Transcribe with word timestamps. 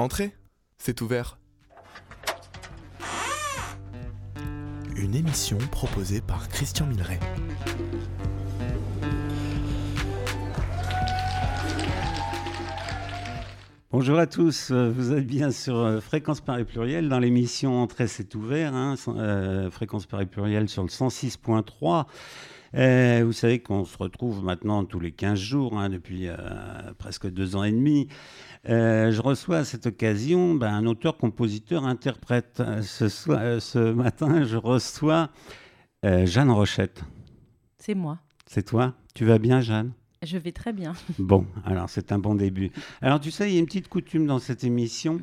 Entrez, 0.00 0.32
c'est 0.78 1.02
ouvert. 1.02 1.38
Une 4.96 5.14
émission 5.14 5.58
proposée 5.70 6.22
par 6.22 6.48
Christian 6.48 6.86
Milleret. 6.86 7.20
Bonjour 13.90 14.18
à 14.18 14.26
tous, 14.26 14.70
vous 14.70 15.12
êtes 15.12 15.26
bien 15.26 15.50
sur 15.50 15.76
euh, 15.76 16.00
Fréquence 16.00 16.40
Paris 16.40 16.64
Pluriel 16.64 17.10
dans 17.10 17.18
l'émission 17.18 17.82
Entrée 17.82 18.06
c'est 18.06 18.34
ouvert, 18.34 18.74
hein, 18.74 18.94
euh, 19.08 19.70
Fréquence 19.70 20.06
Paris 20.06 20.24
Pluriel 20.24 20.70
sur 20.70 20.82
le 20.82 20.88
106.3. 20.88 22.06
vous 22.72 23.32
savez 23.32 23.60
qu'on 23.60 23.84
se 23.84 23.96
retrouve 23.98 24.42
maintenant 24.44 24.84
tous 24.84 25.00
les 25.00 25.12
15 25.12 25.38
jours, 25.38 25.78
hein, 25.78 25.88
depuis 25.88 26.28
presque 26.98 27.28
deux 27.30 27.56
ans 27.56 27.64
et 27.64 27.72
demi. 27.72 28.08
je 28.64 29.20
reçois 29.20 29.58
à 29.58 29.64
cette 29.64 29.86
occasion 29.86 30.54
ben, 30.54 30.72
un 30.72 30.86
auteur, 30.86 31.16
compositeur, 31.16 31.84
interprète. 31.84 32.62
Ce, 32.82 33.08
ce 33.08 33.92
matin, 33.92 34.44
je 34.44 34.56
reçois 34.56 35.30
Jeanne 36.04 36.50
Rochette. 36.50 37.02
C'est 37.78 37.94
moi. 37.94 38.18
C'est 38.46 38.64
toi? 38.64 38.94
Tu 39.14 39.24
vas 39.24 39.38
bien, 39.38 39.60
Jeanne? 39.60 39.92
Je 40.22 40.36
vais 40.36 40.52
très 40.52 40.74
bien. 40.74 40.92
Bon, 41.18 41.46
alors 41.64 41.88
c'est 41.88 42.12
un 42.12 42.18
bon 42.18 42.34
début. 42.34 42.70
Alors 43.00 43.20
tu 43.20 43.30
sais, 43.30 43.48
il 43.48 43.54
y 43.54 43.56
a 43.56 43.60
une 43.60 43.64
petite 43.66 43.88
coutume 43.88 44.26
dans 44.26 44.38
cette 44.38 44.64
émission. 44.64 45.22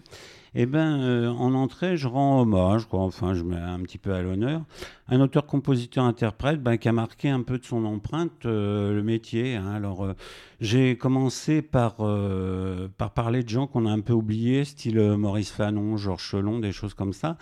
Eh 0.60 0.66
bien, 0.66 1.00
euh, 1.04 1.30
en 1.30 1.54
entrée, 1.54 1.98
je 1.98 2.08
rends 2.08 2.42
hommage, 2.42 2.88
quoi. 2.88 3.02
enfin, 3.02 3.36
je 3.36 3.44
mets 3.44 3.58
un 3.58 3.80
petit 3.82 4.00
peu 4.00 4.12
à 4.12 4.24
l'honneur, 4.24 4.64
un 5.08 5.22
auteur-compositeur-interprète 5.22 6.64
ben, 6.64 6.78
qui 6.78 6.90
a 6.90 6.94
marqué 6.94 7.30
un 7.30 7.44
peu 7.44 7.60
de 7.60 7.64
son 7.64 7.86
empreinte 7.86 8.44
euh, 8.48 8.92
le 8.92 9.04
métier. 9.04 9.56
Hein. 9.56 9.68
Alors, 9.76 10.04
euh, 10.04 10.14
j'ai 10.60 10.98
commencé 10.98 11.62
par, 11.62 11.98
par 12.98 13.12
parler 13.12 13.44
de 13.44 13.50
gens 13.50 13.68
qu'on 13.68 13.86
a 13.86 13.91
un 13.91 13.99
peu 13.99 14.14
oubliés, 14.14 14.66
style 14.66 14.99
Maurice 14.99 15.52
Fanon, 15.52 15.96
Georges 15.96 16.24
Chelon, 16.24 16.58
des 16.58 16.71
choses 16.71 16.96
comme 16.96 17.14
ça. 17.14 17.38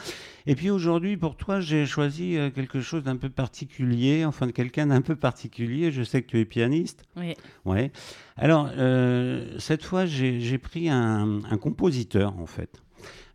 Et 0.45 0.55
puis 0.55 0.69
aujourd'hui, 0.69 1.15
pour 1.15 1.37
toi, 1.37 1.61
j'ai 1.61 1.85
choisi 1.85 2.37
quelque 2.53 2.81
chose 2.81 3.03
d'un 3.03 3.15
peu 3.15 3.29
particulier, 3.29 4.25
enfin 4.25 4.47
de 4.47 4.51
quelqu'un 4.51 4.87
d'un 4.87 4.99
peu 4.99 5.15
particulier. 5.15 5.93
Je 5.93 6.03
sais 6.03 6.21
que 6.21 6.27
tu 6.27 6.41
es 6.41 6.43
pianiste. 6.43 7.05
Oui. 7.15 7.35
Ouais. 7.63 7.93
Alors, 8.35 8.69
cette 9.59 9.85
fois, 9.85 10.05
j'ai 10.05 10.57
pris 10.57 10.89
un, 10.89 11.39
un 11.49 11.57
compositeur, 11.57 12.37
en 12.37 12.47
fait 12.47 12.81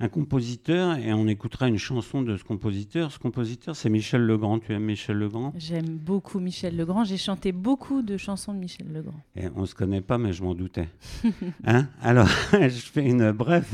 un 0.00 0.08
compositeur 0.08 0.96
et 0.96 1.12
on 1.12 1.28
écoutera 1.28 1.68
une 1.68 1.78
chanson 1.78 2.22
de 2.22 2.36
ce 2.38 2.44
compositeur. 2.44 3.12
Ce 3.12 3.18
compositeur, 3.18 3.76
c'est 3.76 3.90
Michel 3.90 4.22
Legrand. 4.22 4.58
Tu 4.58 4.72
aimes 4.72 4.84
Michel 4.84 5.18
Legrand? 5.18 5.52
J'aime 5.58 5.98
beaucoup 5.98 6.40
Michel 6.40 6.74
Legrand. 6.76 7.04
J'ai 7.04 7.18
chanté 7.18 7.52
beaucoup 7.52 8.00
de 8.00 8.16
chansons 8.16 8.54
de 8.54 8.58
Michel 8.58 8.90
Legrand. 8.90 9.20
Et 9.36 9.44
on 9.54 9.66
se 9.66 9.74
connaît 9.74 10.00
pas, 10.00 10.16
mais 10.16 10.32
je 10.32 10.42
m'en 10.42 10.54
doutais. 10.54 10.88
hein? 11.64 11.86
Alors, 12.00 12.28
je 12.52 12.68
fais 12.68 13.04
une 13.04 13.30
brève, 13.32 13.68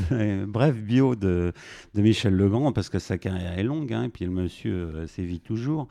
brève 0.47 0.81
bio 0.81 1.15
de, 1.15 1.53
de, 1.95 2.01
Michel 2.01 2.35
Legrand 2.35 2.73
parce 2.73 2.89
que 2.89 2.99
sa 2.99 3.17
carrière 3.17 3.57
est 3.57 3.63
longue 3.63 3.93
hein, 3.93 4.03
et 4.03 4.09
puis 4.09 4.25
le 4.25 4.31
monsieur 4.31 4.73
euh, 4.73 5.07
sévit 5.07 5.39
toujours. 5.39 5.87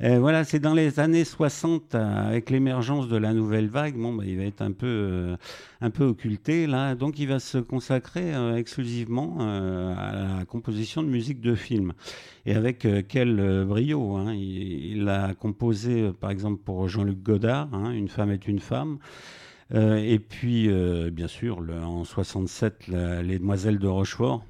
Euh, 0.00 0.20
voilà, 0.20 0.44
c'est 0.44 0.60
dans 0.60 0.74
les 0.74 1.00
années 1.00 1.24
60, 1.24 1.96
euh, 1.96 2.28
avec 2.28 2.50
l'émergence 2.50 3.08
de 3.08 3.16
la 3.16 3.32
nouvelle 3.34 3.66
vague, 3.66 3.96
bon, 3.96 4.14
bah, 4.14 4.22
il 4.24 4.36
va 4.36 4.44
être 4.44 4.62
un 4.62 4.70
peu, 4.70 4.86
euh, 4.86 5.36
un 5.80 5.90
peu 5.90 6.04
occulté 6.04 6.68
là, 6.68 6.94
donc 6.94 7.18
il 7.18 7.26
va 7.26 7.40
se 7.40 7.58
consacrer 7.58 8.32
exclusivement 8.56 9.38
à 9.40 10.12
la 10.12 10.44
composition 10.44 11.02
de 11.02 11.08
musique 11.08 11.40
de 11.40 11.54
film. 11.54 11.94
Et 12.46 12.54
avec 12.54 12.86
quel 13.08 13.64
brio 13.66 14.16
hein. 14.16 14.32
il, 14.34 15.08
a 15.08 15.34
composé, 15.34 16.12
par 16.20 16.30
exemple, 16.30 16.62
pour 16.62 16.88
Jean-Luc 16.88 17.22
Godard, 17.22 17.68
hein, 17.72 17.90
Une 17.90 18.08
femme 18.08 18.30
est 18.30 18.46
une 18.46 18.60
femme. 18.60 18.98
et 19.74 20.18
puis, 20.18 20.68
bien 21.10 21.28
sûr, 21.28 21.58
en 21.84 22.04
67, 22.04 22.88
Les 22.88 23.38
Demoiselles 23.38 23.78
de 23.78 23.88
Rochefort. 23.88 24.44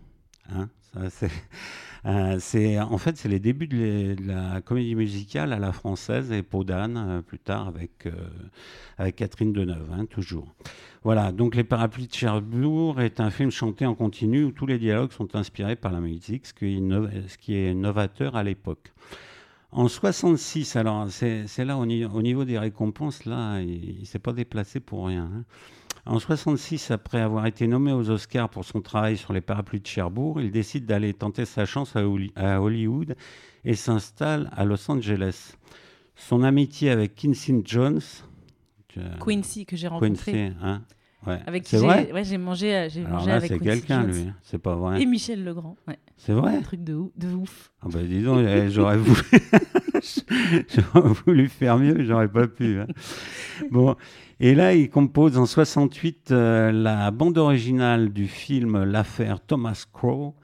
Hein, 0.50 0.68
ça, 0.92 1.10
c'est 1.10 1.30
euh, 2.08 2.38
c'est 2.40 2.80
en 2.80 2.96
fait 2.96 3.18
c'est 3.18 3.28
les 3.28 3.38
débuts 3.38 3.66
de, 3.66 4.16
la 4.26 4.62
comédie 4.62 4.94
musicale 4.94 5.52
à 5.52 5.58
la 5.58 5.72
française 5.72 6.32
et 6.32 6.42
Peau 6.42 6.64
d'âne 6.64 6.96
euh, 6.96 7.20
plus 7.20 7.38
tard 7.38 7.68
avec 7.68 8.06
euh, 8.06 9.10
Catherine 9.10 9.52
Deneuve 9.52 9.90
hein, 9.92 10.06
toujours. 10.06 10.54
Voilà 11.02 11.32
donc 11.32 11.54
les 11.54 11.64
parapluies 11.64 12.06
de 12.06 12.14
Cherbourg 12.14 13.02
est 13.02 13.20
un 13.20 13.30
film 13.30 13.50
chanté 13.50 13.84
en 13.84 13.94
continu 13.94 14.44
où 14.44 14.52
tous 14.52 14.64
les 14.64 14.78
dialogues 14.78 15.12
sont 15.12 15.36
inspirés 15.36 15.76
par 15.76 15.92
la 15.92 16.00
musique, 16.00 16.46
ce 16.46 16.54
qui 16.54 17.54
est, 17.54 17.74
novateur 17.74 18.36
à 18.36 18.42
l'époque. 18.42 18.92
En 19.70 19.86
66, 19.86 20.76
alors 20.76 21.10
c'est 21.10 21.64
là 21.64 21.76
au, 21.76 21.82
au, 21.82 22.22
niveau 22.22 22.44
des 22.46 22.58
récompenses, 22.58 23.26
là, 23.26 23.60
il 23.60 24.00
ne 24.00 24.04
s'est 24.06 24.18
pas 24.18 24.32
déplacé 24.32 24.80
pour 24.80 25.08
rien. 25.08 25.30
Hein. 25.30 25.44
En 26.08 26.18
66, 26.18 26.90
après 26.90 27.20
avoir 27.20 27.44
été 27.44 27.66
nommé 27.66 27.92
aux 27.92 28.08
Oscars 28.08 28.48
pour 28.48 28.64
son 28.64 28.80
travail 28.80 29.18
sur 29.18 29.34
les 29.34 29.42
parapluies 29.42 29.80
de 29.80 29.86
Cherbourg, 29.86 30.40
il 30.40 30.50
décide 30.50 30.86
d'aller 30.86 31.12
tenter 31.12 31.44
sa 31.44 31.66
chance 31.66 31.96
à 31.96 32.08
Hollywood 32.60 33.14
et 33.66 33.74
s'installe 33.74 34.48
à 34.56 34.64
Los 34.64 34.90
Angeles. 34.90 35.52
Son 36.16 36.42
amitié 36.44 36.90
avec 36.90 37.14
Quincy 37.14 37.60
Jones, 37.62 38.00
Quincy 39.20 39.66
que 39.66 39.76
j'ai 39.76 39.88
rencontré, 39.88 40.32
Quincy, 40.32 40.56
hein 40.62 40.82
Ouais. 41.26 41.40
Avec 41.46 41.64
qui 41.64 41.76
j'ai 41.76 42.38
mangé, 42.38 42.76
euh, 42.76 42.88
j'ai 42.88 43.02
mangé 43.02 43.32
avec 43.32 43.50
c'est 43.50 43.58
quelqu'un 43.58 44.04
lui, 44.04 44.20
hein. 44.20 44.34
c'est 44.42 44.58
pas 44.58 44.76
vrai. 44.76 45.02
Et 45.02 45.06
Michel 45.06 45.42
Legrand, 45.42 45.76
ouais. 45.88 45.98
C'est 46.16 46.32
vrai? 46.32 46.56
Un 46.56 46.62
truc 46.62 46.84
de, 46.84 46.94
ouf. 46.94 47.10
De 47.16 47.34
ouf. 47.34 47.72
Ah 47.82 47.88
bah 47.92 48.02
dis 48.04 48.22
donc, 48.22 48.46
eh, 48.46 48.70
j'aurais 48.70 48.98
voulu, 48.98 49.20
j'aurais 50.94 51.08
voulu 51.26 51.48
faire 51.48 51.76
mieux, 51.76 52.04
j'aurais 52.04 52.28
pas 52.28 52.46
pu. 52.46 52.78
Hein. 52.78 52.86
Bon, 53.72 53.96
et 54.40 54.54
là, 54.54 54.74
il 54.74 54.88
compose 54.88 55.36
en 55.36 55.46
68 55.46 56.30
euh, 56.30 56.70
la 56.72 57.10
bande 57.10 57.38
originale 57.38 58.12
du 58.12 58.28
film 58.28 58.84
L'affaire 58.84 59.40
Thomas 59.40 59.84
Crow 59.92 60.34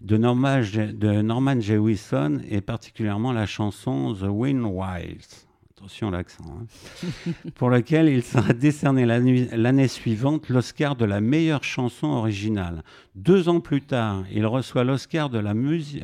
de 0.00 0.16
Norman, 0.16 0.60
de 0.60 1.22
Norman 1.22 1.60
Jewison 1.60 2.40
et 2.48 2.60
particulièrement 2.60 3.32
la 3.32 3.46
chanson 3.46 4.14
The 4.14 4.28
Wind 4.28 4.64
Wilds. 4.64 5.46
Attention 5.76 6.10
l'accent. 6.10 6.44
Hein, 6.46 7.32
pour 7.56 7.68
laquelle 7.68 8.08
il 8.08 8.22
sera 8.22 8.52
décerné 8.52 9.04
l'année 9.04 9.88
suivante 9.88 10.48
l'Oscar 10.48 10.94
de 10.94 11.04
la 11.04 11.20
meilleure 11.20 11.64
chanson 11.64 12.08
originale. 12.08 12.84
Deux 13.16 13.48
ans 13.48 13.58
plus 13.58 13.82
tard, 13.82 14.22
il 14.30 14.46
reçoit 14.46 14.84
l'Oscar 14.84 15.30
de 15.30 15.38
la, 15.38 15.54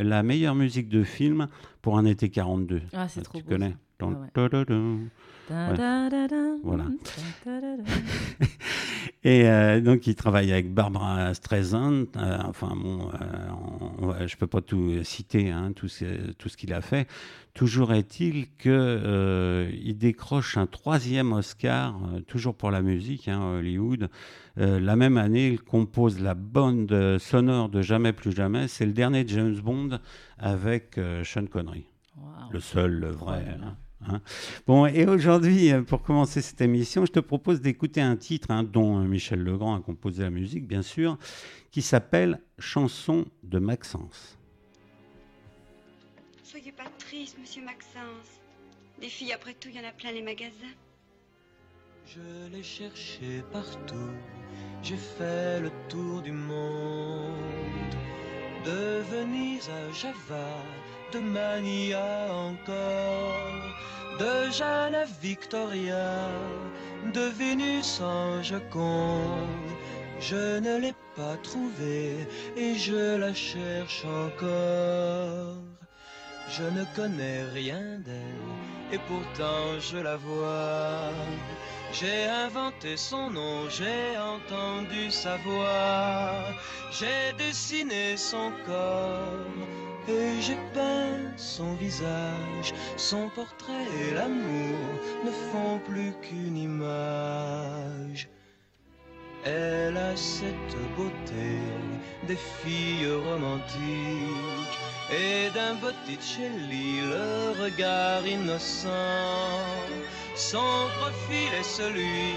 la, 0.02 0.22
meilleure 0.24 0.56
musique 0.56 0.88
de 0.88 1.04
film 1.04 1.46
pour 1.82 1.98
un 1.98 2.04
été 2.04 2.28
42. 2.28 2.82
Ah, 2.92 3.06
c'est 3.08 3.22
trop 3.22 3.38
Tu 3.38 3.44
connais 3.44 3.76
voilà. 6.62 6.86
Et 9.24 9.48
euh, 9.48 9.80
donc, 9.80 10.06
il 10.06 10.14
travaille 10.14 10.52
avec 10.52 10.72
Barbara 10.72 11.34
Streisand. 11.34 12.06
Euh, 12.16 12.38
enfin, 12.44 12.74
bon, 12.76 13.10
euh, 13.10 14.26
je 14.26 14.34
ne 14.34 14.38
peux 14.38 14.46
pas 14.46 14.60
tout 14.60 15.02
citer, 15.02 15.50
hein, 15.50 15.72
tout 15.74 15.88
ce, 15.88 16.32
tout 16.32 16.48
ce 16.48 16.56
qu'il 16.56 16.72
a 16.72 16.80
fait. 16.80 17.08
Toujours 17.52 17.92
est-il 17.92 18.46
qu'il 18.56 19.98
décroche 19.98 20.56
un 20.56 20.66
troisième 20.66 21.32
Oscar, 21.32 21.98
toujours 22.28 22.54
pour 22.54 22.70
la 22.70 22.82
musique, 22.82 23.26
hein, 23.26 23.56
Hollywood. 23.58 24.08
la 24.56 24.94
même 24.94 25.16
année, 25.16 25.48
il 25.48 25.60
compose 25.60 26.20
la 26.20 26.34
bande 26.34 27.18
sonore 27.18 27.68
de 27.68 27.82
Jamais 27.82 28.12
plus 28.12 28.30
jamais. 28.30 28.68
C'est 28.68 28.86
le 28.86 28.92
dernier 28.92 29.24
James 29.26 29.56
Bond 29.56 29.98
avec 30.38 31.00
Sean 31.24 31.46
Connery. 31.46 31.86
Le 32.52 32.60
seul, 32.60 32.92
le 32.92 33.10
vrai. 33.10 33.44
Hein. 33.60 33.76
Hein. 34.06 34.20
Bon, 34.66 34.86
et 34.86 35.06
aujourd'hui, 35.06 35.72
euh, 35.72 35.82
pour 35.82 36.02
commencer 36.02 36.40
cette 36.40 36.60
émission, 36.60 37.04
je 37.04 37.12
te 37.12 37.20
propose 37.20 37.60
d'écouter 37.60 38.00
un 38.00 38.16
titre 38.16 38.50
hein, 38.50 38.62
dont 38.62 38.98
euh, 38.98 39.04
Michel 39.04 39.42
Legrand 39.42 39.74
a 39.74 39.80
composé 39.80 40.22
la 40.22 40.30
musique, 40.30 40.66
bien 40.66 40.82
sûr, 40.82 41.18
qui 41.70 41.82
s'appelle 41.82 42.40
Chanson 42.58 43.26
de 43.42 43.58
Maxence. 43.58 44.38
Soyez 46.44 46.72
pas 46.72 46.88
triste, 46.98 47.36
monsieur 47.40 47.64
Maxence. 47.64 48.40
Des 49.00 49.08
filles, 49.08 49.32
après 49.32 49.54
tout, 49.54 49.68
il 49.68 49.76
y 49.76 49.80
en 49.80 49.88
a 49.88 49.92
plein 49.92 50.12
les 50.12 50.22
magasins. 50.22 50.74
Je 52.06 52.50
l'ai 52.50 52.62
cherché 52.62 53.42
partout, 53.52 54.10
j'ai 54.82 54.96
fait 54.96 55.60
le 55.60 55.70
tour 55.88 56.22
du 56.22 56.32
monde. 56.32 57.34
De 58.64 59.02
Venise 59.10 59.68
à 59.68 59.92
Java, 59.92 60.48
de 61.12 61.20
Mania 61.20 62.28
encore 62.30 63.58
de 64.18 64.50
Jeanne 64.50 65.06
Victoria, 65.22 66.28
de 67.14 67.28
Vénus 67.38 68.00
en. 68.00 68.42
Je 70.20 70.58
ne 70.58 70.80
l'ai 70.80 70.94
pas 71.14 71.36
trouvée 71.44 72.26
et 72.56 72.74
je 72.74 73.16
la 73.16 73.32
cherche 73.32 74.04
encore. 74.04 75.54
Je 76.50 76.64
ne 76.64 76.84
connais 76.96 77.44
rien 77.54 78.00
d'elle 78.04 78.92
et 78.92 78.98
pourtant 79.06 79.78
je 79.78 79.98
la 79.98 80.16
vois. 80.16 81.12
J'ai 81.92 82.24
inventé 82.24 82.96
son 82.96 83.30
nom, 83.30 83.68
j'ai 83.70 84.18
entendu 84.18 85.10
sa 85.10 85.36
voix, 85.38 86.44
j'ai 86.90 87.32
dessiné 87.38 88.16
son 88.16 88.50
corps 88.66 89.87
et 90.08 90.40
j'ai 90.40 90.58
peint 90.74 91.36
son 91.36 91.74
visage, 91.74 92.72
son 92.96 93.28
portrait 93.30 93.86
et 94.02 94.14
l'amour 94.14 94.78
ne 95.24 95.30
font 95.30 95.78
plus 95.88 96.12
qu'une 96.22 96.56
image. 96.56 98.28
Elle 99.44 99.96
a 99.96 100.16
cette 100.16 100.76
beauté 100.96 101.58
des 102.26 102.36
filles 102.36 103.10
romantiques 103.28 104.78
et 105.10 105.50
d'un 105.54 105.74
Botticelli 105.76 107.00
le 107.00 107.62
regard 107.62 108.26
innocent. 108.26 108.88
Son 110.34 110.88
profil 110.98 111.50
est 111.58 111.62
celui 111.62 112.34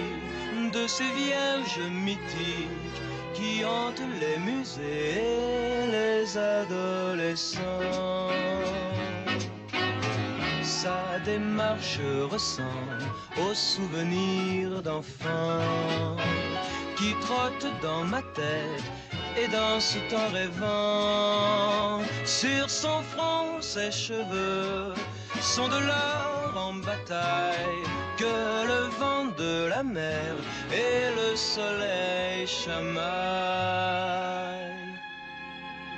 de 0.71 0.88
ces 0.88 1.09
vierges 1.12 1.89
mythiques 1.91 3.11
qui 3.33 3.63
hantent 3.66 4.10
les 4.19 4.38
musées 4.39 5.18
et 5.18 5.88
les 5.92 6.38
adolescents. 6.38 7.62
Sa 10.63 11.19
démarche 11.25 12.00
ressemble 12.30 13.04
aux 13.38 13.54
souvenirs 13.54 14.81
d'enfants 14.81 16.18
qui 16.98 17.13
trottent 17.22 17.74
dans 17.81 18.04
ma 18.04 18.22
tête 18.33 18.88
et 19.38 19.48
dansent 19.48 19.98
en 20.13 20.27
rêvant. 20.34 22.01
Sur 22.25 22.69
son 22.69 23.01
front, 23.12 23.62
ses 23.62 23.92
cheveux 23.92 24.94
sont 25.42 25.68
de 25.68 25.80
l'or 25.88 26.31
en 26.56 26.74
bataille 26.74 27.83
que 28.18 28.65
le 28.68 28.89
vent 29.00 29.25
de 29.38 29.68
la 29.68 29.83
mer 29.83 30.36
et 30.71 31.15
le 31.15 31.36
soleil 31.36 32.48
chamaillent. 32.48 32.92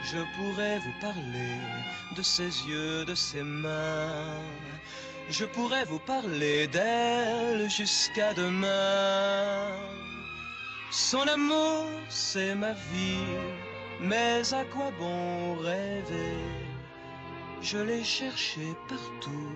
Je 0.03 0.19
pourrais 0.35 0.79
vous 0.79 0.93
parler 1.01 1.57
de 2.15 2.21
ses 2.21 2.51
yeux, 2.67 3.05
de 3.05 3.15
ses 3.15 3.43
mains. 3.43 4.41
Je 5.29 5.45
pourrais 5.45 5.85
vous 5.85 5.99
parler 5.99 6.67
d'elle 6.67 7.69
jusqu'à 7.69 8.33
demain. 8.33 9.71
Son 10.91 11.21
amour, 11.27 11.87
c'est 12.09 12.53
ma 12.53 12.73
vie, 12.73 13.37
mais 13.99 14.53
à 14.53 14.63
quoi 14.65 14.91
bon 14.99 15.55
rêver? 15.55 16.37
Je 17.61 17.77
l'ai 17.77 18.03
cherché 18.03 18.75
partout, 18.89 19.55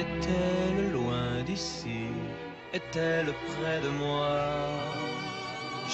Est-elle 0.00 0.90
loin 0.90 1.42
d'ici? 1.46 2.08
Est-elle 2.72 3.32
près 3.50 3.80
de 3.80 3.90
moi? 3.90 4.40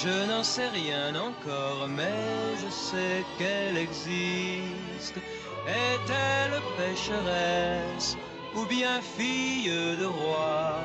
Je 0.02 0.14
n'en 0.31 0.43
sais 0.43 0.69
rien 0.69 1.14
encore, 1.29 1.87
mais 1.87 2.56
je 2.62 2.70
sais 2.70 3.23
qu'elle 3.37 3.76
existe. 3.76 5.19
Est-elle 5.67 6.56
pécheresse 6.79 8.17
ou 8.56 8.64
bien 8.64 9.02
fille 9.02 9.70
de 10.02 10.06
roi? 10.06 10.76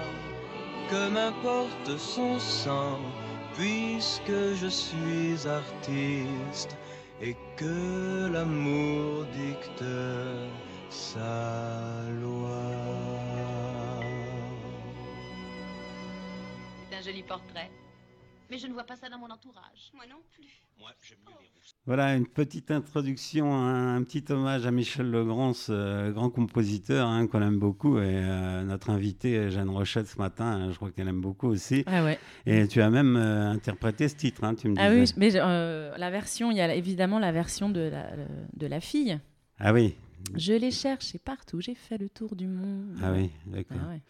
Que 0.89 1.09
m'importe 1.09 1.97
son 1.97 2.37
sang, 2.37 2.99
puisque 3.57 4.39
je 4.61 4.67
suis 4.67 5.47
artiste 5.47 6.75
et 7.21 7.37
que 7.55 8.29
l'amour 8.33 9.25
dicte 9.33 9.85
sa 10.89 12.03
loi. 12.21 13.04
Joli 17.05 17.23
portrait. 17.23 17.69
Mais 18.49 18.57
je 18.57 18.67
ne 18.67 18.73
vois 18.73 18.83
pas 18.83 18.95
ça 18.95 19.09
dans 19.09 19.17
mon 19.19 19.29
entourage. 19.29 19.91
Moi 19.93 20.05
non 20.09 20.21
plus. 20.33 20.45
Voilà 21.85 22.15
une 22.15 22.27
petite 22.27 22.69
introduction, 22.71 23.53
un, 23.53 23.95
un 23.95 24.03
petit 24.03 24.23
hommage 24.29 24.65
à 24.65 24.71
Michel 24.71 25.09
Legrand, 25.09 25.53
ce 25.53 25.71
euh, 25.71 26.11
grand 26.11 26.29
compositeur 26.29 27.07
hein, 27.07 27.27
qu'on 27.27 27.41
aime 27.41 27.59
beaucoup. 27.59 27.97
Et 27.99 28.03
euh, 28.05 28.63
notre 28.63 28.89
invitée, 28.89 29.49
Jeanne 29.51 29.69
Rochette, 29.69 30.07
ce 30.07 30.17
matin, 30.17 30.45
hein, 30.45 30.71
je 30.71 30.75
crois 30.75 30.91
qu'elle 30.91 31.07
aime 31.07 31.21
beaucoup 31.21 31.47
aussi. 31.47 31.83
Ah 31.87 32.03
ouais. 32.03 32.19
Et 32.45 32.67
tu 32.67 32.81
as 32.81 32.89
même 32.89 33.15
euh, 33.15 33.51
interprété 33.51 34.07
ce 34.09 34.15
titre, 34.15 34.43
hein, 34.43 34.55
tu 34.55 34.67
me 34.67 34.75
disais. 34.75 34.85
Ah 34.87 34.91
oui, 34.91 35.05
mais 35.15 35.31
euh, 35.35 35.95
la 35.97 36.09
version, 36.11 36.51
il 36.51 36.57
y 36.57 36.61
a 36.61 36.73
évidemment 36.75 37.19
la 37.19 37.31
version 37.31 37.69
de 37.69 37.81
la, 37.81 38.09
de 38.53 38.67
la 38.67 38.79
fille. 38.81 39.19
Ah 39.59 39.71
oui, 39.73 39.95
Je 40.35 40.53
l'ai 40.53 40.71
cherché 40.71 41.19
partout, 41.19 41.61
j'ai 41.61 41.75
fait 41.75 41.97
le 41.97 42.09
tour 42.09 42.35
du 42.35 42.47
monde. 42.47 42.97
ah 43.01 43.11
oui, 43.13 43.31
d'accord. 43.45 43.77
Ah 43.85 43.89
ouais. 43.89 44.01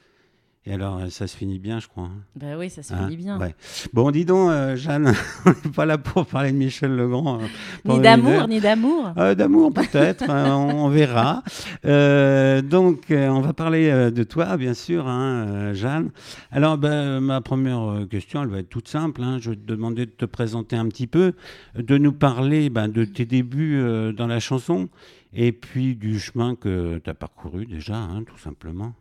Et 0.67 0.73
alors, 0.73 0.97
euh, 0.97 1.09
ça 1.09 1.27
se 1.27 1.37
finit 1.37 1.59
bien, 1.59 1.79
je 1.79 1.87
crois. 1.87 2.05
hein. 2.05 2.23
Bah 2.35 2.57
oui, 2.57 2.71
ça 2.71 2.81
se 2.81 2.91
Hein, 2.91 3.03
finit 3.05 3.17
bien. 3.17 3.39
ouais. 3.39 3.53
Bon, 3.93 4.09
dis 4.09 4.25
donc, 4.25 4.49
euh, 4.49 4.75
Jeanne, 4.75 5.13
on 5.45 5.49
n'est 5.51 5.71
pas 5.75 5.85
là 5.85 5.99
pour 5.99 6.25
parler 6.25 6.51
de 6.51 6.57
Michel 6.57 6.95
Legrand. 6.95 7.39
euh, 7.39 7.45
Ni 7.85 7.99
d'amour, 7.99 8.47
ni 8.47 8.59
d'amour. 8.59 9.11
Euh, 9.17 9.35
D'amour 9.35 9.71
peut-être, 9.71 10.27
hein, 10.27 10.55
on, 10.55 10.85
on 10.85 10.89
verra. 10.89 11.43
Donc, 11.83 13.05
on 13.11 13.41
va 13.41 13.53
parler 13.53 14.11
de 14.11 14.23
toi, 14.23 14.57
bien 14.57 14.73
sûr, 14.73 15.07
hein, 15.07 15.73
Jeanne. 15.73 16.09
Alors, 16.49 16.77
ben, 16.79 17.19
ma 17.19 17.41
première 17.41 18.07
question, 18.09 18.41
elle 18.41 18.49
va 18.49 18.59
être 18.59 18.69
toute 18.69 18.87
simple. 18.87 19.21
Je 19.39 19.51
vais 19.51 19.55
te 19.55 19.65
demander 19.67 20.07
de 20.07 20.11
te 20.11 20.25
présenter 20.25 20.75
un 20.75 20.87
petit 20.87 21.07
peu, 21.07 21.33
de 21.77 21.97
nous 21.99 22.13
parler 22.13 22.69
ben, 22.71 22.87
de 22.87 23.05
tes 23.05 23.25
débuts 23.25 23.83
dans 24.17 24.27
la 24.27 24.39
chanson 24.39 24.89
et 25.31 25.51
puis 25.51 25.95
du 25.95 26.19
chemin 26.19 26.55
que 26.55 26.97
tu 27.03 27.09
as 27.09 27.13
parcouru 27.13 27.65
déjà, 27.67 28.07
tout 28.27 28.37
simplement. 28.39 28.93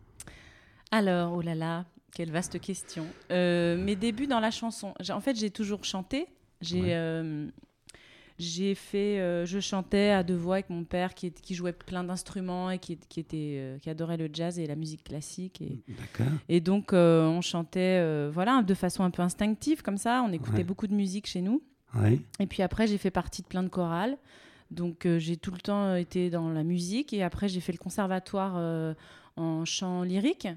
Alors, 0.91 1.33
oh 1.33 1.41
là 1.41 1.55
là, 1.55 1.85
quelle 2.13 2.31
vaste 2.31 2.59
question. 2.59 3.05
Euh, 3.31 3.77
mes 3.77 3.95
débuts 3.95 4.27
dans 4.27 4.39
la 4.39 4.51
chanson. 4.51 4.93
En 5.09 5.19
fait, 5.21 5.35
j'ai 5.35 5.49
toujours 5.51 5.83
chanté. 5.83 6.27
J'ai 6.61 6.81
Ouais. 6.81 6.93
euh, 6.95 7.47
j'ai 8.37 8.75
fait, 8.75 9.19
euh, 9.19 9.45
je 9.45 9.59
chantais 9.61 10.09
à 10.09 10.21
deux 10.23 10.35
voix 10.35 10.55
avec 10.55 10.69
mon 10.69 10.83
père 10.83 11.13
qui, 11.13 11.31
jouait 11.51 11.71
plein 11.73 12.03
d'instruments 12.03 12.69
et 12.69 12.79
qui, 12.79 12.97
qui 12.97 13.19
était, 13.21 13.55
euh, 13.59 13.77
qui 13.79 13.89
adorait 13.89 14.17
le 14.17 14.29
jazz 14.31 14.59
et 14.59 14.67
la 14.67 14.75
musique 14.75 15.03
classique. 15.05 15.61
Et, 15.61 15.83
D'accord. 15.87 16.33
et 16.49 16.59
donc, 16.59 16.91
euh, 16.93 17.25
on 17.25 17.39
chantait, 17.41 18.29
voilà, 18.29 18.61
de 18.61 18.73
façon 18.73 19.03
un 19.03 19.11
peu 19.11 19.21
instinctive 19.21 19.81
comme 19.83 19.97
ça. 19.97 20.23
On 20.27 20.31
écoutait 20.33 20.57
Ouais. 20.57 20.63
beaucoup 20.63 20.87
de 20.87 20.93
musique 20.93 21.27
chez 21.27 21.41
nous. 21.41 21.61
Et 22.41 22.45
puis 22.47 22.61
après, 22.61 22.87
j'ai 22.87 22.97
fait 22.97 23.11
partie 23.11 23.41
de 23.41 23.47
plein 23.47 23.63
de 23.63 23.69
chorales. 23.69 24.17
Donc 24.69 25.07
j'ai 25.17 25.37
tout 25.37 25.51
le 25.51 25.59
temps 25.59 25.95
été 25.95 26.29
dans 26.29 26.49
la 26.49 26.63
musique. 26.63 27.13
Et 27.13 27.23
après, 27.23 27.47
j'ai 27.47 27.61
fait 27.61 27.71
le 27.71 27.77
conservatoire 27.77 28.95
en 29.37 29.63
chant 29.63 30.03
lyrique. 30.03 30.49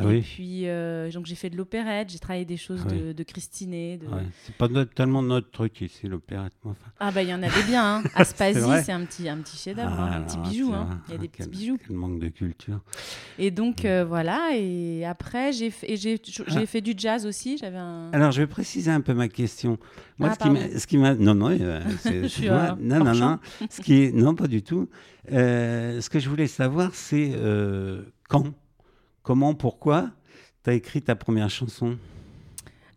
Ah 0.00 0.04
et 0.04 0.06
oui. 0.06 0.20
puis, 0.20 0.68
euh, 0.68 1.10
donc 1.10 1.26
j'ai 1.26 1.34
fait 1.34 1.50
de 1.50 1.56
l'opérette, 1.56 2.10
j'ai 2.10 2.18
travaillé 2.18 2.44
des 2.44 2.56
choses 2.56 2.82
Ah 2.84 2.88
oui. 2.92 3.00
de, 3.08 3.12
de 3.12 3.22
Christinet. 3.24 3.96
De... 3.98 4.06
Ouais. 4.06 4.22
C'est 4.44 4.54
pas 4.54 4.68
notre- 4.68 4.94
tellement 4.94 5.22
notre 5.22 5.50
truc 5.50 5.80
ici, 5.80 6.06
l'opérette. 6.06 6.52
moi, 6.64 6.74
enfin. 6.80 6.90
Ah 7.00 7.10
bah 7.10 7.22
il 7.22 7.28
y 7.28 7.34
en 7.34 7.42
avait 7.42 7.62
bien. 7.64 7.96
Hein. 7.96 8.02
Aspasie, 8.14 8.60
c'est 8.84 8.92
un 8.92 9.04
petit, 9.04 9.28
un 9.28 9.38
petit 9.38 9.56
chef-d'œuvre, 9.56 9.94
Ah, 9.98 10.04
hein, 10.14 10.18
un 10.18 10.22
petit 10.22 10.38
bijou. 10.38 10.72
hein. 10.72 11.00
Il 11.08 11.12
y 11.12 11.14
a 11.16 11.18
des 11.18 11.30
ah, 11.32 11.36
petits 11.36 11.48
bijoux. 11.50 11.78
Quel 11.86 11.96
manque 11.96 12.20
de 12.20 12.28
culture. 12.28 12.80
Et 13.38 13.50
donc 13.50 13.84
euh, 13.84 14.04
voilà. 14.04 14.50
Et 14.54 15.04
après, 15.04 15.52
j'ai 15.52 15.70
fait, 15.70 15.88
Ah. 16.46 16.80
du 16.80 16.94
jazz 16.96 17.26
aussi. 17.26 17.58
J'avais 17.58 17.78
un. 17.78 18.10
Alors, 18.12 18.30
je 18.30 18.40
vais 18.42 18.46
préciser 18.46 18.90
un 18.90 19.00
peu 19.00 19.14
ma 19.14 19.28
question. 19.28 19.78
Moi, 20.18 20.30
Ah, 20.40 20.48
ce, 20.78 20.86
qui 20.86 20.96
m'a, 20.98 21.14
non, 21.14 21.34
non, 21.34 21.50
euh, 21.50 21.80
c'est- 22.00 22.48
euh, 22.48 22.74
non, 22.80 23.04
non, 23.04 23.14
champ. 23.14 23.30
non. 23.60 23.66
Ce 23.70 23.80
qui 23.80 24.02
est, 24.04 24.12
non, 24.12 24.34
pas 24.34 24.46
du 24.48 24.62
tout. 24.62 24.88
Euh, 25.32 26.00
ce 26.00 26.08
que 26.08 26.18
je 26.18 26.28
voulais 26.28 26.46
savoir, 26.46 26.94
c'est 26.94 27.32
euh, 27.34 28.02
quand, 28.28 28.44
comment, 29.28 29.52
pourquoi 29.52 30.08
tu 30.64 30.70
as 30.70 30.72
écrit 30.72 31.02
ta 31.02 31.14
première 31.14 31.50
chanson? 31.50 31.98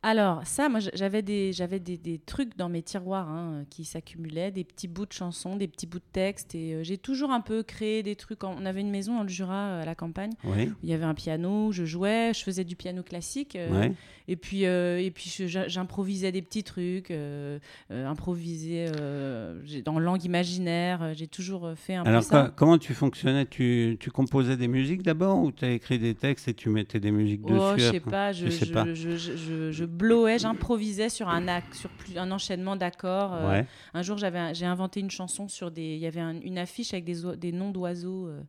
Alors, 0.04 0.42
ça, 0.48 0.68
moi, 0.68 0.80
j'avais 0.96 1.22
des, 1.22 1.54
j'avais 1.54 1.80
des, 1.80 1.96
des 1.96 2.18
trucs 2.18 2.58
dans 2.58 2.70
mes 2.70 2.82
tiroirs 2.82 3.30
hein, 3.30 3.66
qui 3.70 3.86
s'accumulaient, 3.86 4.50
des 4.50 4.64
petits 4.64 4.88
bouts 4.88 5.06
de 5.06 5.14
chansons, 5.14 5.56
des 5.58 5.68
petits 5.68 5.86
bouts 5.86 6.00
de 6.00 6.04
textes. 6.12 6.56
Et 6.56 6.74
euh, 6.74 6.84
j'ai 6.84 6.98
toujours 6.98 7.30
un 7.30 7.40
peu 7.42 7.62
créé 7.62 8.02
des 8.02 8.16
trucs. 8.16 8.44
en- 8.44 8.56
On 8.60 8.66
avait 8.66 8.82
une 8.82 8.90
maison 8.90 9.16
dans 9.18 9.22
le 9.22 9.30
Jura, 9.30 9.54
euh, 9.54 9.82
à 9.84 9.86
la 9.86 9.94
campagne. 9.94 10.32
Où 10.44 10.50
Il 10.82 10.90
y 10.90 10.94
avait 10.94 11.04
un 11.06 11.14
piano, 11.14 11.72
je 11.72 11.86
jouais, 11.86 12.32
je 12.34 12.44
faisais 12.44 12.64
du 12.64 12.76
piano 12.76 13.04
classique. 13.04 13.56
euh, 13.56 13.80
ouais. 13.90 13.94
Et 14.28 14.36
puis, 14.38 14.66
euh, 14.66 15.00
et 15.00 15.12
puis 15.12 15.30
je- 15.38 15.66
j'improvisais 15.68 16.32
des 16.32 16.42
petits 16.42 16.64
trucs, 16.64 17.12
euh, 17.12 17.60
euh, 17.92 18.08
improvisais 18.08 18.88
euh, 18.90 19.62
dans 19.86 20.00
langue 20.00 20.24
imaginaire. 20.26 21.04
euh, 21.04 21.14
J'ai 21.16 21.28
toujours 21.28 21.68
euh, 21.68 21.76
fait 21.76 21.94
un 21.94 22.04
Alors, 22.06 22.22
peu 22.22 22.26
ça. 22.28 22.52
comment 22.56 22.80
tu 22.80 22.96
fonctionnais? 22.96 23.46
Tu, 23.46 23.98
tu 24.00 24.10
composais 24.10 24.58
des 24.58 24.68
musiques 24.68 25.04
d'abord 25.04 25.44
ou 25.44 25.52
tu 25.52 25.64
as 25.64 25.72
écrit 25.72 26.00
des 26.00 26.16
textes 26.16 26.48
et 26.48 26.56
tu 26.56 26.70
mettais 26.70 27.00
des 27.00 27.12
musiques 27.12 27.44
dessus 27.44 27.60
Oh, 27.62 27.74
je 27.78 27.82
sais 27.92 27.98
après? 27.98 28.10
pas, 28.12 28.32
je, 28.32 28.46
Tu 28.46 28.52
sais 28.52 28.66
je, 28.66 28.74
pas. 28.74 28.86
je, 28.86 29.16
je, 29.18 29.36
je- 29.36 29.72
je 29.72 29.91
blowais, 29.92 30.40
j'improvisais 30.40 31.10
sur 31.10 31.28
un 31.30 31.46
sur 31.74 31.90
plus, 31.92 32.18
un 32.18 32.32
enchaînement 32.32 32.76
d'accords. 32.76 33.34
euh, 33.34 33.50
Ouais. 33.52 33.66
Un 33.94 34.02
jour, 34.02 34.18
j'avais, 34.18 34.54
j'ai 34.54 34.66
inventé 34.66 35.00
une 35.00 35.12
chanson 35.12 35.48
sur 35.48 35.72
des, 35.72 35.96
il 35.96 36.00
y 36.00 36.08
avait 36.08 36.22
un- 36.22 36.40
une 36.42 36.58
affiche 36.58 36.94
avec 36.94 37.06
des, 37.06 37.26
noms 37.52 37.72
d'oiseaux 37.72 38.28
euh, 38.28 38.40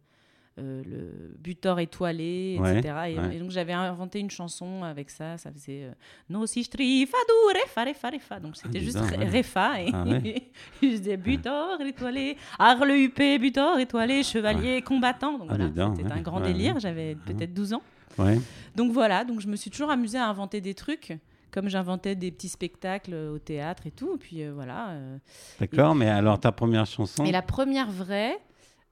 euh, 0.59 0.83
le 0.85 1.35
butor 1.39 1.81
étoilé, 1.81 2.59
Ouais, 2.61 2.79
etc. 2.79 2.95
Et, 3.09 3.19
ouais. 3.19 3.37
et 3.37 3.39
donc 3.39 3.51
j'avais 3.51 3.73
inventé 3.73 4.21
une 4.21 4.31
chanson 4.31 4.83
avec 4.85 5.09
ça, 5.09 5.39
ça 5.39 5.51
faisait 5.51 5.89
No 6.29 6.45
si 6.47 6.63
du 6.63 7.59
refa 7.59 7.85
refa 7.85 8.11
refa. 8.11 8.39
Donc 8.41 8.57
c'était 8.57 8.79
dis 8.81 8.85
juste 8.85 8.99
refa 9.01 9.81
et 9.83 9.91
Ah 9.95 10.05
je 10.83 10.87
disais 10.89 11.17
butor 11.17 11.81
étoilé, 11.81 12.37
Arle 12.59 12.91
huppé, 12.91 13.39
butor 13.39 13.79
étoilé, 13.79 14.23
chevalier 14.23 14.81
Ah, 14.83 14.87
combattant. 14.87 15.39
Donc 15.39 15.49
voilà, 15.49 15.69
dis 15.69 15.73
donc, 15.75 15.97
c'était 15.97 16.13
un 16.13 16.21
grand 16.21 16.41
délire, 16.41 16.79
j'avais 16.81 17.15
peut-être 17.15 17.55
12 17.55 17.73
ans. 17.73 17.83
Ouais. 18.19 18.39
Donc 18.77 18.93
voilà, 18.93 19.25
donc 19.25 19.41
je 19.41 19.49
me 19.49 19.57
suis 19.57 19.71
toujours 19.71 19.91
amusée 19.91 20.19
à 20.19 20.29
inventer 20.29 20.61
des 20.61 20.75
trucs, 20.75 21.17
comme 21.53 21.69
j'inventais 21.69 22.17
des 22.17 22.33
petits 22.33 22.49
spectacles 22.49 23.15
au 23.15 23.39
théâtre 23.39 23.87
et 23.87 23.91
tout. 23.93 24.15
Et 24.15 24.19
puis 24.19 24.43
euh, 24.43 24.53
voilà. 24.53 24.91
euh. 24.91 25.19
D'accord, 25.61 25.95
mais 25.95 26.09
alors 26.09 26.41
ta 26.41 26.51
première 26.51 26.87
chanson 26.87 27.25
Et 27.25 27.31
la 27.33 27.43
première 27.43 27.91
vraie, 27.91 28.39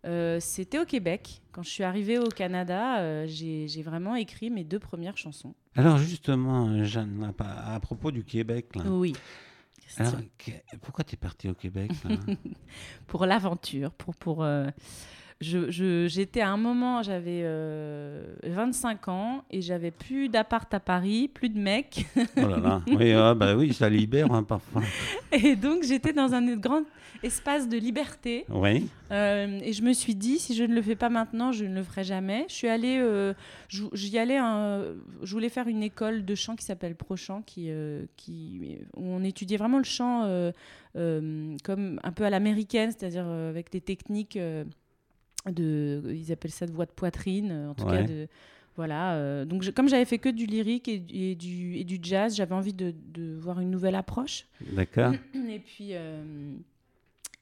euh, 0.06 0.38
c'était 0.40 0.78
au 0.78 0.84
Québec. 0.84 1.42
Quand 1.52 1.62
je 1.62 1.70
suis 1.70 1.82
arrivée 1.84 2.18
au 2.18 2.28
Canada, 2.28 3.00
euh, 3.00 3.24
j'ai 3.26 3.82
vraiment 3.82 4.14
écrit 4.14 4.50
mes 4.50 4.62
deux 4.64 4.78
premières 4.78 5.16
chansons. 5.18 5.54
Alors 5.74 5.98
justement, 5.98 6.84
Jeanne, 6.84 7.32
à 7.38 7.80
propos 7.80 8.10
du 8.10 8.24
Québec, 8.24 8.76
là, 8.76 8.82
Oui. 8.88 9.14
alors, 9.96 10.14
que- 10.38 10.50
pourquoi 10.82 11.04
tu 11.04 11.14
es 11.14 11.16
partie 11.16 11.48
au 11.48 11.54
Québec 11.54 11.90
là? 12.04 12.16
Pour 13.06 13.26
l'aventure, 13.26 13.90
pour 13.92 14.14
pour. 14.16 14.44
euh, 14.44 14.68
je- 15.40 15.70
je- 15.70 16.06
J'étais 16.08 16.40
à 16.40 16.50
un 16.50 16.56
moment, 16.56 17.02
j'avais 17.02 17.40
euh, 17.44 18.24
25 18.44 19.08
ans 19.08 19.44
et 19.50 19.60
j'avais 19.62 19.90
plus 19.90 20.28
d'appart 20.28 20.72
à 20.74 20.80
Paris, 20.80 21.28
plus 21.32 21.48
de 21.48 21.58
mecs. 21.58 22.04
Oh 22.36 22.46
là 22.46 22.58
là, 22.58 22.82
oui, 22.86 23.12
ah, 23.16 23.34
bah 23.34 23.56
oui, 23.56 23.72
ça 23.72 23.88
libère 23.88 24.30
hein, 24.32 24.42
parfois. 24.42 24.82
Et 25.32 25.56
donc 25.56 25.82
j'étais 25.82 26.12
dans 26.12 26.34
un 26.34 26.56
grand 26.56 26.82
espace 27.22 27.68
de 27.68 27.76
liberté. 27.76 28.44
Oui, 28.48 28.88
Euh, 29.12 29.58
et 29.62 29.72
je 29.72 29.82
me 29.82 29.92
suis 29.92 30.14
dit, 30.14 30.38
si 30.38 30.54
je 30.54 30.62
ne 30.64 30.74
le 30.74 30.80
fais 30.82 30.94
pas 30.96 31.08
maintenant, 31.10 31.52
je 31.52 31.64
ne 31.64 31.74
le 31.74 31.82
ferai 31.82 32.04
jamais. 32.04 32.44
Je 32.48 32.54
suis 32.54 32.68
allée, 32.68 32.98
euh, 33.00 33.34
j'y 33.92 34.18
allais, 34.18 34.36
un- 34.38 34.84
je 35.22 35.32
voulais 35.32 35.48
faire 35.48 35.66
une 35.68 35.82
école 35.82 36.24
de 36.24 36.34
chant 36.34 36.54
qui 36.56 36.64
s'appelle 36.64 36.94
ProChant, 36.94 37.42
qui, 37.42 37.66
euh, 37.70 38.04
qui, 38.16 38.78
où 38.96 39.02
on 39.04 39.22
étudiait 39.24 39.56
vraiment 39.58 39.78
le 39.78 39.84
chant 39.84 40.22
euh, 40.24 40.52
euh, 40.96 41.56
comme 41.64 41.98
un 42.04 42.12
peu 42.12 42.24
à 42.24 42.30
l'américaine, 42.30 42.90
c'est-à-dire 42.96 43.24
euh, 43.26 43.50
avec 43.50 43.70
des 43.72 43.80
techniques 43.80 44.36
euh, 44.36 44.64
de, 45.46 46.02
ils 46.14 46.32
appellent 46.32 46.50
ça 46.50 46.66
de 46.66 46.72
voix 46.72 46.86
de 46.86 46.90
poitrine, 46.90 47.50
euh, 47.50 47.70
en 47.70 47.74
tout 47.74 47.84
Ouais. 47.84 47.98
cas 47.98 48.02
de. 48.02 48.28
Voilà, 48.76 49.14
euh, 49.14 49.44
donc 49.44 49.62
je- 49.62 49.70
comme 49.72 49.88
j'avais 49.88 50.04
fait 50.04 50.18
que 50.18 50.28
du 50.28 50.46
lyrique 50.46 50.88
et, 50.88 51.02
et 51.10 51.34
du, 51.34 51.76
et 51.76 51.84
du 51.84 51.98
jazz, 52.00 52.34
j'avais 52.36 52.54
envie 52.54 52.72
de, 52.72 52.94
de 53.12 53.34
voir 53.36 53.60
une 53.60 53.70
nouvelle 53.70 53.94
approche. 53.96 54.46
d'accord. 54.72 55.12
Et 55.34 55.58
puis, 55.58 55.88
euh, 55.92 56.22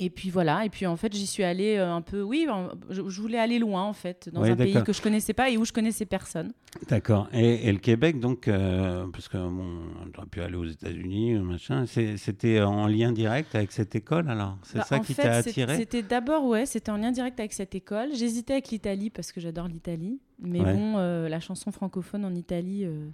et 0.00 0.10
puis 0.10 0.30
voilà. 0.30 0.64
Et 0.64 0.68
puis 0.70 0.86
en 0.86 0.96
fait, 0.96 1.12
j'y 1.12 1.26
suis 1.26 1.42
allée 1.42 1.76
euh, 1.76 1.92
un 1.92 2.02
peu. 2.02 2.22
Oui, 2.22 2.46
je, 2.90 3.00
voulais 3.02 3.38
aller 3.38 3.58
loin 3.58 3.82
en 3.82 3.92
fait, 3.92 4.28
dans 4.32 4.42
Ouais, 4.42 4.50
un 4.50 4.56
pays 4.56 4.82
que 4.84 4.92
je 4.92 5.02
connaissais 5.02 5.32
pas 5.32 5.50
et 5.50 5.56
où 5.56 5.64
je 5.64 5.72
connaissais 5.72 6.06
personne. 6.06 6.52
D'accord. 6.88 7.28
Et, 7.32 7.68
et 7.68 7.72
le 7.72 7.78
Québec, 7.78 8.20
donc, 8.20 8.46
euh, 8.46 9.06
parce 9.12 9.28
que 9.28 9.36
bon, 9.38 9.82
on 10.04 10.18
aurait 10.18 10.28
pu 10.28 10.40
aller 10.40 10.56
aux 10.56 10.66
États-Unis, 10.66 11.34
machin, 11.34 11.84
c'était 11.86 12.60
en 12.60 12.86
lien 12.86 13.12
direct 13.12 13.54
avec 13.54 13.72
cette 13.72 13.94
école 13.96 14.28
alors? 14.28 14.56
C'est 14.62 14.78
Bah, 14.78 14.84
ça 14.84 14.98
qui 15.00 15.14
t'a 15.14 15.32
attiré 15.36 15.76
C'était 15.76 16.02
d'abord 16.02 16.44
ouais, 16.44 16.66
c'était 16.66 16.90
en 16.90 16.96
lien 16.96 17.10
direct 17.10 17.38
avec 17.40 17.52
cette 17.52 17.74
école. 17.74 18.10
J'hésitais 18.14 18.54
avec 18.54 18.68
l'Italie 18.68 19.10
parce 19.10 19.32
que 19.32 19.40
j'adore 19.40 19.66
l'Italie. 19.68 20.20
Mais 20.40 20.60
Ouais. 20.60 20.72
bon, 20.72 20.98
euh, 20.98 21.28
la 21.28 21.40
chanson 21.40 21.72
francophone 21.72 22.24
en 22.24 22.32
Italie, 22.34 22.84
euh, 22.84 23.08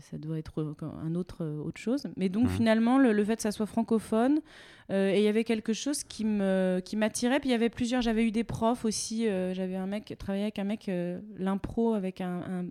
ça 0.00 0.18
doit 0.18 0.38
être 0.38 0.60
euh, 0.60 0.74
un 1.02 1.14
autre 1.14 1.38
euh, 1.42 1.58
autre 1.58 1.80
chose. 1.80 2.06
Mais 2.16 2.28
donc 2.28 2.44
Mhm. 2.44 2.50
finalement, 2.50 2.98
le, 2.98 3.12
le 3.12 3.24
fait 3.24 3.36
que 3.36 3.42
ça 3.42 3.50
soit 3.52 3.64
francophone, 3.66 4.40
et 4.90 5.18
il 5.18 5.24
y 5.24 5.28
avait 5.28 5.42
quelque 5.44 5.72
chose 5.72 6.04
qui 6.04 6.24
me 6.26 6.80
qui 6.84 6.96
m'attirait. 6.96 7.40
Puis 7.40 7.48
il 7.48 7.52
y 7.52 7.56
avait 7.56 7.70
plusieurs. 7.70 8.02
J'avais 8.02 8.24
eu 8.26 8.30
des 8.30 8.44
profs 8.44 8.84
aussi. 8.84 9.24
j'avais 9.52 9.76
un 9.76 9.86
mec 9.86 10.14
travaillé 10.18 10.44
avec 10.44 10.58
un 10.58 10.64
mec 10.64 10.90
l'impro 11.38 11.94
avec 11.94 12.20
un, 12.20 12.40
un- 12.40 12.66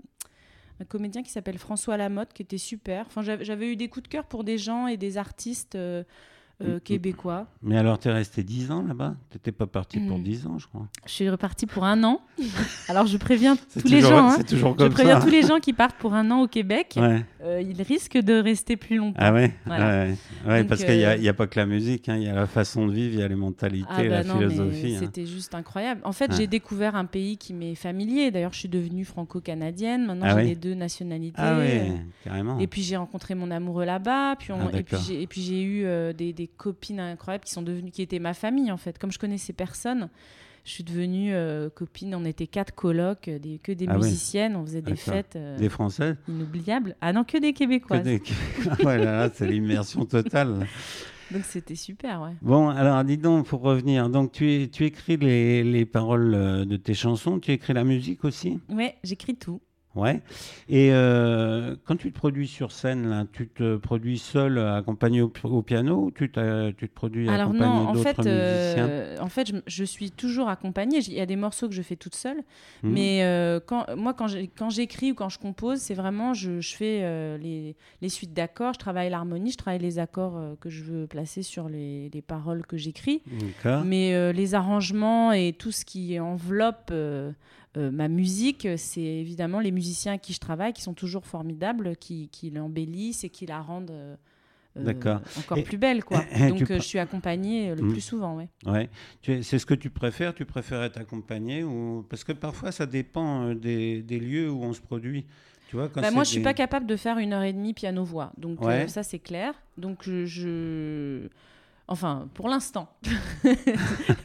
un 0.79 0.85
comédien 0.85 1.24
qui 1.24 1.31
s'appelle 1.31 1.57
François 1.57 1.97
Lamotte 1.97 2.31
qui 2.33 2.41
était 2.43 2.57
super. 2.57 3.05
Enfin, 3.07 3.21
j'avais 3.24 3.71
eu 3.71 3.75
des 3.75 3.88
coups 3.89 4.03
de 4.03 4.07
cœur 4.09 4.25
pour 4.25 4.43
des 4.43 4.57
gens 4.57 4.88
et 4.88 4.97
des 4.97 5.17
artistes 5.17 5.75
euh, 6.62 6.65
euh, 6.65 6.74
Mhm. 6.75 6.79
québécois. 6.81 7.47
Mais 7.62 7.77
alors, 7.77 8.00
t'es 8.00 8.12
resté 8.12 8.43
10 8.43 8.71
ans 8.71 8.81
là-bas? 8.88 9.15
T'étais 9.29 9.51
pas 9.51 9.67
parti 9.67 10.00
pour 10.00 10.17
Mm. 10.19 10.24
10 10.24 10.47
ans, 10.47 10.57
je 10.57 10.67
crois. 10.67 10.88
Je 11.05 11.12
suis 11.12 11.29
repartie 11.29 11.65
pour 11.65 11.83
un 11.83 12.03
an. 12.03 12.21
Alors 12.89 13.07
je 13.07 13.17
préviens 13.17 13.55
tous 13.57 13.88
les 13.88 14.01
gens. 14.01 14.29
hein. 14.29 14.35
C'est 14.38 14.47
toujours 14.47 14.75
Je 14.79 14.88
préviens 14.88 15.19
ça. 15.19 15.25
tous 15.25 15.31
les 15.31 15.41
gens 15.43 15.59
qui 15.59 15.74
partent 15.74 15.97
pour 15.97 16.13
un 16.13 16.29
an 16.31 16.41
au 16.41 16.47
Québec. 16.47 16.93
Ouais. 16.97 17.25
euh, 17.43 17.62
ils 17.62 17.81
risquent 17.81 18.17
de 18.17 18.33
rester 18.41 18.75
plus 18.77 18.97
longtemps. 18.97 19.19
Ah 19.19 19.31
ouais, 19.33 19.53
Voilà. 19.65 19.85
ouais, 20.05 20.15
ouais, 20.47 20.59
Donc, 20.62 20.69
parce 20.69 20.83
qu'il 20.83 20.97
n'y 20.97 21.03
a, 21.05 21.12
euh, 21.12 21.29
a 21.29 21.33
pas 21.33 21.45
que 21.47 21.59
la 21.59 21.65
musique, 21.67 22.09
hein, 22.09 22.15
il 22.15 22.24
y 22.24 22.27
a 22.27 22.33
la 22.33 22.47
façon 22.47 22.88
de 22.88 22.91
vivre, 22.93 23.13
il 23.13 23.19
y 23.19 23.24
a 23.24 23.27
les 23.27 23.35
mentalités, 23.35 23.85
Ah 23.89 24.03
la 24.03 24.24
bah 24.24 24.27
non, 24.27 24.39
mais 24.39 24.50
philosophie. 24.50 24.95
hein. 24.95 25.00
c'était 25.01 25.25
juste 25.27 25.53
incroyable. 25.53 26.01
En 26.05 26.12
fait, 26.12 26.31
Ouais. 26.31 26.38
j'ai 26.38 26.47
découvert 26.47 26.95
un 26.95 27.05
pays 27.05 27.38
qui 27.38 27.53
m'est 27.53 27.75
familier. 27.75 28.31
D'ailleurs, 28.31 28.53
je 28.53 28.59
suis 28.59 28.69
devenue 28.69 29.05
franco-canadienne. 29.05 30.05
Maintenant, 30.07 30.25
Ah 30.27 30.35
j'ai 30.35 30.41
oui 30.43 30.47
les 30.50 30.55
deux 30.55 30.74
nationalités. 30.74 31.35
Ah 31.38 31.57
ouais, 31.57 31.91
carrément. 32.24 32.57
Et 32.59 32.67
puis 32.67 32.81
j'ai 32.81 32.97
rencontré 32.97 33.35
mon 33.35 33.51
amoureux 33.51 33.85
là-bas, 33.85 34.35
puis 34.39 34.51
on- 34.51 34.59
Ah, 34.74 34.77
et 35.12 35.27
puis 35.27 35.41
j'ai 35.41 35.62
eu 35.62 35.85
euh, 35.85 36.13
des, 36.13 36.33
des 36.46 36.52
copines 36.58 37.00
incroyables 37.00 37.44
qui 37.44 37.52
sont 37.52 37.62
devenues 37.64 37.92
qui 37.92 38.02
étaient 38.02 38.20
ma 38.20 38.34
famille 38.34 38.72
en 38.72 38.78
fait. 38.78 38.98
Comme 39.00 39.12
je 39.12 39.18
connaissais 39.20 39.54
personne, 39.54 40.10
je 40.64 40.72
suis 40.72 40.84
devenue 40.84 41.34
euh, 41.34 41.70
copine. 41.70 42.14
On 42.16 42.25
était 42.25 42.48
quatre 42.48 42.74
colocs, 42.74 43.28
euh, 43.28 43.40
des, 43.40 43.58
que 43.60 43.72
des 43.72 43.86
Ah 43.88 43.98
musiciennes. 43.98 44.56
On 44.56 44.64
faisait 44.66 44.82
des 44.82 44.96
fêtes 44.96 45.36
euh, 45.36 45.58
Des 45.58 45.70
Français? 45.70 46.16
inoubliables. 46.28 46.96
Ah 47.02 47.14
non, 47.14 47.24
que 47.24 47.38
des 47.40 47.54
que 47.54 47.60
Québécoises. 47.60 48.04
des... 48.04 48.22
ouais, 48.84 48.98
là, 48.98 49.18
là, 49.28 49.30
c'est 49.34 49.48
l'immersion 49.48 50.06
totale. 50.06 50.68
Donc 51.32 51.44
c'était 51.46 51.75
super, 51.75 52.22
ouais. 52.22 52.34
Bon, 52.44 52.70
alors 52.70 53.04
dis 53.04 53.18
donc, 53.18 53.48
pour 53.48 53.62
revenir, 53.62 54.10
donc 54.10 54.32
tu, 54.32 54.70
tu 54.72 54.86
écris 54.86 55.18
les, 55.18 55.64
les 55.64 55.86
paroles 55.86 56.32
de 56.68 56.78
tes 56.78 56.94
chansons, 56.94 57.40
tu 57.40 57.52
écris 57.52 57.74
la 57.74 57.84
musique 57.84 58.24
aussi? 58.24 58.60
Ouais, 58.70 58.96
j'écris 59.04 59.36
tout. 59.36 59.60
Ouais. 59.96 60.22
Et 60.68 60.90
euh, 60.92 61.75
quand 61.86 61.96
tu 61.96 62.12
te 62.12 62.18
produis 62.18 62.48
sur 62.48 62.72
scène, 62.74 63.08
là, 63.10 63.25
tu 63.32 63.48
te 63.48 63.78
produis 63.78 64.18
seul, 64.20 64.58
euh, 64.58 64.75
accompagné 64.75 65.22
au, 65.22 65.32
au 65.46 65.62
piano, 65.62 66.06
ou 66.06 66.12
tu, 66.12 66.30
te 66.30 66.86
produis 66.88 67.30
Alors 67.30 67.50
accompagné 67.50 67.74
non, 67.74 67.88
en 67.88 67.94
d'autres 67.94 68.04
fait, 68.24 68.28
euh, 68.28 69.18
en 69.22 69.30
fait, 69.30 69.48
je, 69.48 69.56
je 69.66 69.84
suis 69.86 70.12
toujours 70.12 70.50
accompagnée. 70.50 70.98
Il 71.00 71.14
y 71.14 71.22
a 71.22 71.25
des 71.25 71.38
morceaux 71.38 71.70
que 71.70 71.74
je 71.74 71.82
fais 71.82 71.96
toute 71.96 72.16
seule, 72.16 72.44
Mhm. 72.84 72.92
mais 72.92 73.24
euh, 73.24 73.60
quand, 73.66 73.86
moi, 73.96 74.14
quand 74.14 74.70
j'écris 74.70 75.12
ou 75.12 75.16
quand 75.16 75.30
je 75.30 75.40
compose, 75.40 75.80
c'est 75.80 75.94
vraiment, 75.94 76.34
je, 76.34 76.60
je 76.60 76.75
fais 76.75 77.00
euh, 77.04 77.38
les, 77.38 77.75
les 78.02 78.10
suites 78.10 78.34
d'accords, 78.34 78.74
je 78.74 78.80
travaille 78.80 79.10
l'harmonie, 79.10 79.52
je 79.52 79.58
travaille 79.58 79.80
les 79.80 79.98
accords 80.00 80.36
euh, 80.38 80.56
que 80.60 80.70
je 80.70 80.84
veux 80.84 81.08
placer 81.08 81.42
sur 81.42 81.70
les, 81.70 82.10
les 82.14 82.22
paroles 82.22 82.66
que 82.66 82.75
j'écris. 82.75 83.22
Mais 83.86 84.14
euh, 84.14 84.32
les 84.34 84.56
arrangements 84.56 85.32
et 85.32 85.54
tout 85.58 85.72
ce 85.72 85.86
qui 85.86 86.20
enveloppe 86.20 86.92
euh, 87.77 87.91
ma 87.91 88.08
musique, 88.08 88.67
c'est 88.77 89.01
évidemment 89.01 89.60
les 89.60 89.72
musiciens 89.72 90.13
à 90.13 90.17
qui 90.17 90.34
je 90.34 90.39
travaille 90.39 90.74
qui 90.74 90.82
sont 90.82 90.94
toujours 90.94 91.25
formidables, 91.25 91.96
qui, 91.98 92.29
qui 92.29 92.50
l'embellissent 92.50 93.24
et 93.24 93.29
qui 93.29 93.46
la 93.46 93.60
rendent 93.62 93.91
euh, 93.91 94.15
euh, 94.77 94.84
D'accord. 94.84 95.22
encore 95.38 95.58
Et- 95.58 95.63
plus 95.63 95.77
belle. 95.77 96.03
Quoi. 96.03 96.24
et 96.36 96.50
Donc 96.50 96.65
je 96.67 96.79
suis 96.79 97.00
accompagnée 97.00 97.74
le 97.75 97.82
Mm. 97.84 97.91
plus 97.91 98.01
souvent. 98.01 98.36
Ouais. 98.38 98.50
Ouais. 98.65 98.89
C'est 99.41 99.60
ce 99.60 99.65
que 99.65 99.74
tu 99.74 99.89
préfères? 99.89 100.34
Tu 100.34 100.46
préfères 100.46 100.84
être 100.84 100.98
accompagné 100.98 101.63
ou 101.63 102.05
parce 102.10 102.24
que 102.24 102.32
parfois 102.34 102.72
ça 102.72 102.86
dépend 102.86 103.53
des, 103.53 104.01
des 104.01 104.20
lieux 104.20 104.50
où 104.51 104.63
on 104.63 104.74
se 104.74 104.82
produit. 104.82 105.25
Tu 105.70 105.77
vois 105.77 105.89
quand 105.89 106.00
Bah, 106.01 106.12
moi, 106.12 106.24
je 106.24 106.29
suis 106.29 106.38
des- 106.39 106.44
pas 106.44 106.53
capable 106.53 106.86
de 106.86 106.96
faire 106.96 107.17
une 107.17 107.34
heure 107.34 107.41
et 107.44 107.51
demie 107.53 107.74
piano-voix. 107.74 108.32
Donc 108.38 108.62
euh, 108.63 108.88
ça, 108.88 109.01
c'est 109.01 109.20
clair. 109.20 109.53
Donc 109.77 110.03
je... 110.08 111.27
Enfin, 111.88 112.27
pour 112.34 112.50
l'instant. 112.50 112.89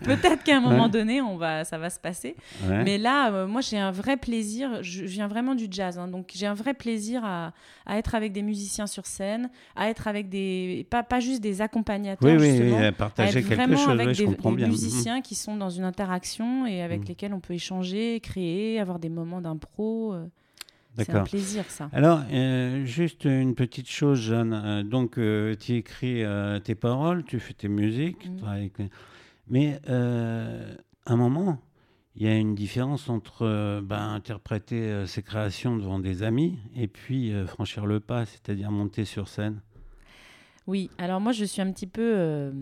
Peut-être 0.04 0.42
qu'à 0.44 0.56
un 0.56 0.60
moment 0.60 0.84
Ouais. 0.84 0.90
donné, 0.90 1.20
on 1.20 1.36
va, 1.36 1.64
ça 1.64 1.76
va 1.78 1.90
se 1.90 1.98
passer. 2.00 2.34
Ouais. 2.66 2.82
Mais 2.84 2.96
là, 2.98 3.30
euh, 3.32 3.46
moi, 3.46 3.60
j'ai 3.60 3.78
un 3.78 3.90
vrai 3.90 4.16
plaisir. 4.16 4.82
Je, 4.82 5.00
je 5.02 5.12
viens 5.12 5.28
vraiment 5.28 5.54
du 5.54 5.66
jazz, 5.70 5.98
hein, 5.98 6.08
donc 6.08 6.30
j'ai 6.34 6.46
un 6.46 6.54
vrai 6.54 6.74
plaisir 6.74 7.22
à, 7.24 7.52
à 7.86 7.98
être 7.98 8.14
avec 8.14 8.32
des 8.32 8.42
musiciens 8.42 8.86
sur 8.86 9.04
scène, 9.06 9.50
à 9.76 9.88
être 9.90 10.08
avec 10.08 10.28
des 10.28 10.86
pas, 10.90 11.02
pas 11.02 11.20
juste 11.20 11.42
des 11.42 11.60
accompagnateurs, 11.60 12.30
Oui, 12.30 12.38
oui, 12.38 12.50
justement, 12.50 12.78
oui, 12.78 12.84
à 12.86 12.92
partager 12.92 13.38
être 13.40 13.48
quelque 13.48 13.54
vraiment 13.60 13.76
chose, 13.76 13.88
avec 14.00 14.16
des, 14.16 14.66
musiciens 14.66 15.20
qui 15.20 15.34
sont 15.34 15.56
dans 15.56 15.70
une 15.70 15.84
interaction 15.84 16.66
et 16.66 16.82
avec 16.82 17.00
Mhm. 17.00 17.06
lesquels 17.08 17.34
on 17.34 17.40
peut 17.40 17.54
échanger, 17.54 18.20
créer, 18.20 18.80
avoir 18.80 18.98
des 18.98 19.08
moments 19.10 19.40
d'impro. 19.40 20.14
euh, 20.14 20.26
C'est 20.96 21.14
un 21.14 21.22
plaisir, 21.24 21.64
ça. 21.70 21.88
Alors, 21.92 22.20
euh, 22.30 22.84
juste 22.84 23.24
une 23.24 23.54
petite 23.54 23.88
chose, 23.88 24.20
Jeanne. 24.20 24.52
Euh, 24.52 24.82
donc, 24.82 25.18
euh, 25.18 25.54
tu 25.58 25.74
écris 25.74 26.22
euh, 26.24 26.58
tes 26.58 26.74
paroles, 26.74 27.24
tu 27.24 27.38
fais 27.40 27.54
tes 27.54 27.68
musiques, 27.68 28.28
avec- 28.46 28.74
mais 29.48 29.80
à 29.86 31.12
un 31.12 31.16
moment, 31.16 31.60
il 32.16 32.24
y 32.24 32.28
a 32.28 32.36
une 32.36 32.54
différence 32.54 33.08
entre 33.08 33.80
ben, 33.80 34.14
interpréter 34.14 35.06
ses 35.06 35.22
créations 35.22 35.76
devant 35.76 35.98
des 35.98 36.22
amis 36.22 36.58
et 36.76 36.86
puis 36.88 37.32
franchir 37.46 37.86
le 37.86 38.00
pas, 38.00 38.26
c'est-à-dire 38.26 38.70
monter 38.70 39.04
sur 39.04 39.28
scène. 39.28 39.60
Oui, 40.66 40.90
alors 40.98 41.20
moi, 41.20 41.32
je 41.32 41.44
suis 41.44 41.62
un 41.62 41.72
petit 41.72 41.86
peu. 41.86 42.52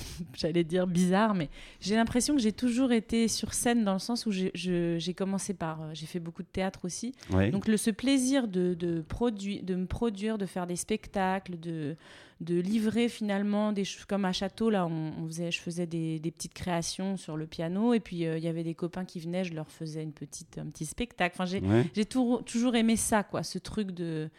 j'allais 0.34 0.64
dire 0.64 0.86
bizarre, 0.86 1.34
mais 1.34 1.48
j'ai 1.80 1.94
l'impression 1.96 2.34
que 2.34 2.40
j'ai 2.40 2.52
toujours 2.52 2.92
été 2.92 3.28
sur 3.28 3.54
scène 3.54 3.84
dans 3.84 3.92
le 3.94 3.98
sens 3.98 4.26
où 4.26 4.30
j'ai- 4.32 5.14
commencé 5.16 5.54
par, 5.54 5.82
euh, 5.82 5.90
j'ai 5.92 6.06
fait 6.06 6.20
beaucoup 6.20 6.42
de 6.42 6.48
théâtre 6.48 6.80
aussi, 6.84 7.12
Ouais. 7.32 7.50
donc 7.50 7.68
le, 7.68 7.76
ce 7.76 7.90
plaisir 7.90 8.48
de, 8.48 8.74
de, 8.74 9.02
produi- 9.02 9.62
de 9.62 9.74
me 9.74 9.86
produire, 9.86 10.38
de 10.38 10.46
faire 10.46 10.66
des 10.66 10.76
spectacles, 10.76 11.58
de, 11.58 11.96
de 12.40 12.58
livrer 12.60 13.08
finalement 13.10 13.72
des 13.72 13.84
choses 13.84 14.06
comme 14.06 14.24
à 14.24 14.32
Château, 14.32 14.70
là, 14.70 14.86
on, 14.86 15.12
on 15.22 15.26
faisait, 15.26 15.50
je 15.50 15.60
faisais 15.60 15.86
des, 15.86 16.18
des 16.18 16.30
petites 16.30 16.54
créations 16.54 17.16
sur 17.18 17.36
le 17.36 17.46
piano, 17.46 17.92
et 17.92 18.00
puis 18.00 18.24
euh, 18.24 18.38
il 18.38 18.44
y 18.44 18.48
avait 18.48 18.64
des 18.64 18.74
copains 18.74 19.04
qui 19.04 19.20
venaient, 19.20 19.44
je 19.44 19.52
leur 19.52 19.70
faisais 19.70 20.02
une 20.02 20.12
petite, 20.12 20.56
un 20.58 20.66
petit 20.66 20.86
spectacle. 20.86 21.34
Enfin, 21.34 21.44
j'ai 21.44 21.60
Ouais. 21.60 21.84
j'ai 21.94 22.06
toujours 22.06 22.74
aimé 22.76 22.96
ça, 22.96 23.22
quoi, 23.22 23.42
ce 23.42 23.58
truc 23.58 23.90
de, 23.90 24.30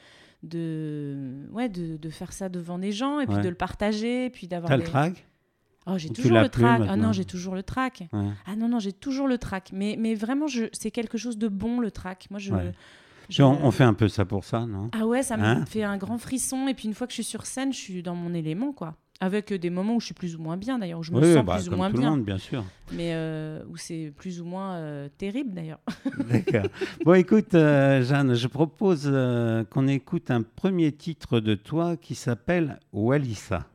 de, 0.44 1.46
ouais, 1.51 1.70
de, 1.70 1.98
de 1.98 2.10
faire 2.10 2.34
ça 2.34 2.50
devant 2.50 2.80
des 2.80 2.91
gens, 2.91 3.20
et 3.20 3.27
puis 3.27 3.38
de 3.38 3.50
le 3.50 3.56
partager, 3.56 4.25
et 4.25 4.30
puis 4.30 4.48
d'avoir 4.48 4.70
T'as 4.70 4.77
le 4.77 4.84
des- 4.84 4.89
trac? 4.89 5.25
Oh, 5.88 5.97
j'ai 5.97 6.09
toujours 6.09 6.39
le 6.39 6.50
trac. 6.50 6.81
Ah 6.88 6.95
non, 6.95 7.11
j'ai 7.11 7.25
toujours 7.25 7.55
le 7.55 7.63
trac. 7.63 8.03
Ah 8.45 8.55
non, 8.55 8.67
non, 8.69 8.79
j'ai 8.79 8.93
toujours 8.93 9.27
le 9.27 9.38
trac. 9.38 9.71
Mais, 9.73 9.95
mais 10.00 10.15
vraiment, 10.15 10.45
c'est 10.73 10.91
quelque 10.91 11.17
chose 11.17 11.38
de 11.38 11.47
bon, 11.47 11.79
le 11.79 11.91
trac. 11.91 12.27
Moi, 12.29 12.39
je. 12.39 12.53
Ouais. 12.53 12.71
je- 13.29 13.43
On, 13.43 13.65
on 13.65 13.71
fait 13.71 13.83
un 13.83 13.93
peu 13.93 14.07
ça 14.07 14.25
pour 14.25 14.43
ça, 14.43 14.65
non? 14.65 14.89
Ah 14.93 15.05
ouais, 15.07 15.23
ça 15.23 15.38
me 15.38 15.43
Hein? 15.43 15.65
fait 15.65 15.83
un 15.83 15.97
grand 15.97 16.17
frisson. 16.17 16.67
Et 16.67 16.73
puis, 16.73 16.88
une 16.88 16.93
fois 16.93 17.07
que 17.07 17.11
je 17.11 17.15
suis 17.15 17.23
sur 17.23 17.45
scène, 17.45 17.73
je 17.73 17.77
suis 17.79 18.03
dans 18.03 18.15
mon 18.15 18.33
élément, 18.33 18.73
quoi. 18.73 18.95
Avec 19.23 19.51
euh, 19.51 19.59
des 19.59 19.69
moments 19.69 19.95
où 19.95 20.00
je 20.00 20.05
suis 20.05 20.13
plus 20.15 20.35
ou 20.35 20.41
moins 20.41 20.57
bien, 20.57 20.79
d'ailleurs, 20.79 21.00
où 21.00 21.03
je 21.03 21.11
me 21.11 21.19
Oui, 21.21 21.33
sens 21.35 21.45
bah, 21.45 21.55
plus 21.57 21.69
ou 21.69 21.75
moins 21.75 21.91
tout 21.91 21.97
bien. 21.97 22.09
le 22.09 22.15
monde, 22.15 22.25
bien 22.25 22.39
sûr. 22.39 22.63
Mais 22.91 23.11
euh, 23.13 23.63
où 23.69 23.77
c'est 23.77 24.11
plus 24.17 24.41
ou 24.41 24.45
moins 24.45 24.73
euh, 24.77 25.09
terrible, 25.17 25.53
d'ailleurs. 25.53 25.79
D'accord. 26.29 26.69
Bon, 27.05 27.13
écoute, 27.13 27.53
euh, 27.53 28.03
Jeanne, 28.03 28.33
je 28.33 28.47
propose 28.47 29.05
qu'on 29.69 29.88
écoute 29.88 30.31
un 30.31 30.41
premier 30.41 30.91
titre 30.91 31.39
de 31.39 31.53
toi 31.55 31.97
qui 31.97 32.15
s'appelle 32.15 32.79
Walissa. 32.93 33.67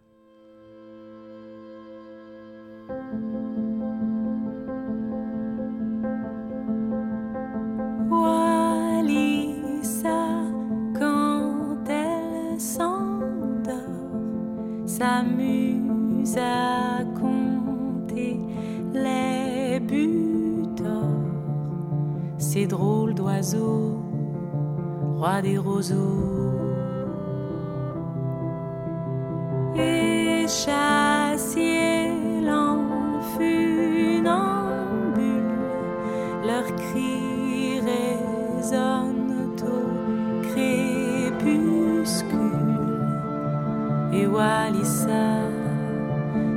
Drôles 22.68 23.14
d'oiseaux, 23.14 24.02
roi 25.16 25.40
des 25.40 25.56
roseaux. 25.56 26.52
Et 29.76 30.46
chassier 30.48 32.10
l'en 32.44 32.80
funambule, 33.38 34.32
leurs 36.44 36.74
cris 36.74 37.80
résonnent 37.80 39.54
au 39.62 40.42
crépuscule. 40.42 41.46
Et 44.12 44.26
Walissa 44.26 45.38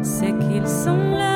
sait 0.01 0.33
qu'ils 0.39 0.67
sont 0.67 1.11
là. 1.11 1.28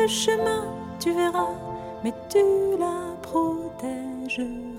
Le 0.00 0.06
chemin, 0.08 0.64
tu 0.98 1.12
verras, 1.12 1.54
mais 2.02 2.14
tu 2.28 2.38
la 2.78 3.14
protégeras. 3.22 4.70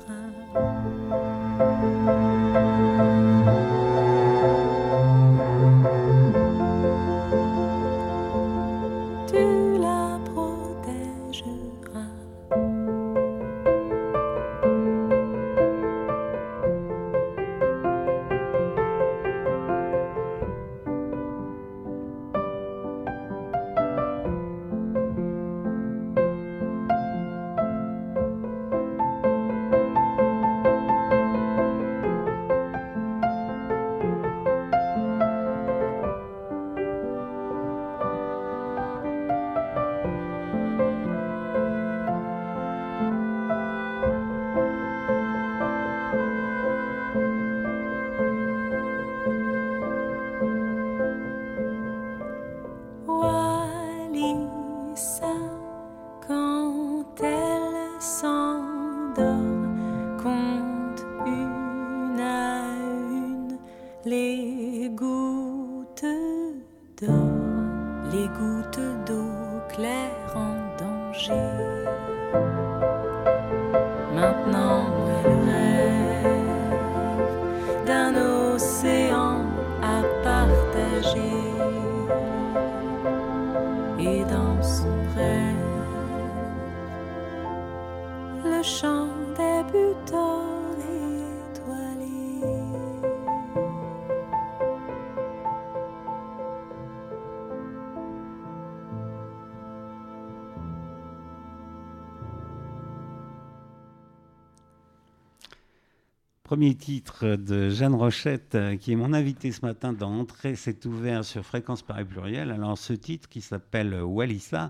Premier 106.52 106.76
titre 106.76 107.38
de 107.38 107.70
Jeanne 107.70 107.96
Rochette, 107.96 108.56
euh, 108.56 108.76
qui 108.76 108.92
est 108.92 108.98
mon 108.98 109.14
invitée 109.14 109.54
ce 109.54 109.66
matin 109.66 109.94
dans 109.94 110.12
Entrée, 110.12 110.58
c'est 110.58 110.86
ouvert 110.86 111.24
sur 111.24 111.46
Fréquence 111.46 111.82
Paris 111.82 112.04
Pluriel. 112.04 112.52
Alors, 112.52 112.78
ce 112.78 112.92
titre 112.92 113.30
qui 113.30 113.40
s'appelle 113.40 113.94
Walissa. 114.04 114.70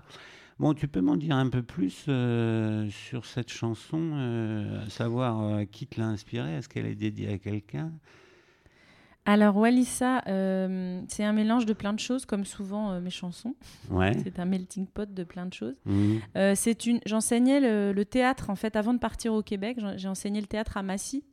Bon, 0.60 0.74
tu 0.74 0.86
peux 0.86 1.00
m'en 1.00 1.16
dire 1.16 1.34
un 1.34 1.48
peu 1.48 1.64
plus 1.64 2.04
euh, 2.06 2.88
sur 2.88 3.26
cette 3.26 3.50
chanson, 3.50 3.98
euh, 4.14 4.88
savoir 4.90 5.42
euh, 5.42 5.64
qui 5.64 5.88
te 5.88 5.98
l'a 5.98 6.06
inspirée? 6.06 6.54
Est-ce 6.54 6.68
qu'elle 6.68 6.86
est 6.86 6.94
dédiée 6.94 7.32
à 7.32 7.38
quelqu'un? 7.38 7.90
Alors, 9.24 9.56
Walissa, 9.56 10.20
euh, 10.26 11.00
c'est 11.06 11.22
un 11.22 11.32
mélange 11.32 11.64
de 11.64 11.72
plein 11.74 11.92
de 11.92 12.00
choses, 12.00 12.26
comme 12.26 12.44
souvent 12.44 12.90
euh, 12.90 13.00
mes 13.00 13.10
chansons. 13.10 13.54
Ouais. 13.88 14.12
C'est 14.24 14.40
un 14.40 14.44
melting 14.44 14.86
pot 14.86 15.12
de 15.12 15.22
plein 15.22 15.46
de 15.46 15.54
choses. 15.54 15.80
Mhm. 15.84 16.20
Euh, 16.36 16.54
c'est 16.56 16.86
une. 16.86 16.98
J'enseignais 17.06 17.60
le, 17.60 17.92
le 17.92 18.04
théâtre 18.04 18.50
en 18.50 18.56
fait 18.56 18.74
avant 18.74 18.92
de 18.92 18.98
partir 18.98 19.32
au 19.32 19.42
Québec. 19.42 19.78
J'ai 19.96 20.08
enseigné 20.08 20.40
le 20.40 20.48
théâtre 20.48 20.76
à 20.76 20.82
Massy 20.82 21.24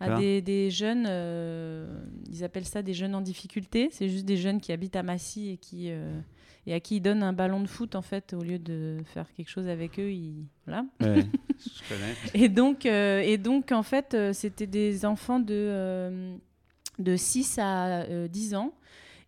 à 0.00 0.18
des, 0.18 0.42
des 0.42 0.70
jeunes. 0.70 1.06
ils 2.28 2.44
appellent 2.44 2.66
ça 2.66 2.82
des 2.82 2.94
jeunes 2.94 3.14
en 3.14 3.20
difficulté. 3.20 3.88
C'est 3.92 4.08
juste 4.08 4.26
des 4.26 4.36
jeunes 4.36 4.60
qui 4.60 4.72
habitent 4.72 4.96
à 4.96 5.02
Massy 5.04 5.50
et 5.50 5.56
qui 5.58 5.90
et 6.66 6.74
à 6.74 6.80
qui 6.80 6.96
ils 6.96 7.00
donnent 7.00 7.22
un 7.22 7.32
ballon 7.32 7.62
de 7.62 7.66
foot 7.66 7.94
en 7.94 8.02
fait 8.02 8.34
au 8.34 8.42
lieu 8.42 8.58
de 8.58 8.98
faire 9.06 9.32
quelque 9.32 9.48
chose 9.48 9.68
avec 9.68 9.98
eux. 9.98 10.10
Ils 10.10 10.44
voilà. 10.66 10.84
Ouais, 11.00 11.24
je 11.58 11.88
connais. 11.88 12.44
Et 12.44 12.48
donc, 12.48 12.84
et 12.84 13.38
donc 13.38 13.72
en 13.72 13.84
fait, 13.84 14.16
c'était 14.32 14.66
des 14.66 15.06
enfants 15.06 15.40
de, 15.40 16.36
de 16.98 17.16
6 17.16 17.58
à 17.58 18.02
euh, 18.02 18.28
10 18.28 18.54
ans. 18.54 18.72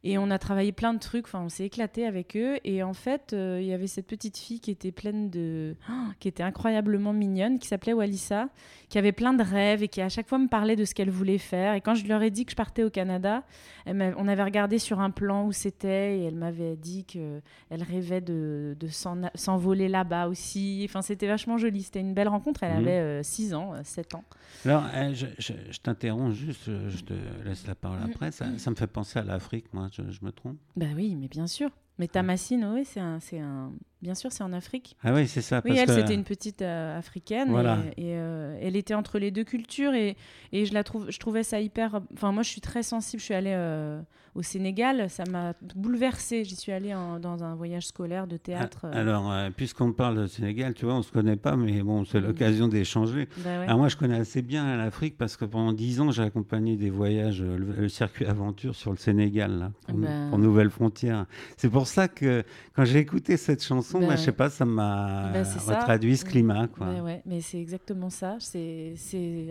Et 0.03 0.17
on 0.17 0.31
a 0.31 0.39
travaillé 0.39 0.73
plein 0.73 0.95
de 0.95 0.99
trucs, 0.99 1.27
enfin, 1.27 1.43
on 1.43 1.51
s'est 1.51 1.67
éclaté 1.67 2.07
avec 2.07 2.35
eux. 2.35 2.57
Et 2.65 2.83
en 2.83 2.95
fait, 2.95 3.35
euh, 3.35 3.59
il 3.61 3.67
y 3.67 3.75
avait 3.75 3.87
cette 3.87 4.07
petite 4.07 4.39
fille 4.39 4.59
qui 4.59 4.71
était 4.71 4.93
pleine 4.93 5.29
de. 5.29 5.77
Oh, 5.91 5.93
qui 6.19 6.29
était 6.29 6.43
incroyablement 6.43 7.13
mignonne, 7.13 7.59
qui 7.59 7.69
s'appelait 7.69 7.93
Walissa, 7.93 8.49
qui 8.89 8.97
avait 8.97 9.13
plein 9.13 9.35
de 9.35 9.43
rêves 9.43 9.83
et 9.83 9.89
qui 9.89 10.01
à 10.01 10.09
chaque 10.09 10.27
fois 10.27 10.39
me 10.39 10.49
parlait 10.49 10.75
de 10.75 10.87
ce 10.87 10.95
qu'elle 10.95 11.11
voulait 11.11 11.37
faire. 11.37 11.75
Et 11.75 11.83
quand 11.83 11.95
je 11.95 12.07
leur 12.07 12.23
ai 12.23 12.31
dit 12.31 12.47
que 12.47 12.53
je 12.53 12.57
partais 12.57 12.83
au 12.83 12.89
Canada, 12.89 13.43
on 13.87 14.27
avait 14.29 14.43
regardé 14.45 14.79
sur 14.79 15.01
un 15.01 15.11
plan 15.11 15.45
où 15.45 15.53
c'était 15.53 16.19
et 16.19 16.25
elle 16.25 16.35
m'avait 16.37 16.77
dit 16.77 17.05
qu'elle 17.05 17.43
rêvait 17.83 18.21
de, 18.23 18.75
de 18.81 18.87
s'en- 18.89 19.31
s'envoler 19.35 19.89
là-bas 19.89 20.29
aussi. 20.29 20.83
Enfin, 20.89 21.03
c'était 21.03 21.27
vachement 21.27 21.59
joli. 21.59 21.83
C'était 21.83 22.01
une 22.01 22.15
belle 22.15 22.29
rencontre. 22.29 22.63
Elle 22.63 22.73
Mhm. 22.81 22.89
avait 22.89 23.23
6 23.23 23.53
ans, 23.53 23.73
7 23.85 24.15
ans. 24.15 24.25
Alors, 24.65 24.85
euh, 24.95 25.13
je, 25.13 25.27
je- 25.39 25.53
je 25.71 25.79
t'interromps 25.81 26.35
juste, 26.35 26.69
euh, 26.69 26.89
je 26.89 27.03
te 27.05 27.13
laisse 27.45 27.67
la 27.67 27.75
parole 27.75 27.99
Mm. 28.01 28.11
après. 28.15 28.31
Ça, 28.33 28.47
ça 28.57 28.71
me 28.71 28.77
fait 28.77 28.87
penser 28.87 29.19
à 29.19 29.23
l'Afrique, 29.23 29.67
moi, 29.75 29.89
je, 29.90 30.24
me 30.24 30.31
trompe 30.31 30.59
Bah 30.76 30.87
oui, 30.94 31.14
mais 31.16 31.29
bien 31.29 31.46
sûr. 31.46 31.70
Mais 31.98 32.09
Tamassine, 32.09 32.64
oui, 32.72 32.85
c'est 32.85 33.00
un, 33.00 33.20
c'est 33.20 33.38
un. 33.38 33.72
Bien 34.03 34.15
sûr, 34.15 34.33
c'est 34.33 34.43
en 34.43 34.53
Afrique. 34.55 34.97
Ah 35.05 35.13
oui, 35.13 35.29
c'est 35.29 35.43
ça. 35.43 35.61
Oui, 35.65 35.77
elle, 35.77 35.87
que- 35.87 35.93
c'était 35.95 36.15
une 36.15 36.25
petite 36.25 36.63
euh, 36.63 36.99
africaine. 36.99 37.51
Voilà. 37.51 37.79
Et, 37.99 38.09
et, 38.13 38.15
euh, 38.17 38.57
elle 38.63 38.75
était 38.77 38.95
entre 38.95 39.19
les 39.19 39.31
deux 39.31 39.45
cultures. 39.45 39.93
Et, 39.93 40.17
et 40.53 40.65
je, 40.65 40.73
la 40.73 40.85
trouve, 40.85 41.11
je 41.11 41.19
trouvais 41.19 41.43
ça 41.43 41.61
hyper. 41.61 42.01
Enfin, 42.15 42.33
moi, 42.33 42.43
je 42.43 42.49
suis 42.49 42.63
très 42.63 42.83
sensible. 42.83 43.21
Je 43.21 43.25
suis 43.27 43.35
allée 43.35 43.53
euh, 43.55 44.01
au 44.35 44.43
Sénégal. 44.43 45.11
Ça 45.11 45.25
m'a 45.31 45.53
bouleversée. 45.77 46.45
J'y 46.45 46.57
suis 46.57 46.73
allée 46.73 46.95
en- 46.95 47.19
dans 47.21 47.45
un 47.45 47.55
voyage 47.55 47.89
scolaire 47.89 48.27
de 48.27 48.39
théâtre. 48.39 48.87
Ah, 48.91 48.99
Alors, 49.01 49.33
puisqu'on 49.55 49.93
parle 49.93 50.23
de 50.23 50.27
Sénégal, 50.29 50.73
tu 50.73 50.87
vois, 50.87 50.95
on 50.95 51.03
se 51.03 51.13
connaît 51.13 51.37
pas, 51.37 51.57
mais 51.57 51.83
bon, 51.83 52.07
c'est 52.07 52.21
Mm. 52.21 52.25
l'occasion 52.25 52.69
d'échanger. 52.69 53.29
Bah 53.39 53.51
ouais. 53.59 53.65
Alors 53.67 53.79
moi, 53.79 53.89
je 53.89 53.97
connais 53.99 54.19
assez 54.19 54.41
bien 54.41 54.79
l'Afrique 54.79 55.19
parce 55.19 55.37
que 55.37 55.45
pendant 55.45 55.75
dix 55.75 56.01
ans, 56.01 56.11
j'ai 56.11 56.23
accompagné 56.23 56.77
des 56.77 56.89
voyages, 56.89 57.43
le, 57.43 57.57
le 57.59 57.89
circuit 57.91 58.25
aventure 58.25 58.75
sur 58.75 58.93
le 58.93 58.97
Sénégal, 58.97 59.59
là, 59.59 59.73
pour, 59.87 59.99
nou- 59.99 60.07
Ben. 60.07 60.31
pour 60.31 60.39
Nouvelles 60.39 60.71
Frontières. 60.71 61.27
C'est 61.59 61.69
pour 61.71 61.87
ça 61.87 62.09
que 62.09 62.45
quand 62.75 62.87
j'ai 62.87 62.99
écouté 63.01 63.37
cette 63.37 63.63
chanson, 63.63 63.89
Ben 63.98 64.09
bah, 64.09 64.16
je 64.16 64.20
sais 64.22 64.33
pas, 64.33 64.48
ça 64.50 64.64
m'a 64.64 65.31
Ben, 65.33 65.44
c'est 65.44 65.59
ça. 65.59 65.79
retraduit 65.81 66.16
ce 66.16 66.24
climat, 66.24 66.68
quoi. 66.68 66.87
Ouais, 66.88 67.00
ouais, 67.00 67.22
mais 67.26 67.40
c'est 67.40 67.59
exactement 67.61 68.11
ça. 68.11 68.37
C'est 68.38 68.94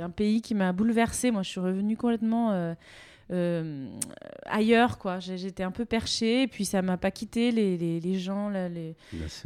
un 0.02 0.10
pays 0.10 0.42
qui 0.42 0.56
m'a 0.56 0.72
bouleversée. 0.72 1.32
Moi, 1.32 1.44
je 1.44 1.50
suis 1.50 1.60
revenue 1.60 1.98
complètement 1.98 2.52
euh, 2.52 2.74
ailleurs, 4.46 4.98
quoi. 4.98 5.20
J'étais 5.20 5.64
un 5.64 5.72
peu 5.72 5.86
perchée, 5.86 6.44
et 6.44 6.48
puis 6.48 6.66
ça 6.66 6.82
m'a 6.82 6.98
pas 6.98 7.12
quitté. 7.12 7.52
Les, 7.52 7.78
les, 7.78 8.00
les 8.00 8.20
gens, 8.20 8.50
là, 8.50 8.70
les, 8.70 8.96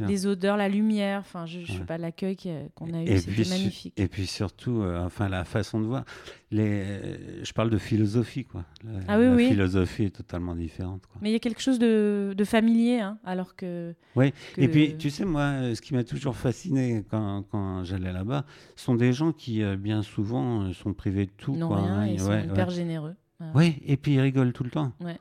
les 0.00 0.26
odeurs, 0.26 0.56
la 0.56 0.68
lumière. 0.68 1.20
Enfin, 1.20 1.46
je, 1.46 1.60
je 1.60 1.72
sais 1.72 1.78
pas 1.84 1.98
l'accueil 1.98 2.36
qu'on 2.74 2.92
a 2.94 3.02
eu, 3.02 3.06
Et 3.08 3.18
c'était 3.18 3.48
magnifique. 3.48 3.94
et 3.96 4.08
puis 4.08 4.26
surtout, 4.26 4.82
euh, 4.82 5.04
enfin, 5.04 5.28
la 5.28 5.44
façon 5.44 5.80
de 5.80 5.86
voir. 5.86 6.04
Les, 6.50 6.62
euh, 6.84 7.44
je 7.44 7.52
parle 7.52 7.68
de 7.70 7.78
philosophie, 7.78 8.44
quoi. 8.44 8.64
La, 8.84 9.00
Ah 9.08 9.18
oui, 9.18 9.24
la 9.24 9.34
oui. 9.34 9.48
philosophie 9.48 10.04
est 10.04 10.14
totalement 10.16 10.54
différente, 10.54 11.04
quoi. 11.06 11.16
Mais 11.20 11.30
il 11.30 11.32
y 11.32 11.36
a 11.36 11.40
quelque 11.40 11.60
chose 11.60 11.80
de, 11.80 12.32
de 12.36 12.44
familier, 12.44 13.00
hein, 13.00 13.18
alors 13.24 13.56
que. 13.56 13.94
Oui, 14.14 14.32
que- 14.54 14.60
Et 14.60 14.68
puis, 14.68 14.96
tu 14.96 15.10
sais, 15.10 15.24
moi, 15.24 15.42
euh, 15.42 15.74
ce 15.74 15.82
qui 15.82 15.94
m'a 15.94 16.04
toujours 16.04 16.36
fasciné 16.36 17.04
quand, 17.10 17.42
quand 17.50 17.82
j'allais 17.82 18.12
là-bas, 18.12 18.44
sont 18.76 18.94
des 18.94 19.12
gens 19.12 19.32
qui, 19.32 19.62
euh, 19.62 19.76
bien 19.76 20.02
souvent, 20.02 20.62
euh, 20.62 20.72
sont 20.72 20.92
privés 20.94 21.26
de 21.26 21.32
tout. 21.36 21.56
non 21.56 21.66
quoi, 21.68 21.82
rien, 21.82 21.92
hein, 22.00 22.06
ils 22.06 22.20
sont 22.20 22.38
hyper 22.38 22.68
ouais. 22.68 22.74
généreux. 22.74 23.14
Oui, 23.54 23.76
et 23.84 23.96
puis 23.96 24.14
ils 24.14 24.20
rigolent 24.20 24.52
tout 24.52 24.64
le 24.64 24.70
temps. 24.70 24.92
Ouais. 25.00 25.18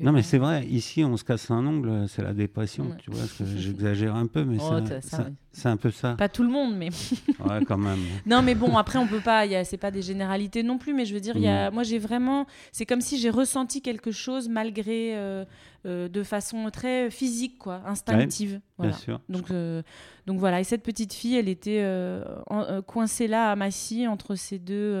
Non, 0.00 0.12
mais 0.12 0.20
c'est 0.20 0.36
vrai, 0.36 0.66
ici, 0.66 1.02
on 1.02 1.16
se 1.16 1.24
casse 1.24 1.50
un 1.50 1.66
ongle, 1.66 2.06
c'est 2.06 2.20
la 2.20 2.34
dépression, 2.34 2.88
Ouais. 2.90 2.96
tu 2.98 3.10
vois, 3.10 3.22
j'exagère 3.56 4.14
un 4.14 4.26
peu, 4.26 4.44
mais 4.44 4.58
Oh, 4.60 4.74
c'est- 5.50 5.66
un 5.66 5.78
peu 5.78 5.90
ça. 5.90 6.12
Pas 6.14 6.28
tout 6.28 6.42
le 6.42 6.50
monde, 6.50 6.76
mais. 6.76 6.90
Ouais, 7.42 7.64
quand 7.66 7.78
même. 7.78 7.98
Non, 8.26 8.42
mais 8.42 8.54
bon, 8.54 8.76
après, 8.76 8.98
on 8.98 9.06
peut 9.06 9.20
pas. 9.20 9.46
C'est 9.64 9.78
pas 9.78 9.90
des 9.90 10.02
généralités 10.02 10.62
non 10.62 10.76
plus, 10.76 10.92
mais 10.92 11.06
je 11.06 11.14
veux 11.14 11.20
dire, 11.20 11.36
il 11.36 11.42
y 11.42 11.48
a, 11.48 11.70
moi, 11.70 11.84
j'ai 11.84 11.98
vraiment. 11.98 12.44
C'est 12.70 12.84
comme 12.84 13.00
si 13.00 13.16
j'ai 13.16 13.30
ressenti 13.30 13.80
quelque 13.80 14.10
chose 14.10 14.46
malgré. 14.50 15.16
euh, 15.16 15.46
euh, 15.86 16.08
de 16.08 16.22
façon 16.22 16.70
très 16.70 17.10
physique, 17.10 17.58
quoi, 17.58 17.82
instinctive. 17.86 18.60
Voilà. 18.78 18.92
Bien 18.92 18.98
sûr. 19.00 19.20
Donc, 19.28 19.50
euh, 19.50 19.82
donc 20.26 20.38
voilà. 20.38 20.60
Et 20.60 20.64
cette 20.64 20.82
petite 20.82 21.12
fille, 21.12 21.36
elle 21.36 21.48
était 21.48 21.80
euh, 21.82 22.24
en- 22.48 22.82
coincée 22.82 23.26
là 23.28 23.50
à 23.50 23.56
Massy 23.56 24.06
entre 24.06 24.34
ces 24.34 24.58
deux 24.58 24.94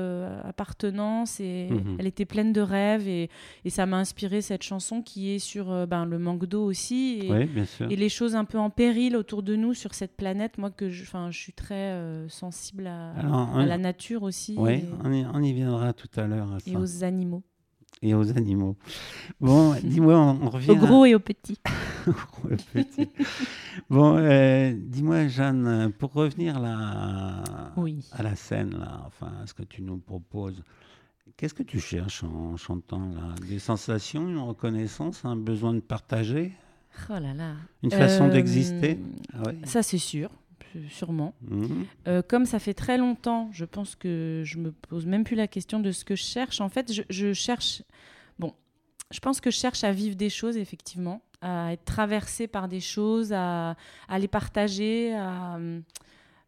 appartenances 0.44 1.40
et 1.40 1.68
Mhm. 1.70 1.96
elle 1.98 2.06
était 2.06 2.24
pleine 2.24 2.52
de 2.52 2.60
rêves 2.60 3.08
et, 3.08 3.30
et 3.64 3.70
ça 3.70 3.86
m'a 3.86 3.98
inspiré 3.98 4.40
cette 4.42 4.62
chanson 4.62 5.02
qui 5.02 5.30
est 5.30 5.38
sur 5.38 5.86
ben, 5.86 6.04
le 6.04 6.18
manque 6.18 6.46
d'eau 6.46 6.64
aussi 6.64 7.20
et, 7.22 7.44
bien 7.46 7.64
sûr. 7.64 7.90
et 7.90 7.96
les 7.96 8.08
choses 8.08 8.34
un 8.36 8.44
peu 8.44 8.58
en 8.58 8.70
péril 8.70 9.16
autour 9.16 9.42
de 9.42 9.56
nous 9.56 9.74
sur 9.74 9.94
cette 9.94 10.16
planète. 10.16 10.58
Moi, 10.58 10.70
que 10.70 10.90
je, 10.90 11.04
je 11.04 11.38
suis 11.38 11.52
très 11.52 11.96
sensible 12.28 12.86
à, 12.86 13.12
Alors, 13.12 13.34
à 13.34 13.50
on- 13.54 13.64
la 13.64 13.78
nature 13.78 14.22
aussi 14.22 14.54
Oui, 14.58 14.72
et, 14.72 14.84
on 15.04 15.12
y, 15.12 15.24
on 15.32 15.42
y 15.42 15.52
viendra 15.52 15.92
tout 15.92 16.08
à 16.16 16.26
l'heure. 16.26 16.58
et 16.66 16.76
aux 16.76 17.04
animaux, 17.04 17.42
Et 18.04 18.14
aux 18.14 18.30
animaux. 18.36 18.76
Bon, 19.40 19.74
dis-moi, 19.82 20.14
on, 20.18 20.46
on 20.46 20.50
revient. 20.50 20.70
aux 20.72 20.76
gros 20.86 21.04
et 21.06 21.14
aux 21.14 21.20
petits. 21.20 21.58
Gros 22.06 22.50
et 22.50 22.56
petit. 22.82 23.08
bon, 23.88 24.16
euh, 24.18 24.72
dis-moi, 24.76 25.28
Jeanne, 25.28 25.92
pour 25.98 26.12
revenir 26.12 26.58
là, 26.58 27.44
Oui. 27.76 28.04
à 28.12 28.24
la 28.24 28.34
scène, 28.34 28.76
là, 28.78 29.02
enfin, 29.06 29.32
à 29.42 29.46
ce 29.46 29.54
que 29.54 29.62
tu 29.62 29.82
nous 29.82 29.98
proposes, 29.98 30.62
qu'est-ce 31.36 31.54
que 31.54 31.62
tu 31.62 31.78
cherches 31.78 32.24
en 32.24 32.56
chantant 32.56 33.08
là? 33.10 33.34
Des 33.48 33.60
sensations, 33.60 34.28
une 34.28 34.38
reconnaissance, 34.38 35.24
un 35.24 35.36
besoin 35.36 35.72
de 35.74 35.80
partager, 35.80 36.52
Oh 37.08 37.12
là 37.20 37.32
là. 37.34 37.52
une 37.84 37.90
façon 37.92 38.24
Euh, 38.24 38.30
d'exister? 38.32 38.98
Ah 39.32 39.42
ouais. 39.46 39.58
Ça, 39.64 39.82
c'est 39.84 39.96
sûr, 39.98 40.28
sûrement. 40.88 41.34
Mhm. 41.42 41.86
Euh, 42.08 42.22
comme 42.22 42.46
ça 42.46 42.58
fait 42.58 42.74
très 42.74 42.98
longtemps, 42.98 43.50
je 43.52 43.64
pense 43.64 43.94
que 43.94 44.42
je 44.44 44.58
me 44.58 44.72
pose 44.72 45.06
même 45.06 45.24
plus 45.24 45.36
la 45.36 45.48
question 45.48 45.80
de 45.80 45.92
ce 45.92 46.04
que 46.04 46.16
je 46.16 46.22
cherche. 46.22 46.60
En 46.60 46.68
fait, 46.68 46.92
je, 46.92 47.02
je 47.10 47.32
cherche. 47.32 47.82
Bon, 48.38 48.54
je 49.10 49.20
pense 49.20 49.40
que 49.40 49.50
je 49.50 49.56
cherche 49.56 49.84
à 49.84 49.92
vivre 49.92 50.16
des 50.16 50.30
choses, 50.30 50.56
effectivement, 50.56 51.22
à 51.40 51.72
être 51.72 51.84
traversée 51.84 52.46
par 52.46 52.68
des 52.68 52.80
choses, 52.80 53.32
à, 53.32 53.76
à 54.08 54.18
les 54.18 54.28
partager, 54.28 55.14
à, 55.14 55.58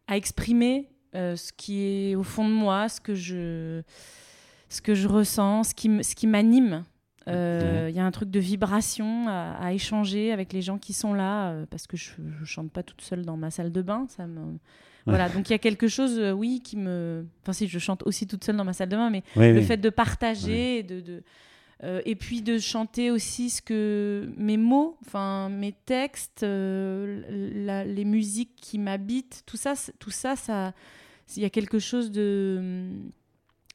à 0.07 0.17
exprimer 0.17 0.89
euh, 1.15 1.35
ce 1.35 1.53
qui 1.53 1.81
est 1.83 2.15
au 2.15 2.23
fond 2.23 2.47
de 2.47 2.53
moi, 2.53 2.89
ce 2.89 2.99
que 2.99 3.15
je, 3.15 3.81
ce 4.69 4.81
que 4.81 4.95
je 4.95 5.07
ressens, 5.07 5.63
ce 5.65 5.75
qui, 5.75 6.03
ce 6.03 6.15
qui 6.15 6.27
m'anime. 6.27 6.83
Euh, 7.27 7.87
Il 7.89 7.95
y 7.95 7.99
a 7.99 8.05
un 8.05 8.11
truc 8.11 8.29
de 8.29 8.39
vibration 8.39 9.27
à, 9.27 9.57
à 9.59 9.73
échanger 9.73 10.31
avec 10.31 10.53
les 10.53 10.61
gens 10.61 10.77
qui 10.77 10.93
sont 10.93 11.13
là, 11.13 11.49
euh, 11.51 11.65
parce 11.69 11.87
que 11.87 11.97
je 11.97 12.11
ne 12.19 12.45
chante 12.45 12.71
pas 12.71 12.83
toute 12.83 13.01
seule 13.01 13.25
dans 13.25 13.37
ma 13.37 13.49
salle 13.51 13.71
de 13.71 13.81
bain. 13.81 14.05
Ça 14.09 14.27
me... 14.27 14.57
Voilà, 15.07 15.29
donc 15.29 15.49
il 15.49 15.51
y 15.51 15.55
a 15.55 15.59
quelque 15.59 15.87
chose, 15.87 16.17
euh, 16.19 16.31
oui, 16.31 16.61
qui 16.63 16.77
me... 16.77 17.25
Enfin 17.43 17.53
si, 17.53 17.67
je 17.67 17.77
chante 17.79 18.01
aussi 18.07 18.25
toute 18.27 18.43
seule 18.43 18.57
dans 18.57 18.63
ma 18.65 18.73
salle 18.73 18.89
de 18.89 18.95
bain, 18.95 19.09
mais 19.11 19.23
Oui, 19.35 19.51
le 19.53 19.59
oui. 19.59 19.63
fait 19.63 19.77
de 19.77 19.89
partager, 19.89 20.79
et 20.79 20.83
de, 20.83 20.99
de- 21.01 21.23
et 22.05 22.15
puis 22.15 22.41
de 22.41 22.57
chanter 22.57 23.11
aussi 23.11 23.51
ce 23.51 23.61
que 23.61 24.27
mes 24.37 24.57
mots, 24.57 24.97
enfin 25.05 25.49
mes 25.49 25.73
textes, 25.73 26.41
la- 26.43 27.83
les 27.85 28.05
musiques 28.05 28.55
qui 28.55 28.79
m'habitent, 28.79 29.43
tout 29.45 29.57
ça, 29.57 29.73
tout 29.99 30.09
ça, 30.09 30.35
ça, 30.35 30.73
il 31.35 31.43
y 31.43 31.45
a 31.45 31.49
quelque 31.51 31.77
chose 31.77 32.09
de, 32.11 32.89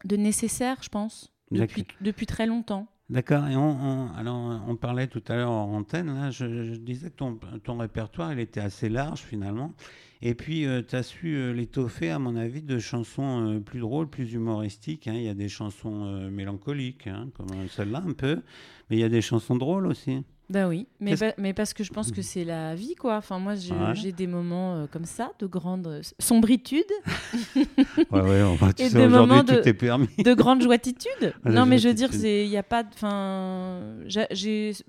de 0.05 0.17
nécessaire, 0.17 0.79
je 0.83 0.89
pense, 0.89 1.31
depuis, 1.53 1.85
depuis 2.01 2.27
très 2.27 2.47
longtemps. 2.47 2.89
D'accord. 3.11 3.49
Et 3.49 3.57
on, 3.57 4.77
parlait 4.77 5.09
tout 5.09 5.23
à 5.27 5.35
l'heure 5.35 5.51
en 5.51 5.75
antenne. 5.75 6.15
Là, 6.15 6.31
je, 6.31 6.77
disais 6.77 7.11
que 7.11 7.17
ton, 7.17 7.77
répertoire, 7.77 8.33
il 8.33 8.39
était 8.39 8.61
assez 8.61 8.89
large 8.89 9.21
finalement. 9.21 9.75
Et 10.23 10.35
puis, 10.35 10.67
tu 10.87 10.97
as 10.97 11.03
su 11.03 11.35
euh, 11.35 11.53
l'étoffer, 11.53 12.11
à 12.11 12.19
mon 12.19 12.37
avis, 12.37 12.63
de 12.63 12.79
chansons 12.79 13.55
euh, 13.55 13.59
plus 13.59 13.81
drôles, 13.81 14.09
plus 14.09 14.35
humoristiques. 14.35 15.09
hein. 15.09 15.15
Il 15.15 15.23
y 15.23 15.29
a 15.29 15.35
des 15.35 15.49
chansons 15.49 16.05
euh, 16.05 16.31
mélancoliques, 16.31 17.07
hein, 17.07 17.31
comme 17.35 17.49
celle-là 17.69 18.05
un 18.07 18.13
peu. 18.13 18.43
Mais 18.89 18.97
il 18.97 19.01
y 19.01 19.05
a 19.05 19.09
des 19.09 19.23
chansons 19.23 19.57
drôles 19.57 19.87
aussi. 19.87 20.23
Ben 20.51 20.67
oui, 20.69 20.89
mais, 20.99 21.17
pa- 21.17 21.33
mais 21.39 21.55
parce 21.55 21.73
que 21.73 21.85
je 21.85 21.93
pense 21.93 22.11
que 22.11 22.23
c'est 22.23 22.45
la 22.45 22.75
vie, 22.75 22.97
quoi. 22.97 23.17
Enfin, 23.19 23.39
moi, 23.39 23.55
j'ai 23.55 23.73
Ouais. 23.73 24.13
des 24.13 24.27
moments 24.27 24.75
euh, 24.75 24.87
comme 24.91 25.05
ça, 25.05 25.31
de 25.39 25.47
grande 25.47 26.01
sombritude, 26.19 26.83
Ouais, 28.11 28.21
ouais, 28.21 28.43
enfin, 28.43 28.73
tu 28.73 28.83
Et 28.83 28.89
sais, 28.89 28.99
des 28.99 29.05
aujourd'hui, 29.07 29.29
moments 29.37 29.45
tout 29.45 29.55
de- 29.55 29.69
est 29.69 29.75
permis. 29.75 30.09
de 30.19 30.35
grande 30.35 30.61
joatitude. 30.63 31.09
Ah, 31.45 31.51
non, 31.51 31.67
mais 31.67 31.79
je 31.79 31.87
veux 31.89 31.95
dire, 31.95 32.11
il 32.13 32.47
y 32.49 32.57
a 32.57 32.63
pas 32.65 32.83
de 32.83 32.89
enfin 32.93 33.81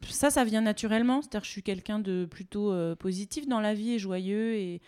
ça 0.09 0.29
ça 0.31 0.43
vient 0.43 0.61
naturellement, 0.61 1.21
c'est-à-dire 1.21 1.41
que 1.41 1.47
je 1.47 1.51
suis 1.51 1.63
quelqu'un 1.63 1.99
de 1.99 2.25
plutôt 2.25 2.71
euh, 2.71 2.95
positif 2.95 3.47
dans 3.47 3.59
la 3.59 3.73
vie 3.73 3.91
et 3.93 3.99
joyeux 3.99 4.55
et 4.55 4.81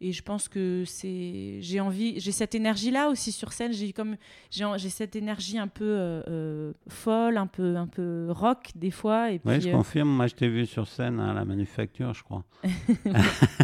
et 0.00 0.12
je 0.12 0.22
pense 0.22 0.48
que 0.48 0.84
c'est 0.86 1.58
j'ai 1.60 1.80
envie 1.80 2.20
j'ai 2.20 2.32
cette 2.32 2.54
énergie 2.54 2.90
là 2.90 3.08
aussi 3.08 3.32
sur 3.32 3.52
scène 3.52 3.72
j'ai 3.72 3.92
comme 3.92 4.16
j'ai 4.50 4.90
cette 4.90 5.16
énergie 5.16 5.58
un 5.58 5.68
peu 5.68 5.84
euh, 5.84 6.22
euh, 6.28 6.72
folle 6.88 7.36
un 7.36 7.46
peu 7.46 7.76
un 7.76 7.86
peu 7.86 8.28
rock 8.30 8.70
des 8.74 8.90
fois 8.90 9.30
et 9.30 9.38
puis 9.38 9.48
Oui, 9.48 9.60
je 9.60 9.68
euh, 9.68 9.72
confirme. 9.72 10.08
Moi, 10.08 10.26
je 10.26 10.34
t'ai 10.34 10.48
vu 10.48 10.66
sur 10.66 10.86
scène 10.86 11.20
à 11.20 11.32
la 11.32 11.44
manufacture, 11.44 12.14
je 12.14 12.22
crois. 12.22 12.44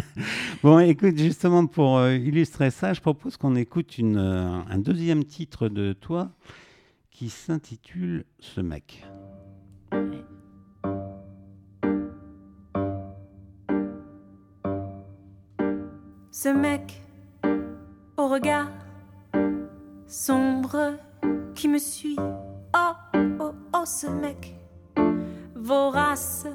bon, 0.63 0.79
écoute, 0.79 1.17
justement, 1.17 1.65
pour 1.65 1.97
euh, 1.97 2.15
illustrer 2.15 2.71
ça, 2.71 2.93
je 2.93 3.01
propose 3.01 3.37
qu'on 3.37 3.55
écoute 3.55 3.97
une, 3.97 4.17
un 4.17 4.77
deuxième 4.77 5.23
titre 5.23 5.69
de 5.69 5.93
toi 5.93 6.31
qui 7.11 7.29
s'intitule 7.29 8.25
Ce 8.39 8.61
mec. 8.61 9.03
Ce 16.35 16.49
mec 16.49 16.99
au 18.17 18.27
regard 18.27 18.71
sombre 20.07 20.95
qui 21.53 21.67
me 21.67 21.77
suit. 21.77 22.17
Oh, 22.75 22.93
oh, 23.39 23.51
oh, 23.71 23.83
ce 23.85 24.07
mec 24.07 24.55
vorace 25.55 26.47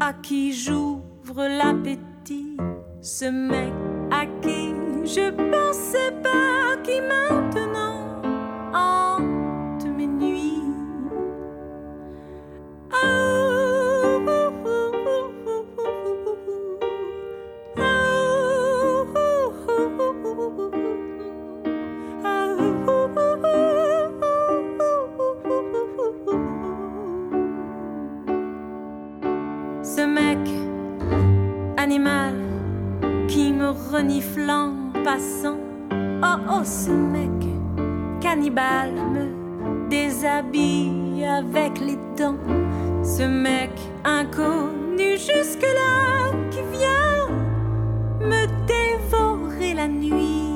à 0.00 0.14
qui 0.14 0.54
j'ouvre 0.54 1.36
l'appétit. 1.36 2.56
Ce 3.02 3.26
mec 3.26 3.74
à 4.10 4.24
qui 4.40 4.70
je 5.04 5.30
pensais 5.30 6.12
pas 6.22 6.78
qui 6.82 6.98
maintenant 7.02 7.59
en 34.48 34.92
passant. 35.04 35.58
Oh 36.22 36.38
oh, 36.48 36.64
ce 36.64 36.90
mec, 36.90 37.30
cannibale, 38.20 38.94
me 38.94 39.88
déshabille 39.90 41.24
avec 41.24 41.78
les 41.80 41.98
dents. 42.16 42.38
Ce 43.02 43.22
mec 43.22 43.70
inconnu 44.04 45.12
jusque-là 45.12 46.32
qui 46.50 46.62
vient 46.72 47.28
me 48.20 48.46
dévorer 48.66 49.74
la 49.74 49.88
nuit. 49.88 50.49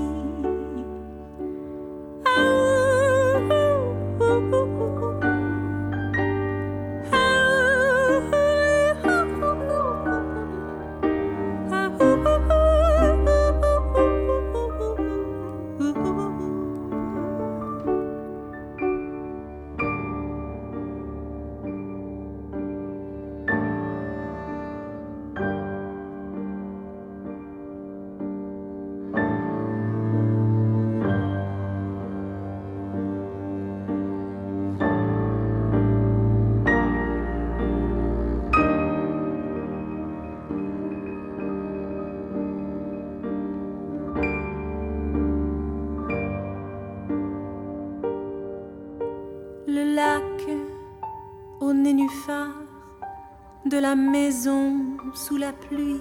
La 53.85 53.95
maison 53.95 54.97
sous 55.13 55.37
la 55.37 55.53
pluie. 55.53 56.01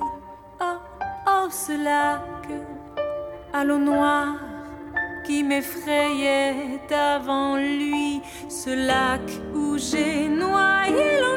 Oh, 0.61 0.77
oh, 1.27 1.47
ce 1.49 1.73
lac 1.83 2.45
à 3.51 3.65
l'eau 3.65 3.77
noire 3.77 4.37
qui 5.25 5.43
m'effrayait 5.43 6.79
avant 6.89 7.57
lui. 7.57 8.21
Ce 8.47 8.69
lac 8.69 9.25
où 9.53 9.77
j'ai 9.77 10.29
noyé 10.29 11.19
l'ennui 11.19 11.32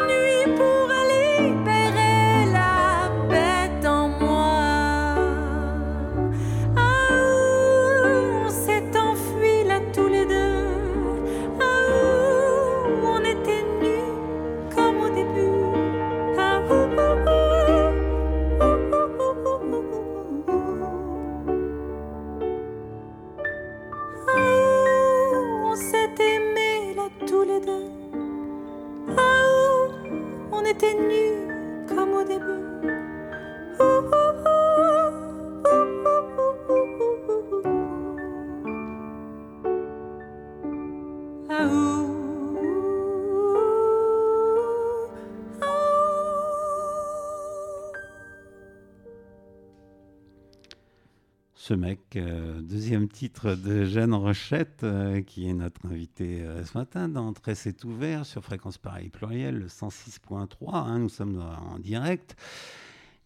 Ce 51.67 51.75
mec, 51.75 52.15
euh, 52.15 52.61
deuxième 52.61 53.09
titre 53.09 53.57
de 53.57 53.85
Jeanne 53.87 54.15
Rochette, 54.15 54.85
euh, 54.85 55.21
qui 55.21 55.49
est 55.49 55.53
notre 55.53 55.85
invitée 55.85 56.43
euh, 56.43 56.65
ce 56.65 56.79
matin 56.79 57.09
dans 57.09 57.33
Très 57.33 57.57
c'est 57.57 57.83
ouvert 57.83 58.25
sur 58.25 58.45
Fréquence 58.45 58.79
Pareil 58.79 59.09
Pluriel, 59.09 59.59
le 59.59 59.67
106.3. 59.67 60.47
hein, 60.77 61.01
nous 61.01 61.09
sommes 61.09 61.43
en 61.73 61.81
direct. 61.81 62.37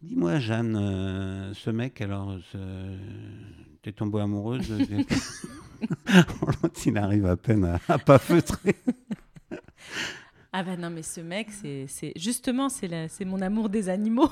Dis-moi, 0.01 0.39
Jeanne, 0.39 1.53
ce 1.53 1.69
mec, 1.69 2.01
alors, 2.01 2.35
t'es 3.83 3.93
tombée 3.93 4.23
amoureuse 4.23 4.71
de- 4.71 5.05
il 6.87 6.97
arrive 6.97 7.27
à 7.27 7.37
peine 7.37 7.67
à, 7.67 7.79
à 7.89 7.99
pas 7.99 8.19
feutrer. 8.19 8.75
Ah 10.53 10.63
bah 10.65 10.77
non 10.79 10.89
mais 10.91 11.03
ce 11.03 11.21
mec 11.21 11.49
c'est 11.53 12.13
justement 12.17 12.69
c'est 12.71 13.25
mon 13.27 13.41
amour 13.43 13.69
des 13.69 13.89
animaux. 13.91 14.31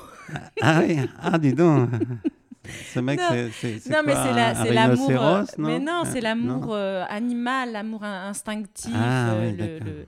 Ah 0.61 0.81
oui, 0.85 0.97
ah 1.19 1.37
dis 1.37 1.53
donc. 1.53 1.91
Ce 2.93 2.99
mec, 2.99 3.19
c'est 3.59 3.89
non 3.89 3.99
mais 4.05 4.13
c'est 4.15 4.73
l'amour 4.73 5.09
euh, 5.09 5.17
rhinocéros, 5.17 5.57
mais 5.57 5.79
non, 5.79 6.03
c'est 6.05 6.19
Ah, 6.19 6.21
l'amour 6.21 6.73
euh, 6.73 7.03
animal, 7.09 7.71
l'amour 7.71 8.03
in- 8.03 8.29
instinctif 8.29 8.93
Ah 8.95 9.31
euh, 9.33 10.05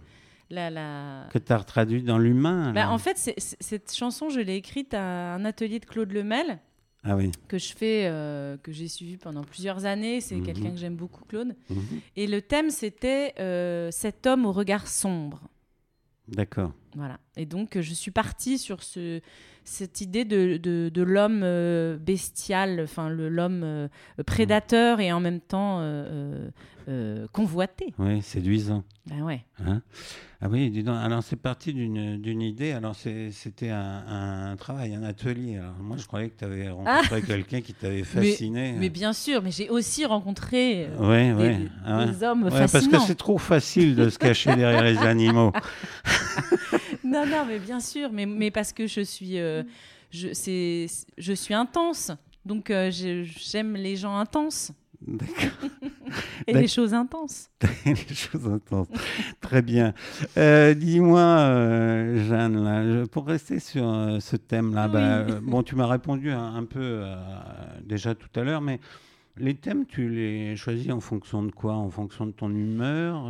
la 0.50 0.70
la 0.70 1.28
Que 1.32 1.38
tu 1.40 1.52
as 1.54 1.60
traduit 1.64 2.04
dans 2.04 2.18
l'humain. 2.18 2.74
Bah, 2.74 2.90
en 2.90 2.98
fait, 2.98 3.18
cette 3.38 3.94
chanson, 3.94 4.30
je 4.30 4.40
l'ai 4.42 4.56
écrite 4.56 4.94
à 4.94 5.34
un 5.36 5.46
atelier 5.46 5.80
de 5.80 5.86
Claude 5.86 6.12
Lemel 6.12 6.60
Ah 7.04 7.16
oui. 7.16 7.32
que 7.48 7.58
je 7.58 7.74
fais, 7.74 8.04
euh, 8.08 8.58
que 8.58 8.72
j'ai 8.74 8.88
suivi 8.90 9.16
pendant 9.18 9.44
plusieurs 9.44 9.86
années. 9.86 10.20
C'est 10.20 10.36
Mhm. 10.36 10.46
quelqu'un 10.46 10.72
que 10.72 10.78
j'aime 10.78 10.96
beaucoup, 10.98 11.24
Claude. 11.26 11.56
Mhm. 11.70 12.02
Et 12.18 12.28
le 12.28 12.42
thème, 12.42 12.70
c'était 12.70 13.34
euh, 13.40 13.90
cet 13.92 14.28
homme 14.28 14.46
au 14.46 14.52
regard 14.52 14.88
sombre. 14.88 15.42
D'accord. 16.28 16.72
Voilà. 16.96 17.18
Et 17.38 17.46
donc, 17.46 17.78
euh, 17.78 17.82
je 17.82 17.94
suis 17.94 18.12
partie 18.12 18.58
sur 18.58 18.84
ce, 18.84 19.22
cette 19.64 20.02
idée 20.02 20.26
de, 20.26 21.02
l'homme 21.02 21.42
euh, 21.44 21.98
bestial, 21.98 22.82
enfin, 22.84 23.10
l'homme 23.10 23.62
euh, 23.64 23.88
prédateur 24.26 25.00
et 25.00 25.12
en 25.12 25.20
même 25.20 25.40
temps 25.40 25.82
euh, 26.88 27.28
convoité. 27.32 27.94
Oui, 27.98 28.22
séduisant. 28.22 28.84
Ben 29.08 29.22
ouais. 29.24 29.44
Hein? 29.66 29.82
Ah 30.42 30.48
oui, 30.50 30.70
dis 30.70 30.84
donc. 30.84 30.96
Alors 30.98 31.22
c'est 31.24 31.36
parti 31.36 31.74
d'une 31.74 32.18
d'une 32.22 32.42
idée. 32.42 32.72
Alors 32.72 32.96
c'était 32.96 33.70
un, 33.70 34.52
un 34.52 34.56
travail, 34.56 34.96
un 34.96 35.04
atelier. 35.04 35.58
Alors 35.58 35.76
moi 35.82 35.98
je 35.98 36.06
croyais 36.08 36.30
que 36.30 36.38
tu 36.40 36.46
avais 36.46 36.70
rencontré 36.70 37.22
quelqu'un 37.22 37.62
qui 37.62 37.74
t'avait 37.74 38.04
fasciné. 38.04 38.74
Ah 38.76 38.80
Mais 38.80 38.90
bien 38.90 39.14
sûr, 39.14 39.42
mais 39.42 39.52
j'ai 39.52 39.70
aussi 39.70 40.06
rencontré 40.06 40.88
euh, 40.88 40.98
Ouais, 41.08 41.30
des, 41.30 41.34
ouais. 41.34 41.58
des- 41.58 41.70
ah 41.86 42.06
des 42.06 42.24
hommes 42.24 42.44
Ouais, 42.44 42.50
parce 42.50 42.72
que 42.74 42.80
fascinants. 42.80 43.00
c'est 43.02 43.16
trop 43.18 43.38
facile 43.38 43.96
de 43.96 44.10
se 44.10 44.18
cacher 44.20 44.56
derrière 44.56 44.84
les 44.84 44.98
animaux. 44.98 45.52
Non, 47.04 47.26
non, 47.26 47.46
mais 47.46 47.60
bien 47.60 47.80
sûr, 47.80 48.10
mais, 48.12 48.26
mais 48.26 48.52
parce 48.52 48.72
que 48.72 48.88
je 48.88 49.02
suis, 49.02 49.38
euh, 49.40 49.64
je, 50.12 51.34
suis 51.36 51.54
intense. 51.54 52.12
Donc, 52.46 52.72
j'aime 52.90 53.76
les 53.76 53.96
gens 53.96 54.16
intenses 54.18 54.72
D'accord. 55.08 55.70
et 56.48 56.54
les 56.54 56.68
choses 56.68 56.94
intenses. 56.94 57.50
les 57.86 57.96
choses 57.96 58.48
intenses. 58.48 58.88
Très 59.40 59.62
bien. 59.62 59.94
Euh, 60.38 60.74
Dis-moi, 60.74 61.20
euh, 61.20 62.28
Jeanne, 62.28 62.64
là, 62.64 63.06
pour 63.08 63.26
rester 63.26 63.60
sur 63.60 63.88
euh, 63.88 64.20
ce 64.20 64.36
thème-là, 64.36 64.86
Oui. 64.88 64.94
bah, 64.94 65.40
bon, 65.42 65.64
tu 65.64 65.76
m'as 65.76 65.88
répondu 65.88 66.30
un, 66.32 66.56
un 66.56 66.66
peu 66.66 67.04
déjà 67.84 68.14
tout 68.16 68.30
à 68.40 68.44
l'heure, 68.44 68.62
mais 68.62 68.80
les 69.38 69.56
thèmes, 69.56 69.86
tu 69.86 70.10
les 70.10 70.56
choisis 70.56 70.92
en 70.92 71.00
fonction 71.00 71.42
de 71.44 71.52
quoi? 71.52 71.74
En 71.74 71.90
fonction 71.90 72.26
de 72.28 72.32
ton 72.32 72.50
humeur 72.50 73.26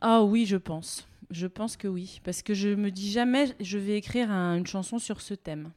Ah 0.00 0.22
oui, 0.22 0.46
je 0.46 0.56
pense. 0.56 1.08
Je 1.30 1.46
pense 1.46 1.76
que 1.76 1.88
oui. 1.88 2.20
Parce 2.24 2.42
que 2.42 2.52
je 2.54 2.68
me 2.68 2.90
dis 2.90 3.10
jamais, 3.10 3.46
je 3.58 3.78
vais 3.78 3.96
écrire 3.96 4.30
un- 4.30 4.56
une 4.58 4.66
chanson 4.66 4.98
sur 4.98 5.20
ce 5.22 5.34
thème. 5.34 5.70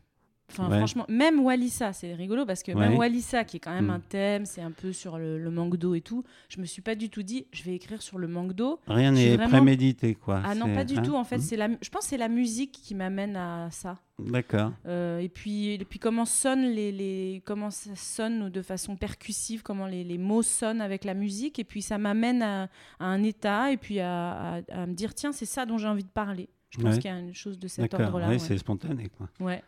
Enfin, 0.52 0.70
Ouais. 0.70 0.78
franchement, 0.78 1.06
même 1.10 1.40
Walissa, 1.40 1.92
c'est 1.92 2.14
rigolo 2.14 2.46
parce 2.46 2.62
que 2.62 2.72
même. 2.72 2.96
Walissa, 2.98 3.44
qui 3.44 3.58
est 3.58 3.60
quand 3.60 3.74
même 3.74 3.88
Mm. 3.88 3.90
un 3.90 4.00
thème, 4.00 4.46
c'est 4.46 4.62
un 4.62 4.70
peu 4.72 4.94
sur 4.94 5.18
le, 5.18 5.40
le 5.40 5.50
manque 5.50 5.76
d'eau 5.78 5.96
et 5.96 6.02
tout, 6.02 6.24
je 6.50 6.62
me 6.62 6.66
suis 6.66 6.84
pas 6.84 6.94
du 6.96 7.10
tout 7.10 7.24
dit, 7.24 7.48
je 7.52 7.64
vais 7.64 7.74
écrire 7.74 8.02
sur 8.02 8.20
le 8.20 8.28
manque 8.28 8.54
d'eau. 8.54 8.80
Rien 8.88 9.12
n'est 9.12 9.36
vraiment- 9.38 9.50
prémédité, 9.50 10.14
quoi. 10.14 10.42
Ah 10.46 10.54
non, 10.54 10.74
pas 10.74 10.84
du 10.84 10.98
hein 10.98 11.02
tout. 11.02 11.16
En 11.16 11.24
fait, 11.24 11.38
Hmm 11.38 11.42
c'est 11.42 11.58
la, 11.58 11.68
je 11.82 11.90
pense 11.90 12.04
que 12.04 12.10
c'est 12.10 12.18
la 12.18 12.30
musique 12.30 12.72
qui 12.72 12.94
m'amène 12.94 13.36
à 13.36 13.70
ça. 13.72 13.98
D'accord. 14.20 14.72
Euh, 14.86 15.18
et 15.20 15.28
puis, 15.30 15.72
et 15.74 15.78
puis 15.80 16.00
comment 16.00 16.24
sonnent 16.26 16.68
les, 16.70 16.92
les 16.92 17.42
comment 17.44 17.70
ça 17.72 17.96
sonne 17.96 18.50
de 18.50 18.62
façon 18.62 18.96
percussive, 18.96 19.62
comment 19.64 19.88
les, 19.88 20.04
les 20.06 20.18
mots 20.18 20.42
sonnent 20.44 20.80
avec 20.80 21.04
la 21.04 21.14
musique, 21.16 21.60
et 21.60 21.64
puis 21.66 21.82
ça 21.82 21.98
m'amène 21.98 22.42
à, 22.42 22.70
à 23.00 23.06
un 23.06 23.24
état, 23.24 23.72
et 23.72 23.78
puis 23.78 24.00
à, 24.00 24.58
à- 24.58 24.62
à 24.72 24.86
me 24.86 24.94
dire 24.94 25.14
tiens 25.16 25.34
c'est 25.34 25.46
ça 25.46 25.66
dont 25.66 25.78
j'ai 25.78 25.88
envie 25.88 26.04
de 26.04 26.10
parler. 26.10 26.48
Je 26.72 26.82
pense 26.82 26.96
Ouais. 26.96 27.02
qu'il 27.02 27.10
y 27.10 27.14
a 27.14 27.20
une 27.20 27.34
chose 27.34 27.58
de 27.58 27.68
cet 27.70 27.94
ordre-là. 27.94 28.28
Oui, 28.28 28.34
ouais. 28.34 28.40
c'est 28.40 28.58
spontané, 28.58 29.10
quoi. 29.10 29.30
Ouais. 29.40 29.64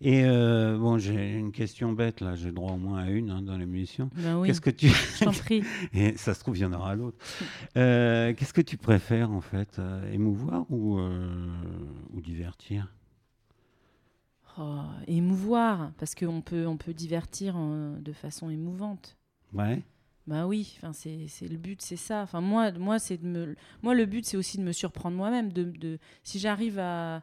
Et 0.00 0.24
euh, 0.24 0.76
bon, 0.76 0.98
j'ai 0.98 1.32
une 1.34 1.52
question 1.52 1.92
bête, 1.92 2.20
là. 2.20 2.34
J'ai 2.34 2.50
droit 2.50 2.72
au 2.72 2.76
moins 2.76 2.98
à 3.04 3.08
une 3.10 3.30
hein, 3.30 3.42
dans 3.42 3.56
l'émission. 3.56 4.10
Ben 4.14 4.36
oui. 4.38 4.48
Qu'est-ce 4.48 4.60
que 4.60 4.70
tu... 4.70 4.88
Je 4.88 5.24
t'en 5.24 5.30
prie. 5.32 5.62
Et 5.92 6.16
ça 6.16 6.34
se 6.34 6.40
trouve, 6.40 6.56
il 6.56 6.62
y 6.62 6.64
en 6.64 6.72
aura 6.72 6.94
l'autre. 6.96 7.18
Euh, 7.76 8.34
Qu'est-ce 8.34 8.52
que 8.52 8.60
tu 8.62 8.76
préfères, 8.76 9.30
en 9.30 9.40
fait 9.40 9.78
euh, 9.78 10.12
Émouvoir 10.12 10.64
ou, 10.70 10.98
euh, 10.98 11.46
ou 12.12 12.20
divertir? 12.20 12.92
Oh, 14.58 14.80
émouvoir, 15.06 15.92
parce 15.98 16.16
qu'on 16.16 16.40
peut, 16.40 16.66
on 16.66 16.76
peut 16.76 16.94
divertir 16.94 17.54
de 17.56 18.12
façon 18.12 18.50
émouvante. 18.50 19.16
Ouais. 19.52 19.82
Bah 20.28 20.46
oui, 20.46 20.76
enfin 20.76 20.92
c'est 20.92 21.26
c'est 21.26 21.48
le 21.48 21.56
but, 21.56 21.80
c'est 21.80 21.96
ça. 21.96 22.20
Enfin 22.22 22.40
moi, 22.42 22.70
moi 22.72 22.98
c'est 22.98 23.16
de 23.16 23.26
me, 23.26 23.56
moi 23.82 23.94
le 23.94 24.04
but 24.04 24.26
c'est 24.26 24.36
aussi 24.36 24.58
de 24.58 24.62
me 24.62 24.72
surprendre 24.72 25.16
moi-même. 25.16 25.52
De, 25.52 25.64
de, 25.64 25.98
si 26.22 26.38
j'arrive 26.38 26.78
à, 26.78 27.22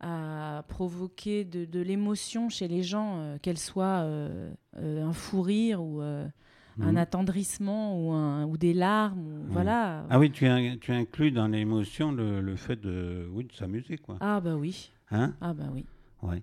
à 0.00 0.64
provoquer 0.66 1.44
de, 1.44 1.64
de 1.64 1.80
l'émotion 1.80 2.48
chez 2.48 2.66
les 2.66 2.82
gens, 2.82 3.18
euh, 3.18 3.38
qu'elle 3.40 3.58
soit 3.58 4.00
euh, 4.02 4.52
euh, 4.78 5.04
un 5.06 5.12
fou 5.12 5.42
rire 5.42 5.80
ou 5.82 6.00
un 6.00 6.30
Mhm. 6.78 6.96
attendrissement 6.96 8.00
ou, 8.00 8.10
un, 8.12 8.44
ou 8.46 8.56
des 8.56 8.72
larmes, 8.74 9.26
ou, 9.26 9.52
voilà. 9.52 10.04
Ah 10.10 10.18
oui, 10.18 10.32
tu, 10.32 10.46
in- 10.46 10.78
tu 10.80 10.90
inclus 10.90 11.30
dans 11.30 11.46
l'émotion 11.46 12.10
le, 12.10 12.40
le 12.40 12.56
fait 12.56 12.80
de, 12.80 13.28
oui, 13.30 13.44
de 13.44 13.52
s'amuser, 13.52 13.98
quoi. 13.98 14.16
Ah 14.20 14.40
bah 14.40 14.56
oui, 14.56 14.90
Hein? 15.12 15.34
Ah 15.40 15.52
bah 15.52 15.68
oui. 15.72 15.84
ouais. 16.22 16.42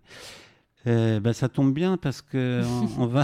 Euh, 0.88 1.20
bah, 1.20 1.34
ça 1.34 1.50
tombe 1.50 1.74
bien 1.74 1.98
parce 1.98 2.22
que 2.22 2.64
on, 2.66 2.88
on 3.04 3.08
va 3.08 3.24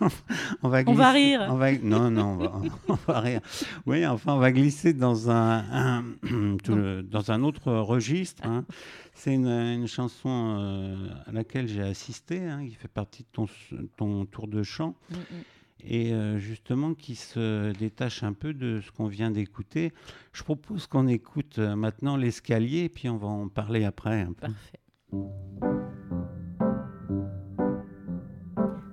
on 0.00 0.68
va 0.68 0.82
On 0.86 0.94
va 0.94 1.12
glisser- 1.12 1.12
rire. 1.12 1.46
on 1.50 1.56
va- 1.56 1.72
non 1.78 2.10
non 2.10 2.24
on 2.24 2.36
va, 2.36 2.62
on 2.88 2.94
va 3.12 3.20
rire 3.20 3.40
oui 3.84 4.06
enfin 4.06 4.32
on 4.34 4.38
va 4.38 4.50
glisser 4.52 4.94
dans 4.94 5.30
un, 5.30 5.58
un- 5.70 6.04
tout 6.64 6.74
le- 6.74 7.02
dans 7.02 7.30
un 7.30 7.42
autre 7.42 7.72
registre 7.72 8.42
hein. 8.46 8.64
c'est 9.12 9.34
une, 9.34 9.48
une 9.48 9.86
chanson 9.86 10.56
euh, 10.60 11.08
à 11.26 11.32
laquelle 11.32 11.68
j'ai 11.68 11.82
assisté 11.82 12.40
hein, 12.48 12.64
qui 12.66 12.74
fait 12.74 12.88
partie 12.88 13.22
de 13.24 13.28
ton, 13.32 13.46
ton 13.98 14.24
tour 14.24 14.48
de 14.48 14.62
chant 14.62 14.94
Mm, 15.10 15.14
mm. 15.14 15.20
et 15.84 16.12
euh, 16.14 16.38
justement 16.38 16.94
qui 16.94 17.16
se 17.16 17.72
détache 17.78 18.22
un 18.22 18.32
peu 18.32 18.54
de 18.54 18.80
ce 18.80 18.90
qu'on 18.92 19.08
vient 19.08 19.30
d'écouter. 19.30 19.92
Je 20.32 20.42
propose 20.42 20.86
qu'on 20.86 21.06
écoute 21.06 21.58
maintenant 21.58 22.16
l'escalier, 22.16 22.88
puis 22.88 23.08
on 23.10 23.16
va 23.18 23.28
en 23.28 23.48
parler 23.48 23.84
après. 23.84 24.22
un 24.22 24.32
peu. 24.32 24.46
Parfait. 24.48 25.87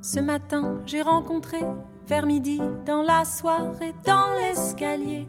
Ce 0.06 0.20
matin, 0.20 0.82
j'ai 0.86 1.02
rencontré 1.02 1.58
vers 2.06 2.28
midi 2.28 2.62
dans 2.86 3.02
la 3.02 3.26
soirée, 3.26 3.96
dans 4.06 4.36
l'escalier, 4.40 5.28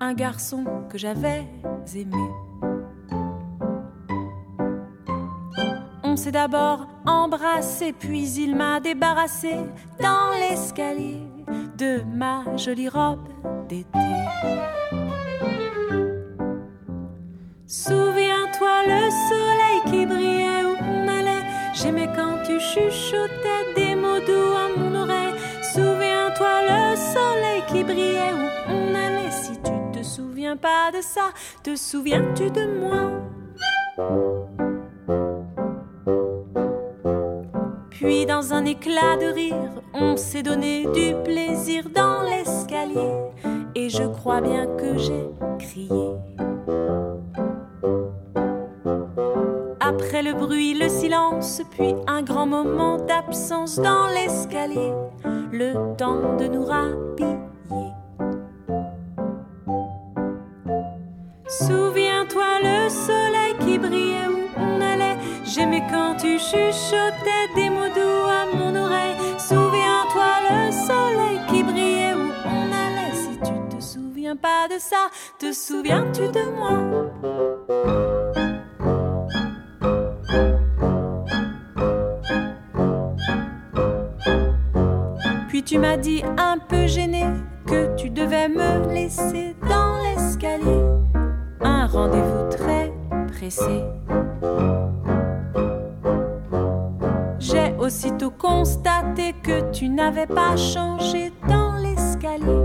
un 0.00 0.12
garçon 0.12 0.64
que 0.90 0.98
j'avais 0.98 1.46
aimé. 1.94 2.28
On 6.02 6.16
s'est 6.16 6.32
d'abord 6.32 6.88
embrassé, 7.06 7.92
puis 7.92 8.28
il 8.28 8.56
m'a 8.56 8.80
débarrassé 8.80 9.54
dans 10.00 10.30
l'escalier 10.40 11.22
de 11.78 12.02
ma 12.12 12.56
jolie 12.56 12.88
robe 12.88 13.28
d'été. 13.68 14.00
Souviens-toi 17.68 18.82
le 18.84 19.10
soleil 19.28 19.80
qui 19.86 20.06
brillait 20.06 20.64
où 20.64 20.74
on 20.82 21.06
allait. 21.06 21.46
J'aimais 21.72 22.08
quand 22.16 22.42
tu 22.44 22.58
chuchotais 22.58 23.74
des 23.76 23.87
à 24.26 24.68
mon 24.76 24.94
oreille. 24.94 25.34
Souviens-toi 25.62 26.62
le 26.62 26.96
soleil 26.96 27.62
qui 27.68 27.84
brillait 27.84 28.32
où 28.32 28.48
on 28.68 28.94
allait. 28.94 29.30
Si 29.30 29.52
tu 29.58 29.72
te 29.92 30.04
souviens 30.04 30.56
pas 30.56 30.90
de 30.92 31.00
ça, 31.00 31.30
te 31.62 31.76
souviens-tu 31.76 32.50
de 32.50 32.66
moi? 32.80 33.10
Puis 37.90 38.26
dans 38.26 38.54
un 38.54 38.64
éclat 38.64 39.16
de 39.20 39.32
rire, 39.32 39.82
on 39.94 40.16
s'est 40.16 40.42
donné 40.42 40.86
du 40.94 41.14
plaisir 41.24 41.84
dans 41.94 42.22
l'escalier. 42.22 43.12
Et 43.74 43.88
je 43.90 44.04
crois 44.04 44.40
bien 44.40 44.66
que 44.76 44.96
j'ai 44.96 45.28
crié. 45.58 46.16
Le 50.20 50.34
bruit, 50.34 50.74
le 50.74 50.88
silence, 50.88 51.62
puis 51.70 51.94
un 52.08 52.22
grand 52.22 52.46
moment 52.46 52.96
d'absence 52.96 53.76
dans 53.76 54.08
l'escalier, 54.08 54.92
le 55.52 55.96
temps 55.96 56.36
de 56.36 56.48
nous 56.48 56.64
rhabiller. 56.64 57.38
Souviens-toi 61.46 62.44
le 62.62 62.88
soleil 62.88 63.54
qui 63.60 63.78
brillait 63.78 64.26
où 64.26 64.48
on 64.58 64.80
allait. 64.80 65.16
J'aimais 65.44 65.84
quand 65.88 66.16
tu 66.16 66.36
chuchotais 66.38 67.46
des 67.54 67.70
mots 67.70 67.88
doux 67.94 68.26
à 68.28 68.56
mon 68.56 68.74
oreille. 68.74 69.14
Souviens-toi 69.38 70.30
le 70.50 70.72
soleil 70.72 71.38
qui 71.48 71.62
brillait 71.62 72.14
où 72.14 72.32
on 72.44 72.72
allait. 72.72 73.14
Si 73.14 73.38
tu 73.38 73.76
te 73.76 73.80
souviens 73.80 74.36
pas 74.36 74.66
de 74.68 74.78
ça, 74.80 75.10
te 75.38 75.52
souviens-tu 75.52 76.22
de 76.22 76.50
moi? 76.58 76.98
Tu 85.68 85.78
m'as 85.78 85.98
dit 85.98 86.22
un 86.38 86.56
peu 86.56 86.86
gêné 86.86 87.24
que 87.66 87.94
tu 87.94 88.08
devais 88.08 88.48
me 88.48 88.90
laisser 88.94 89.54
dans 89.68 89.98
l'escalier. 90.02 90.80
Un 91.60 91.86
rendez-vous 91.86 92.48
très 92.48 92.90
pressé. 93.26 93.84
J'ai 97.38 97.74
aussitôt 97.78 98.30
constaté 98.30 99.34
que 99.42 99.70
tu 99.70 99.90
n'avais 99.90 100.26
pas 100.26 100.56
changé 100.56 101.34
dans 101.46 101.76
l'escalier. 101.76 102.64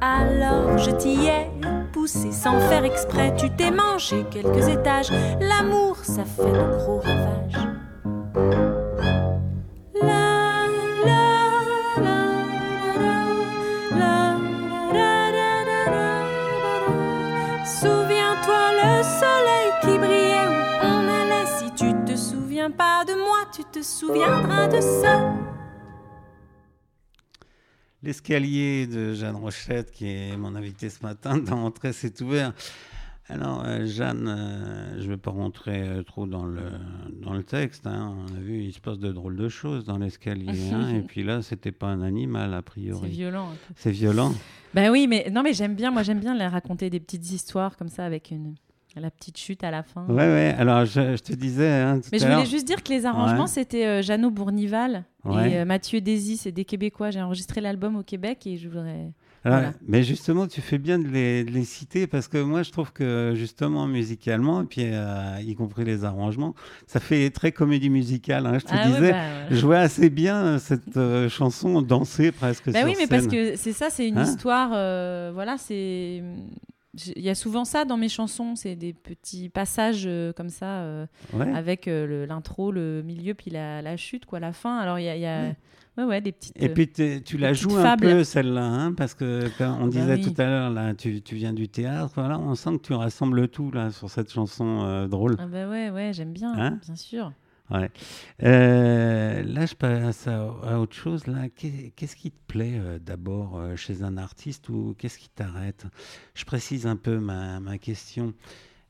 Alors 0.00 0.78
je 0.78 0.90
t'y 0.90 1.26
ai 1.26 1.48
poussé 1.92 2.32
sans 2.32 2.58
faire 2.58 2.84
exprès. 2.84 3.32
Tu 3.36 3.50
t'es 3.50 3.70
mangé 3.70 4.26
quelques 4.32 4.66
étages. 4.66 5.12
L'amour, 5.40 5.96
ça 6.02 6.24
fait 6.24 6.50
de 6.50 6.76
gros 6.76 6.98
ravages. 6.98 8.81
Se 23.82 24.00
souviendra 24.00 24.68
de 24.68 24.80
ça. 24.80 25.34
L'escalier 28.02 28.86
de 28.88 29.14
Jeanne 29.14 29.36
Rochette, 29.36 29.92
qui 29.92 30.06
est 30.08 30.36
mon 30.36 30.54
invité 30.56 30.90
ce 30.90 31.02
matin, 31.02 31.38
dans 31.38 31.64
Entrée, 31.64 31.92
c'est 31.92 32.20
ouvert. 32.20 32.52
Alors, 33.28 33.62
euh, 33.64 33.86
Jeanne, 33.86 34.26
euh, 34.28 34.98
je 35.00 35.04
ne 35.04 35.10
vais 35.10 35.16
pas 35.16 35.30
rentrer 35.30 35.80
euh, 35.88 36.02
trop 36.02 36.26
dans 36.26 36.44
le, 36.44 36.62
dans 37.22 37.32
le 37.32 37.44
texte. 37.44 37.86
hein. 37.86 38.16
On 38.28 38.36
a 38.36 38.40
vu, 38.40 38.64
il 38.64 38.72
se 38.72 38.80
passe 38.80 38.98
de 38.98 39.12
drôles 39.12 39.36
de 39.36 39.48
choses 39.48 39.84
dans 39.84 39.96
l'escalier. 39.98 40.70
hein. 40.72 40.96
Et 40.96 41.02
puis 41.02 41.22
là, 41.22 41.40
c'était 41.40 41.70
pas 41.70 41.86
un 41.86 42.02
animal, 42.02 42.52
a 42.52 42.56
C'est 42.58 42.62
priori. 42.64 43.08
violent. 43.10 43.50
un 43.50 43.52
peu. 43.54 43.74
C'est 43.76 43.92
violent. 43.92 44.34
Ben 44.74 44.90
oui, 44.90 45.06
mais 45.06 45.30
non, 45.30 45.42
mais 45.44 45.52
j'aime 45.52 45.76
bien. 45.76 45.92
Moi, 45.92 46.02
j'aime 46.02 46.18
bien 46.18 46.34
les 46.34 46.46
raconter 46.48 46.90
des 46.90 46.98
petites 46.98 47.30
histoires 47.30 47.76
comme 47.76 47.88
ça 47.88 48.04
avec 48.04 48.32
une 48.32 48.56
la 49.00 49.10
petite 49.10 49.38
chute 49.38 49.64
à 49.64 49.70
la 49.70 49.82
fin. 49.82 50.04
Ouais, 50.06 50.14
ouais. 50.16 50.54
Alors, 50.58 50.84
je, 50.84 51.16
je 51.16 51.22
te 51.22 51.32
disais. 51.32 51.68
hein, 51.70 52.00
tout 52.00 52.08
Mais 52.12 52.18
je 52.18 52.26
voulais 52.26 52.46
juste 52.46 52.66
dire 52.66 52.82
que 52.82 52.90
les 52.90 53.06
arrangements, 53.06 53.42
Ouais. 53.42 53.48
c'était 53.48 53.86
euh, 53.86 54.02
Jeannot 54.02 54.30
Bournival 54.30 55.04
Ouais. 55.24 55.52
et 55.52 55.56
euh, 55.60 55.64
Mathieu 55.64 56.00
Désy, 56.00 56.36
c'est 56.36 56.52
des 56.52 56.64
Québécois. 56.64 57.10
J'ai 57.10 57.22
enregistré 57.22 57.60
l'album 57.60 57.96
au 57.96 58.02
Québec 58.02 58.46
et 58.46 58.56
je 58.56 58.68
voudrais. 58.68 59.12
Alors, 59.44 59.58
Voilà. 59.58 59.72
Mais 59.88 60.02
justement, 60.04 60.46
tu 60.46 60.60
fais 60.60 60.78
bien 60.78 60.98
de 61.00 61.08
les, 61.08 61.42
de 61.42 61.50
les 61.50 61.64
citer 61.64 62.06
parce 62.06 62.28
que 62.28 62.38
moi, 62.38 62.62
je 62.62 62.70
trouve 62.70 62.92
que 62.92 63.32
justement, 63.34 63.86
musicalement, 63.88 64.62
et 64.62 64.66
puis 64.66 64.82
euh, 64.84 65.38
y 65.40 65.54
compris 65.56 65.84
les 65.84 66.04
arrangements, 66.04 66.54
ça 66.86 67.00
fait 67.00 67.30
très 67.30 67.50
comédie 67.50 67.90
musicale. 67.90 68.46
hein. 68.46 68.58
Je 68.60 68.64
te 68.66 68.70
Ah 68.72 68.86
ouais, 68.86 68.94
disais, 68.94 69.10
bah, 69.12 69.18
je 69.50 69.66
vois 69.66 69.78
assez 69.78 70.10
bien 70.10 70.36
euh, 70.44 70.58
cette 70.58 70.96
euh, 70.96 71.28
chanson 71.28 71.82
danser 71.82 72.30
presque 72.30 72.70
Bah 72.70 72.80
sur 72.80 72.88
oui, 72.88 72.94
mais 72.98 73.06
parce 73.08 73.26
que 73.26 73.56
c'est 73.56 73.72
ça, 73.72 73.88
c'est 73.90 74.06
une 74.06 74.18
Hein 74.18 74.22
histoire. 74.24 74.70
euh, 74.74 75.30
voilà, 75.34 75.56
c'est. 75.58 76.22
Il 77.16 77.22
y 77.22 77.30
a 77.30 77.34
souvent 77.34 77.64
ça 77.64 77.86
dans 77.86 77.96
mes 77.96 78.10
chansons, 78.10 78.54
c'est 78.54 78.76
des 78.76 78.92
petits 78.92 79.48
passages 79.48 80.04
euh, 80.06 80.32
comme 80.34 80.50
ça, 80.50 80.80
euh, 80.82 81.06
Ouais. 81.32 81.50
avec 81.54 81.88
euh, 81.88 82.26
l'intro, 82.26 82.70
le 82.70 83.02
milieu, 83.02 83.32
puis 83.32 83.50
la, 83.50 83.80
la 83.80 83.96
chute, 83.96 84.26
quoi, 84.26 84.40
la 84.40 84.52
fin. 84.52 84.76
Alors 84.78 84.98
il 84.98 85.04
y 85.04 85.08
a, 85.08 85.16
il 85.16 85.22
y 85.22 85.26
a- 85.26 85.42
Ouais. 85.42 85.56
ouais, 85.96 86.04
ouais, 86.04 86.20
des 86.20 86.32
petites. 86.32 86.62
Et 86.62 86.68
puis 86.68 86.90
tu 86.90 87.38
la 87.38 87.54
joues 87.54 87.76
un 87.76 87.82
fables. 87.82 88.02
peu 88.08 88.24
celle-là, 88.24 88.64
hein, 88.66 88.92
parce 88.92 89.14
que 89.14 89.48
quand 89.56 89.78
on 89.80 89.84
Bah 89.86 89.90
disait 89.90 90.14
oui. 90.16 90.20
tout 90.20 90.34
à 90.42 90.44
l'heure, 90.44 90.70
là, 90.70 90.92
tu, 90.94 91.22
tu 91.22 91.34
viens 91.34 91.54
du 91.54 91.66
théâtre, 91.68 92.12
voilà, 92.14 92.38
on 92.38 92.54
sent 92.54 92.76
que 92.76 92.82
tu 92.88 92.92
rassembles 92.92 93.48
tout 93.48 93.70
là 93.70 93.90
sur 93.90 94.10
cette 94.10 94.30
chanson 94.30 95.06
drôle. 95.08 95.36
Ah 95.38 95.46
bah 95.46 95.68
ouais, 95.70 95.88
ouais, 95.88 96.12
j'aime 96.12 96.32
bien, 96.34 96.52
Hein? 96.52 96.78
bien 96.84 96.96
sûr. 96.96 97.32
Ouais. 97.72 97.90
Euh, 98.42 99.42
là, 99.44 99.66
je 99.66 99.74
passe 99.74 100.26
à, 100.28 100.42
à 100.62 100.78
autre 100.78 100.94
chose. 100.94 101.26
Là, 101.26 101.48
qu'est-ce 101.48 102.16
qui 102.16 102.30
te 102.30 102.40
plaît 102.46 102.74
euh, 102.76 102.98
d'abord 102.98 103.56
euh, 103.58 103.76
chez 103.76 104.02
un 104.02 104.16
artiste 104.18 104.68
ou 104.68 104.94
qu'est-ce 104.98 105.18
qui 105.18 105.28
t'arrête? 105.30 105.86
Je 106.34 106.44
précise 106.44 106.86
un 106.86 106.96
peu 106.96 107.18
ma, 107.18 107.60
ma 107.60 107.78
question. 107.78 108.34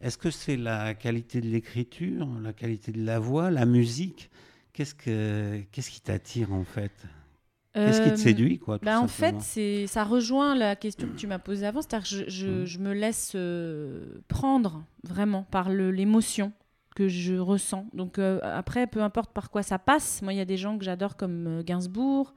Est-ce 0.00 0.18
que 0.18 0.30
c'est 0.30 0.56
la 0.56 0.94
qualité 0.94 1.40
de 1.40 1.46
l'écriture, 1.48 2.26
la 2.42 2.52
qualité 2.52 2.90
de 2.92 3.04
la 3.04 3.18
voix, 3.20 3.50
la 3.50 3.66
musique? 3.66 4.30
Qu'est-ce 4.72 4.94
que 4.94 5.60
qu'est-ce 5.70 5.90
qui 5.90 6.00
t'attire 6.00 6.52
en 6.52 6.64
fait? 6.64 6.92
Qu'est-ce 7.74 8.02
qui 8.02 8.10
te 8.10 8.16
séduit 8.18 8.58
quoi 8.58 8.78
tout 8.78 8.84
Bah, 8.84 9.00
en 9.00 9.06
fait, 9.08 9.34
c'est 9.40 9.86
ça 9.86 10.02
rejoint 10.04 10.54
la 10.56 10.76
question 10.76 11.06
que 11.08 11.14
tu 11.16 11.26
m'as 11.26 11.38
posée 11.38 11.66
avant, 11.66 11.82
c'est-à-dire 11.82 12.08
que 12.08 12.30
je, 12.30 12.30
je- 12.30 12.64
je 12.66 12.78
me 12.78 12.92
laisse 12.92 13.36
prendre 14.28 14.84
vraiment 15.04 15.44
par 15.50 15.68
l'émotion 15.70 16.52
que 16.94 17.08
je 17.08 17.34
ressens. 17.34 17.86
Donc 17.94 18.18
euh, 18.18 18.38
après, 18.42 18.86
peu 18.86 19.02
importe 19.02 19.32
par 19.32 19.50
quoi 19.50 19.62
ça 19.62 19.78
passe. 19.78 20.22
Moi, 20.22 20.32
il 20.32 20.36
y 20.36 20.40
a 20.40 20.44
des 20.44 20.56
gens 20.56 20.78
que 20.78 20.84
j'adore 20.84 21.16
comme 21.16 21.46
euh, 21.46 21.62
Gainsbourg, 21.62 22.34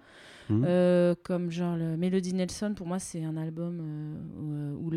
Mhm. 0.50 0.64
euh, 0.68 1.16
comme 1.24 1.50
genre 1.50 1.76
le 1.76 1.98
Melody 1.98 2.34
Nelson. 2.34 2.74
Pour 2.76 2.86
moi, 2.86 3.00
c'est 3.00 3.24
un 3.24 3.36
album 3.36 3.80
euh, 3.82 4.74
où, 4.80 4.88
où 4.88 4.92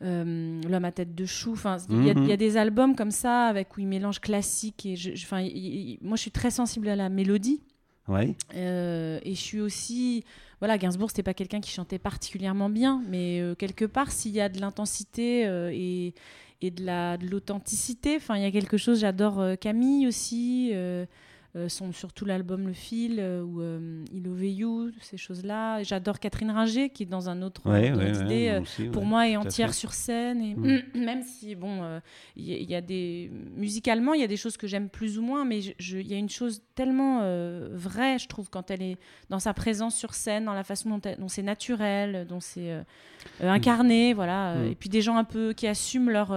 L'homme 0.00 0.84
à 0.84 0.92
tête 0.92 1.14
de 1.14 1.24
chou. 1.24 1.52
Enfin, 1.52 1.76
il 1.88 2.04
y, 2.04 2.10
a- 2.10 2.14
y 2.14 2.32
a 2.32 2.36
des 2.36 2.56
albums 2.56 2.94
comme 2.94 3.10
ça 3.10 3.46
avec 3.46 3.76
où 3.76 3.80
il 3.80 3.86
mélange 3.86 4.20
classique 4.20 4.84
et 4.86 4.96
je, 4.96 5.10
moi, 6.02 6.16
je 6.16 6.20
suis 6.22 6.30
très 6.30 6.50
sensible 6.50 6.88
à 6.88 6.96
la 6.96 7.08
mélodie. 7.08 7.62
Ouais. 8.08 8.34
Et 8.54 9.34
je 9.34 9.40
suis 9.40 9.60
aussi. 9.60 10.24
Voilà, 10.64 10.78
Gainsbourg, 10.78 11.10
c'était 11.10 11.22
pas 11.22 11.34
quelqu'un 11.34 11.60
qui 11.60 11.70
chantait 11.70 11.98
particulièrement 11.98 12.70
bien, 12.70 13.02
mais 13.10 13.38
euh, 13.42 13.54
quelque 13.54 13.84
part, 13.84 14.10
s'il 14.10 14.32
y 14.32 14.40
a 14.40 14.48
de 14.48 14.62
l'intensité 14.62 15.46
euh, 15.46 15.70
et, 15.70 16.14
et 16.62 16.70
de 16.70 16.82
la- 16.86 17.18
de 17.18 17.26
l'authenticité, 17.26 18.16
enfin, 18.16 18.38
il 18.38 18.42
y 18.42 18.46
a 18.46 18.50
quelque 18.50 18.78
chose. 18.78 19.00
J'adore 19.00 19.40
euh, 19.42 19.56
Camille 19.56 20.06
aussi, 20.06 20.70
euh, 21.56 21.64
euh, 21.64 21.68
son, 21.68 21.92
surtout 21.92 22.24
l'album 22.24 22.66
Le 22.66 22.72
Fil 22.72 23.18
euh, 23.20 23.42
ou 23.42 23.60
euh, 23.60 24.04
Il 24.12 24.26
Over 24.28 24.50
You, 24.50 24.90
ces 25.00 25.16
choses-là. 25.16 25.82
J'adore 25.84 26.18
Catherine 26.18 26.50
Ringer, 26.50 26.90
qui 26.90 27.04
est 27.04 27.06
dans 27.06 27.28
un 27.28 27.42
autre 27.42 27.62
Ouais, 27.70 27.92
ordre 27.92 28.02
ouais, 28.02 28.58
aussi, 28.58 28.84
pour 28.88 29.04
moi 29.04 29.28
est 29.28 29.36
entière 29.36 29.72
sur 29.72 29.92
scène 29.92 30.42
et 30.42 30.54
Mm. 30.54 30.80
même 31.04 31.22
si 31.22 31.54
bon 31.54 31.80
il 32.36 32.44
y, 32.44 32.54
a- 32.54 32.58
il 32.58 32.68
y 32.70 32.74
a 32.74 32.80
des 32.80 33.30
musicalement 33.56 34.14
il 34.14 34.20
y 34.20 34.24
a 34.24 34.26
des 34.26 34.36
choses 34.36 34.56
que 34.56 34.66
j'aime 34.66 34.88
plus 34.88 35.18
ou 35.18 35.22
moins 35.22 35.44
mais 35.44 35.60
il 35.60 36.06
y 36.06 36.14
a 36.14 36.18
une 36.18 36.28
chose 36.28 36.62
tellement 36.74 37.20
vraie 37.72 38.18
je 38.18 38.26
trouve 38.28 38.50
quand 38.50 38.70
elle 38.70 38.82
est 38.82 38.96
dans 39.30 39.38
sa 39.38 39.54
présence 39.54 39.94
sur 39.96 40.14
scène 40.14 40.44
dans 40.46 40.54
la 40.54 40.64
façon 40.64 40.98
dont, 41.18 41.28
c'est 41.28 41.42
naturel 41.42 42.26
dont 42.28 42.40
c'est 42.40 42.72
euh, 42.72 42.82
incarné 43.42 44.12
voilà 44.14 44.54
Mm. 44.56 44.66
et 44.66 44.74
puis 44.74 44.88
des 44.88 45.02
gens 45.02 45.16
un 45.16 45.24
peu 45.24 45.52
qui 45.52 45.66
assument 45.66 46.10
leur 46.10 46.34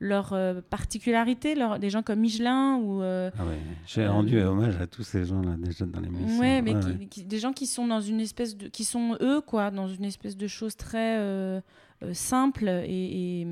leur 0.00 0.36
particularité 0.70 1.54
leur, 1.54 1.78
des 1.78 1.90
gens 1.90 2.02
comme 2.02 2.20
Michelin 2.20 2.76
ou 2.76 3.00
Ah 3.02 3.30
ouais, 3.44 3.58
J'ai 3.86 4.06
rendu 4.06 4.40
hommage 4.52 4.76
à 4.80 4.86
tous 4.86 5.02
ces 5.02 5.24
gens-là 5.24 5.56
déjà 5.58 5.84
dans 5.86 6.00
l'émission. 6.00 6.38
Ouais, 6.40 6.62
mais 6.62 6.74
Ouais, 6.74 6.80
qui- 6.80 6.86
ouais. 6.88 7.06
qui- 7.06 7.24
des 7.24 7.38
gens 7.38 7.52
qui 7.52 7.66
sont 7.66 7.86
dans 7.86 8.00
une 8.00 8.20
espèce 8.20 8.56
de, 8.56 8.68
qui 8.68 8.84
sont 8.84 9.16
eux 9.20 9.40
quoi, 9.40 9.70
dans 9.70 9.88
une 9.88 10.04
espèce 10.04 10.36
de 10.36 10.46
chose 10.46 10.76
très 10.76 11.18
euh, 11.18 11.60
euh, 12.02 12.14
simple 12.14 12.68
et, 12.68 13.40
et, 13.42 13.46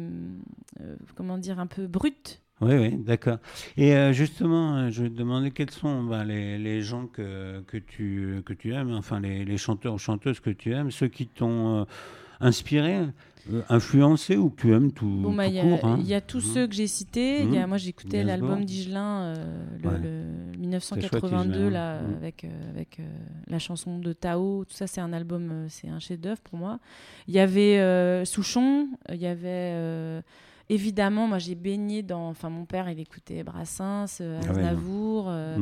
euh, 0.81 0.97
comment 1.15 1.39
dire 1.39 1.59
un 1.61 1.67
peu 1.67 1.87
brute. 1.87 2.41
Oui, 2.63 2.75
oui, 2.75 2.97
d'accord. 2.99 3.39
Et 3.79 3.95
euh, 3.97 4.13
justement, 4.13 4.91
je 4.91 5.05
vais 5.05 5.09
te 5.09 5.15
demander 5.15 5.51
quels 5.51 5.71
sont 5.71 6.05
ben, 6.05 6.25
les, 6.25 6.59
les 6.59 6.83
gens 6.83 7.07
que, 7.07 7.63
que, 7.63 7.79
tu, 7.79 8.43
que 8.45 8.53
tu 8.53 8.75
aimes, 8.75 8.93
enfin 8.93 9.19
les, 9.19 9.47
les 9.47 9.57
chanteurs 9.57 9.95
ou 9.95 9.99
chanteuses 9.99 10.41
que 10.41 10.51
tu 10.51 10.73
aimes, 10.75 10.91
ceux 10.91 11.09
qui 11.09 11.27
t'ont 11.27 11.81
euh, 11.81 11.85
inspiré, 12.41 13.07
euh, 13.53 13.62
influencé 13.68 14.36
ou 14.36 14.51
que 14.51 14.61
tu 14.62 14.72
aimes 14.74 14.93
tout, 14.93 15.07
Bon, 15.07 15.32
bah, 15.34 15.45
tout 15.47 15.51
il 15.51 15.57
y, 15.57 15.59
a- 15.61 15.62
court. 15.62 15.84
hein. 15.84 15.97
il 16.01 16.07
y 16.07 16.14
a 16.14 16.20
tous 16.20 16.47
Mhm. 16.47 16.55
ceux 16.55 16.66
que 16.66 16.74
j'ai 16.74 16.86
cités. 16.86 17.43
Il 17.43 17.53
y 17.55 17.59
a, 17.59 17.62
Mhm. 17.62 17.68
moi, 17.68 17.78
j'écoutais 17.78 18.22
l'album 18.22 18.64
d'Igelin, 18.64 19.22
euh, 19.22 19.34
le, 19.82 19.88
Ouais. 19.88 19.99
le 19.99 20.22
C'est 20.53 20.59
1982, 20.59 21.53
chouette, 21.61 21.72
là, 21.72 21.97
Higelin. 21.97 22.09
Mhm. 22.09 22.16
avec, 22.16 22.45
euh, 22.45 22.70
avec 22.70 23.01
euh, 23.01 23.05
la 23.49 23.59
chanson 23.59 23.99
de 23.99 24.12
Tao. 24.12 24.64
Tout 24.64 24.74
ça, 24.74 24.86
c'est 24.86 25.01
un 25.01 25.12
album, 25.12 25.66
c'est 25.68 25.88
un 25.88 25.99
chef-d'œuvre 26.01 26.41
pour 26.43 26.59
moi. 26.59 26.78
Il 27.28 27.34
y 27.34 27.38
avait 27.38 28.24
Souchon, 28.26 28.88
il 29.11 29.16
y 29.20 29.26
avait. 29.26 30.22
Évidemment, 30.72 31.26
moi 31.26 31.38
j'ai 31.38 31.57
baigné 31.57 32.03
dans. 32.03 32.28
Enfin, 32.28 32.49
mon 32.49 32.64
père, 32.64 32.88
il 32.88 33.01
écoutait 33.01 33.43
Brassens, 33.43 34.18
euh, 34.20 34.38
Ah 34.41 34.45
ouais, 34.45 34.59
Aznavour. 34.61 35.24
euh, 35.28 35.57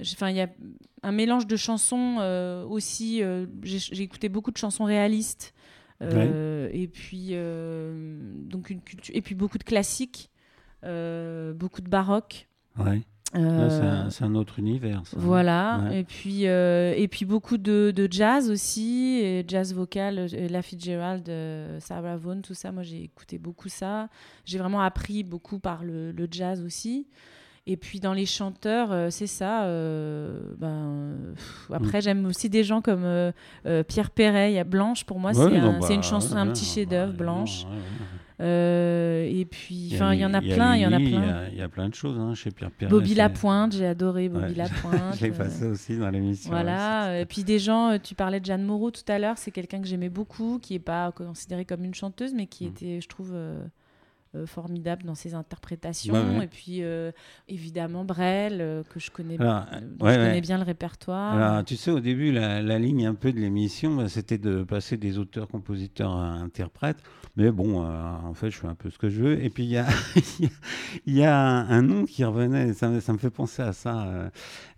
Enfin, 0.00 0.30
il 0.30 0.36
y 0.36 0.40
a 0.40 0.48
un 1.02 1.12
mélange 1.12 1.46
de 1.46 1.56
chansons 1.56 2.16
euh, 2.20 2.64
aussi. 2.64 3.22
j'ai 3.62 4.02
écouté 4.02 4.28
beaucoup 4.28 4.50
de 4.50 4.56
chansons 4.56 4.84
réalistes. 4.84 5.53
Euh, 6.12 6.68
Et 6.72 6.88
puis 6.88 7.28
euh, 7.32 8.18
donc 8.48 8.70
une 8.70 8.80
culture. 8.80 9.14
Et 9.16 9.20
puis 9.22 9.34
beaucoup 9.34 9.58
de 9.58 9.64
classiques, 9.64 10.30
euh, 10.84 11.52
beaucoup 11.52 11.80
de 11.80 11.88
baroque. 11.88 12.48
Ouais. 12.78 13.02
euh, 13.36 14.08
c'est 14.10 14.22
un- 14.24 14.34
autre 14.36 14.58
univers. 14.60 15.02
ça. 15.06 15.16
voilà, 15.18 15.80
Ouais. 15.84 16.00
et 16.00 16.04
puis 16.04 16.46
euh, 16.46 16.94
et 16.96 17.08
puis 17.08 17.24
beaucoup 17.24 17.56
de, 17.58 17.92
de 17.94 18.08
jazz 18.10 18.48
aussi, 18.50 19.18
et 19.22 19.44
jazz 19.46 19.74
vocal, 19.74 20.26
La 20.50 20.62
Fitzgerald, 20.62 21.28
Sarah 21.80 22.16
Vaughan, 22.16 22.40
tout 22.42 22.54
ça. 22.54 22.70
Moi, 22.70 22.82
j'ai 22.84 23.02
écouté 23.02 23.38
beaucoup 23.38 23.68
ça. 23.68 24.08
J'ai 24.44 24.58
vraiment 24.58 24.80
appris 24.82 25.24
beaucoup 25.24 25.58
par 25.58 25.82
le, 25.84 26.12
le 26.12 26.28
jazz 26.30 26.62
aussi. 26.62 27.06
Et 27.66 27.78
puis 27.78 27.98
dans 27.98 28.12
les 28.12 28.26
chanteurs, 28.26 28.92
euh, 28.92 29.08
c'est 29.10 29.26
ça. 29.26 29.64
euh, 29.64 30.38
ben, 30.58 31.16
pff, 31.34 31.70
après, 31.72 32.02
j'aime 32.02 32.26
aussi 32.26 32.50
des 32.50 32.62
gens 32.62 32.82
comme 32.82 33.04
euh, 33.04 33.32
Pierre 33.88 34.10
Perret. 34.10 34.62
Blanche. 34.64 35.04
Pour 35.04 35.18
moi, 35.18 35.30
Ouais, 35.30 35.50
c'est 35.50 35.56
un- 35.58 35.78
bah, 35.78 35.88
une 35.90 36.02
chanson, 36.02 36.34
ouais, 36.34 36.40
un 36.40 36.46
petit 36.48 36.66
chef-d'œuvre, 36.66 37.12
ouais, 37.12 37.16
Blanche. 37.18 37.64
et 38.40 39.46
puis, 39.50 39.92
enfin, 39.94 40.12
il 40.12 40.20
y 40.20 40.26
en 40.26 40.34
a 40.34 40.42
plein, 40.42 40.76
il 40.76 40.82
y 40.82 40.86
en 40.86 40.92
a 40.92 40.98
plein. 40.98 41.06
Il 41.06 41.12
y 41.14 41.16
a, 41.16 41.48
il 41.52 41.56
y 41.58 41.62
a 41.62 41.68
plein 41.70 41.88
de 41.88 41.94
choses 41.94 42.18
hein, 42.18 42.34
chez 42.34 42.50
Pierre 42.50 42.70
Perret. 42.70 42.90
Bobby 42.90 43.14
Lapointe, 43.14 43.72
j'ai 43.72 43.86
adoré 43.86 44.28
Bobby. 44.28 44.54
Lapointe. 44.56 45.16
Je 45.18 45.24
l'ai 45.24 45.32
passé 45.32 45.64
aussi 45.66 45.96
dans 45.96 46.10
l'émission. 46.10 46.50
Voilà, 46.50 47.18
et 47.20 47.24
puis 47.24 47.44
des 47.44 47.58
gens, 47.58 47.96
tu 47.98 48.14
parlais 48.14 48.40
de 48.40 48.44
Jeanne 48.44 48.64
Moreau 48.64 48.90
tout 48.90 49.02
à 49.08 49.18
l'heure, 49.18 49.38
c'est 49.38 49.50
quelqu'un 49.52 49.80
que 49.80 49.86
j'aimais 49.86 50.10
beaucoup, 50.10 50.58
qui 50.60 50.74
n'est 50.74 50.78
pas 50.80 51.12
considérée 51.12 51.64
comme 51.64 51.82
une 51.84 51.94
chanteuse, 51.94 52.34
mais 52.34 52.46
qui 52.46 52.64
Mm. 52.66 52.68
était, 52.68 53.00
je 53.00 53.08
trouve, 53.08 53.34
formidable 54.46 55.04
dans 55.04 55.14
ses 55.14 55.34
interprétations. 55.34 56.14
Ouais. 56.38 56.44
Et 56.44 56.48
puis, 56.48 56.82
euh, 56.82 57.12
évidemment, 57.48 58.04
Brel, 58.04 58.58
euh, 58.60 58.82
que 58.82 58.98
je 59.00 59.10
connais, 59.10 59.40
Alors, 59.40 59.66
euh, 59.72 59.76
euh, 59.76 59.80
dont 59.98 60.06
ouais, 60.06 60.12
je 60.14 60.18
connais 60.18 60.32
ouais. 60.34 60.40
bien 60.40 60.58
le 60.58 60.64
répertoire. 60.64 61.34
Alors, 61.34 61.64
tu 61.64 61.76
sais, 61.76 61.90
au 61.90 62.00
début, 62.00 62.32
la, 62.32 62.60
la 62.62 62.78
ligne 62.78 63.06
un 63.06 63.14
peu 63.14 63.32
de 63.32 63.38
l'émission, 63.38 63.96
bah, 63.96 64.08
c'était 64.08 64.38
de 64.38 64.62
passer 64.64 64.96
des 64.96 65.18
auteurs, 65.18 65.48
compositeurs 65.48 66.10
à 66.16 66.24
interprètes. 66.32 66.98
Mais 67.36 67.50
bon, 67.50 67.82
euh, 67.84 67.86
en 68.24 68.34
fait, 68.34 68.50
je 68.50 68.58
fais 68.58 68.68
un 68.68 68.76
peu 68.76 68.90
ce 68.90 68.98
que 68.98 69.08
je 69.08 69.20
veux. 69.22 69.42
Et 69.42 69.50
puis, 69.50 69.64
il 69.64 69.70
y 69.70 69.76
a, 69.78 69.86
y 71.06 71.24
a 71.24 71.36
un, 71.36 71.68
un 71.68 71.82
nom 71.82 72.04
qui 72.04 72.24
revenait, 72.24 72.72
ça, 72.74 72.88
me- 72.88 73.00
ça 73.00 73.12
me 73.12 73.18
fait 73.18 73.30
penser 73.30 73.62
à 73.62 73.72
ça, 73.72 74.04
euh, 74.06 74.28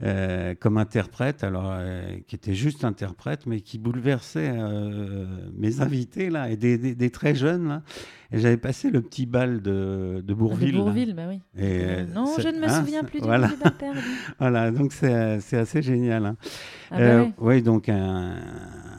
euh, 0.03 0.55
comme 0.55 0.79
interprète, 0.79 1.45
alors, 1.45 1.71
euh, 1.71 2.17
qui 2.27 2.35
était 2.35 2.55
juste 2.55 2.85
interprète, 2.85 3.47
mais 3.47 3.61
qui 3.61 3.79
bouleversait 3.79 4.53
euh, 4.55 5.27
mes 5.55 5.81
invités, 5.81 6.31
là, 6.31 6.51
et 6.51 6.57
des, 6.57 6.79
des- 6.79 6.95
des 6.95 7.11
très 7.11 7.35
jeunes, 7.35 7.69
là. 7.69 7.83
Et 8.33 8.39
j'avais 8.39 8.57
passé 8.57 8.91
le 8.91 9.01
petit 9.03 9.25
bal 9.27 9.63
de, 9.63 10.23
de 10.25 10.35
Bourville. 10.35 10.73
De. 10.73 10.79
Bourville, 10.79 11.15
bah 11.15 11.25
oui. 11.29 11.41
Et, 11.57 11.81
euh, 11.85 12.05
non, 12.13 12.35
je 12.39 12.49
ne 12.49 12.59
me 12.59 12.65
hein, 12.65 12.81
souviens 12.81 13.05
plus 13.05 13.21
du 13.21 13.25
voilà. 13.27 13.49
perdu. 13.79 14.01
Voilà, 14.41 14.71
donc 14.73 14.93
c'est 14.93 15.15
euh, 15.15 15.39
assez 15.63 15.81
génial. 15.83 16.27
hein. 16.27 16.37
Ah 16.91 16.99
bah 16.99 17.03
Euh, 17.05 17.23
ouais. 17.23 17.33
oui, 17.39 17.63
donc 17.63 17.89
un, 17.89 18.37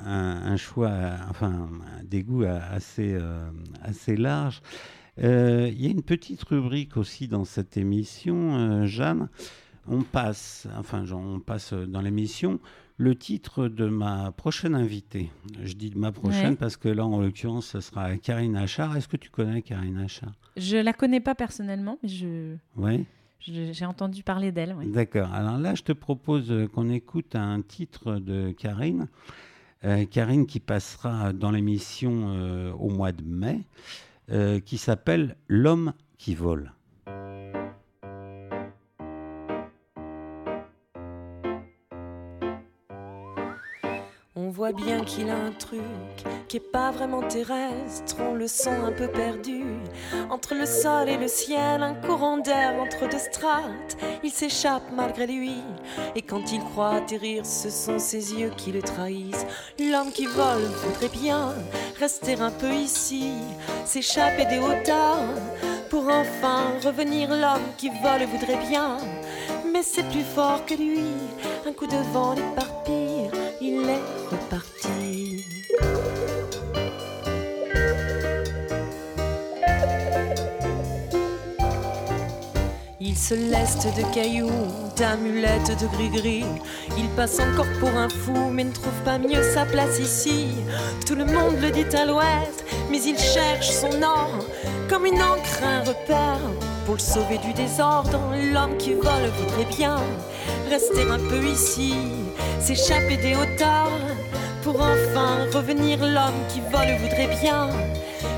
un- 0.06 0.42
un 0.46 0.58
choix, 0.58 0.90
euh, 0.90 1.16
enfin, 1.30 1.70
des 2.04 2.24
goûts 2.24 2.44
euh, 2.44 2.60
assez, 2.72 3.14
euh, 3.14 3.50
assez 3.82 4.16
larges. 4.16 4.62
Euh, 5.22 5.70
Il 5.74 5.82
y 5.84 5.88
a 5.88 5.92
une 5.92 6.04
petite 6.04 6.44
rubrique 6.44 6.96
aussi 6.96 7.28
dans 7.28 7.44
cette 7.44 7.76
émission, 7.76 8.56
euh, 8.56 8.86
Jeanne. 8.86 9.30
On 9.90 10.02
passe, 10.04 10.68
enfin, 10.78 11.06
genre, 11.06 11.22
on 11.22 11.40
passe 11.40 11.74
dans 11.74 12.02
l'émission 12.02 12.60
le 13.00 13.16
titre 13.16 13.68
de 13.68 13.88
ma 13.88 14.32
prochaine 14.32 14.74
invitée. 14.76 15.30
Je 15.64 15.74
dis 15.74 15.90
de 15.92 15.98
ma 16.00 16.12
prochaine 16.12 16.52
Ouais. 16.52 16.56
parce 16.56 16.78
que 16.78 16.90
là, 16.90 17.06
en 17.06 17.20
l'occurrence, 17.22 17.68
ce 17.68 17.80
sera 17.80 18.18
Karine 18.18 18.56
Achard. 18.56 18.98
Est-ce 18.98 19.08
que 19.08 19.18
tu 19.18 19.30
connais 19.30 19.62
Karine 19.62 19.98
Achard? 20.00 20.34
Je 20.58 20.78
la 20.78 20.94
connais 20.94 21.20
pas 21.20 21.36
personnellement, 21.36 22.00
mais 22.02 22.10
je 22.10 22.56
Oui. 22.76 23.06
j'ai 23.40 23.86
entendu 23.86 24.24
parler 24.24 24.52
d'elle. 24.52 24.74
ouais. 24.74 24.88
D'accord. 24.88 25.32
Alors 25.34 25.60
là, 25.60 25.76
je 25.76 25.84
te 25.84 25.92
propose 25.92 26.52
euh, 26.52 26.68
qu'on 26.68 26.90
écoute 26.90 27.36
un 27.36 27.62
titre 27.62 28.16
de 28.16 28.52
Karine. 28.52 29.08
Euh, 29.86 30.06
Karine 30.06 30.48
qui 30.48 30.60
passera 30.60 31.34
dans 31.34 31.52
l'émission 31.52 32.30
euh, 32.30 32.72
au 32.74 32.90
mois 32.90 33.12
de 33.12 33.22
mai, 33.24 33.60
euh, 34.32 34.60
qui 34.60 34.80
s'appelle 34.80 35.36
L'homme 35.48 35.94
qui 36.18 36.34
vole. 36.34 36.74
Bien 44.74 45.04
qu'il 45.04 45.30
a 45.30 45.36
un 45.36 45.52
truc 45.52 45.82
qui 46.48 46.58
est 46.58 46.72
pas 46.72 46.92
vraiment 46.92 47.22
terrestre. 47.22 48.16
On 48.20 48.34
le 48.34 48.48
sent 48.48 48.78
un 48.86 48.92
peu 48.92 49.08
perdu 49.08 49.64
entre 50.30 50.56
le 50.56 50.66
sol 50.66 51.10
et 51.10 51.18
le 51.18 51.28
ciel, 51.28 51.84
un 51.84 51.94
courant 51.94 52.38
d'air 52.38 52.76
entre 52.80 53.10
deux 53.10 53.18
strates. 53.18 53.98
Il 54.24 54.32
s'échappe 54.32 54.92
malgré 54.94 55.28
lui. 55.28 55.62
Et 56.16 56.22
quand 56.22 56.52
il 56.52 56.64
croit 56.64 56.96
atterrir, 56.96 57.46
ce 57.46 57.70
sont 57.70 58.00
ses 58.00 58.34
yeux 58.34 58.52
qui 58.58 58.72
le 58.72 58.82
trahissent. 58.82 59.46
L'homme 59.80 60.12
qui 60.12 60.26
vole 60.26 60.64
voudrait 60.84 61.10
bien 61.10 61.54
rester 62.00 62.40
un 62.40 62.52
peu 62.52 62.72
ici, 62.72 63.32
s'échapper 63.86 64.46
des 64.46 64.60
hauteurs 64.60 65.28
pour 65.90 66.08
enfin 66.08 66.64
revenir. 66.84 67.30
L'homme 67.30 67.74
qui 67.78 67.90
vole 67.90 68.26
voudrait 68.26 68.66
bien, 68.68 68.98
mais 69.72 69.84
c'est 69.84 70.08
plus 70.10 70.24
fort 70.24 70.66
que 70.66 70.74
lui. 70.74 71.06
Un 71.68 71.74
coup 71.74 71.88
de 71.88 71.98
vent 72.14 72.34
l'éparpille, 72.34 73.07
il 73.80 73.90
est 73.90 74.04
reparti. 74.32 75.46
Il 83.00 83.16
se 83.16 83.34
leste 83.34 83.88
de 83.96 84.14
cailloux, 84.14 84.50
d'amulettes 84.96 85.80
de 85.80 85.88
gris-gris. 85.88 86.46
Il 86.98 87.08
passe 87.16 87.40
encore 87.40 87.66
pour 87.80 87.90
un 87.90 88.10
fou, 88.10 88.50
mais 88.52 88.64
ne 88.64 88.72
trouve 88.72 89.02
pas 89.06 89.18
mieux 89.18 89.44
sa 89.54 89.66
place 89.66 90.00
ici. 90.00 90.48
Tout 91.06 91.16
le 91.16 91.26
monde 91.26 91.56
le 91.62 91.72
dit 91.72 91.96
à 91.96 92.06
l'ouest, 92.06 92.66
mais 92.90 93.02
il 93.02 93.18
cherche 93.18 93.70
son 93.70 94.02
or 94.02 94.32
comme 94.90 95.06
une 95.06 95.22
encre, 95.22 95.64
un 95.64 95.82
repère. 95.82 96.40
Pour 96.86 96.96
le 96.96 97.02
sauver 97.02 97.38
du 97.40 97.54
désordre, 97.54 98.20
l'homme 98.54 98.78
qui 98.78 98.94
vole 98.94 99.30
voudrait 99.38 99.76
bien 99.76 99.98
rester 100.70 101.04
un 101.10 101.20
peu 101.20 101.46
ici, 101.46 101.94
s'échapper 102.60 103.18
des 103.18 103.36
hauteurs. 103.36 103.92
Pour 104.64 104.76
enfin 104.82 105.48
revenir, 105.54 106.00
l'homme 106.00 106.42
qui 106.50 106.60
vole 106.60 106.98
voudrait 107.00 107.34
bien, 107.42 107.70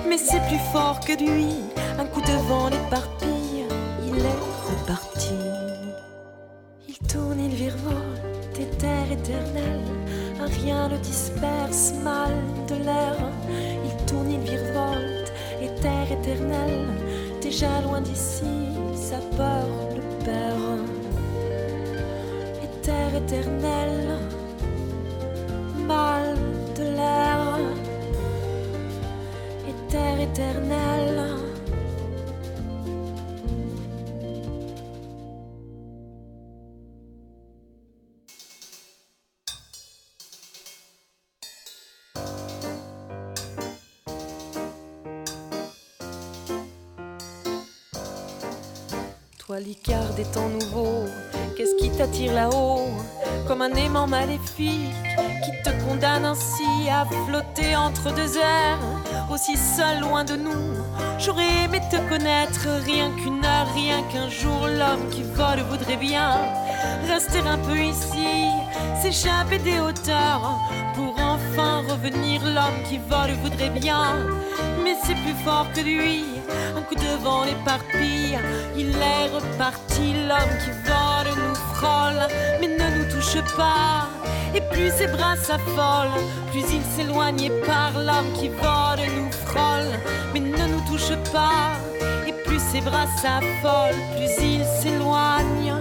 mais 0.08 0.18
c'est 0.18 0.42
plus 0.48 0.62
fort 0.72 1.00
que 1.00 1.14
lui. 1.14 1.56
Un 1.98 2.06
coup 2.06 2.22
de 2.22 2.34
vent 2.48 2.70
l'éparpille, 2.70 3.66
il 4.06 4.18
est 4.20 4.42
reparti. 4.70 5.34
Il 6.88 6.98
tourne, 7.08 7.40
il 7.40 7.56
virevolte, 7.56 8.56
des 8.56 8.68
terres 8.78 9.12
éternelles. 9.12 9.82
Un 10.40 10.46
rien 10.64 10.88
le 10.88 10.98
disperse, 11.00 11.94
mal 12.04 12.34
de 12.68 12.76
l'air. 12.76 13.16
Il 13.86 14.06
tourne, 14.06 14.32
il 14.32 14.40
virevolte, 14.40 15.34
et 15.62 15.82
terre 15.82 16.12
éternelle. 16.12 16.88
Déjà 17.42 17.82
loin 17.82 18.02
d'ici, 18.02 18.46
sa 18.96 19.18
peur 19.36 19.68
le 19.96 20.02
perd. 20.24 20.99
Et 22.90 22.92
terre 22.92 23.16
éternelle, 23.16 24.18
mal 25.88 26.36
de 26.76 26.84
l'air. 26.84 27.60
Terre 29.90 30.20
éternelle. 30.20 31.26
Toi, 49.40 49.60
l'Icare 49.60 50.14
des 50.14 50.24
temps 50.26 50.50
nouveaux, 50.50 51.06
t'attire 52.00 52.34
là-haut 52.34 52.88
Comme 53.46 53.62
un 53.62 53.74
aimant 53.74 54.08
maléfique 54.08 54.96
qui 55.44 55.52
te 55.64 55.72
condamne 55.84 56.24
ainsi 56.24 56.88
à 56.90 57.06
flotter 57.26 57.76
entre 57.76 58.16
deux 58.16 58.38
airs, 58.38 58.80
aussi 59.30 59.58
seul 59.58 60.00
loin 60.00 60.24
de 60.24 60.38
nous. 60.38 60.66
J'aurais 61.18 61.66
aimé 61.66 61.82
te 61.92 61.98
connaître, 62.08 62.68
rien 62.86 63.12
qu'une 63.18 63.44
heure, 63.44 63.68
rien 63.76 64.02
qu'un 64.12 64.30
jour. 64.30 64.62
L'homme 64.68 65.10
qui 65.12 65.24
vole 65.24 65.62
voudrait 65.70 65.98
bien 65.98 66.38
rester 67.12 67.40
un 67.40 67.58
peu 67.58 67.78
ici, 67.78 68.48
s'échapper 69.02 69.58
des 69.58 69.82
hauteurs 69.82 70.58
pour 70.96 71.14
enfin 71.20 71.84
revenir. 71.90 72.42
L'homme 72.46 72.82
qui 72.88 72.98
vole 73.10 73.34
voudrait 73.44 73.78
bien, 73.78 74.16
mais 74.86 74.96
c'est 75.04 75.20
plus 75.26 75.38
fort 75.44 75.68
que 75.76 75.82
lui. 75.82 76.24
Un 76.78 76.82
coup 76.84 76.96
de 76.96 77.24
vent 77.24 77.44
l'éparpille, 77.44 78.40
il 78.78 78.90
est 78.90 79.28
reparti. 79.36 80.14
L'homme 80.28 80.56
qui 80.64 80.72
vole 80.88 80.99
mais 82.60 82.68
ne 82.68 82.98
nous 82.98 83.12
touche 83.12 83.42
pas. 83.56 84.08
Et 84.56 84.62
plus 84.62 84.92
ses 84.98 85.08
bras 85.08 85.36
s'affolent, 85.36 86.20
plus 86.52 86.66
il 86.74 86.84
s'éloigne 86.96 87.42
et 87.42 87.52
par 87.66 87.92
l'homme 87.94 88.32
qui 88.34 88.50
vole 88.50 89.06
nous 89.18 89.32
frôle, 89.32 89.92
mais 90.34 90.40
ne 90.40 90.68
nous 90.74 90.82
touche 90.90 91.16
pas. 91.32 91.78
Et 92.28 92.34
plus 92.44 92.60
ses 92.60 92.82
bras 92.82 93.08
s'affolent, 93.22 94.02
plus 94.16 94.44
il 94.44 94.64
s'éloigne. 94.66 95.74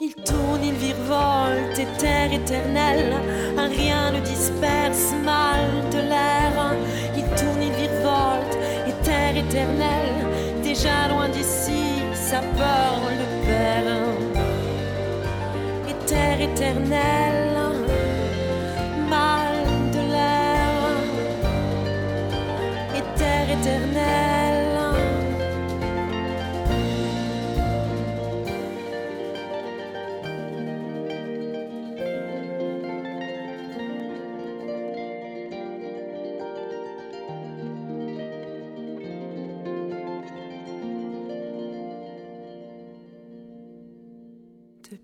Il 0.00 0.14
tourne, 0.14 0.62
il 0.62 0.74
virevolte, 0.74 1.78
et 1.78 1.86
terre 1.98 2.32
éternelle, 2.32 3.14
un 3.56 3.68
rien 3.68 4.12
le 4.12 4.20
disperse, 4.20 5.12
mal 5.24 5.64
de 5.90 5.98
l'air. 5.98 6.74
Il 7.16 7.24
tourne, 7.38 7.62
il 7.62 7.72
virevolte, 7.72 8.58
et 8.88 9.04
terre 9.04 9.36
éternelle, 9.36 10.62
déjà 10.62 11.08
loin 11.08 11.28
d'ici, 11.28 12.02
sa 12.14 12.40
peur 12.40 13.00
le 13.10 13.46
perd. 13.46 14.35
Terre 16.06 16.40
éternelle, 16.40 17.58
mal 19.10 19.56
de 19.92 20.00
l'air. 20.12 20.70
Et 22.94 23.18
terre 23.18 23.50
éternelle. 23.50 23.95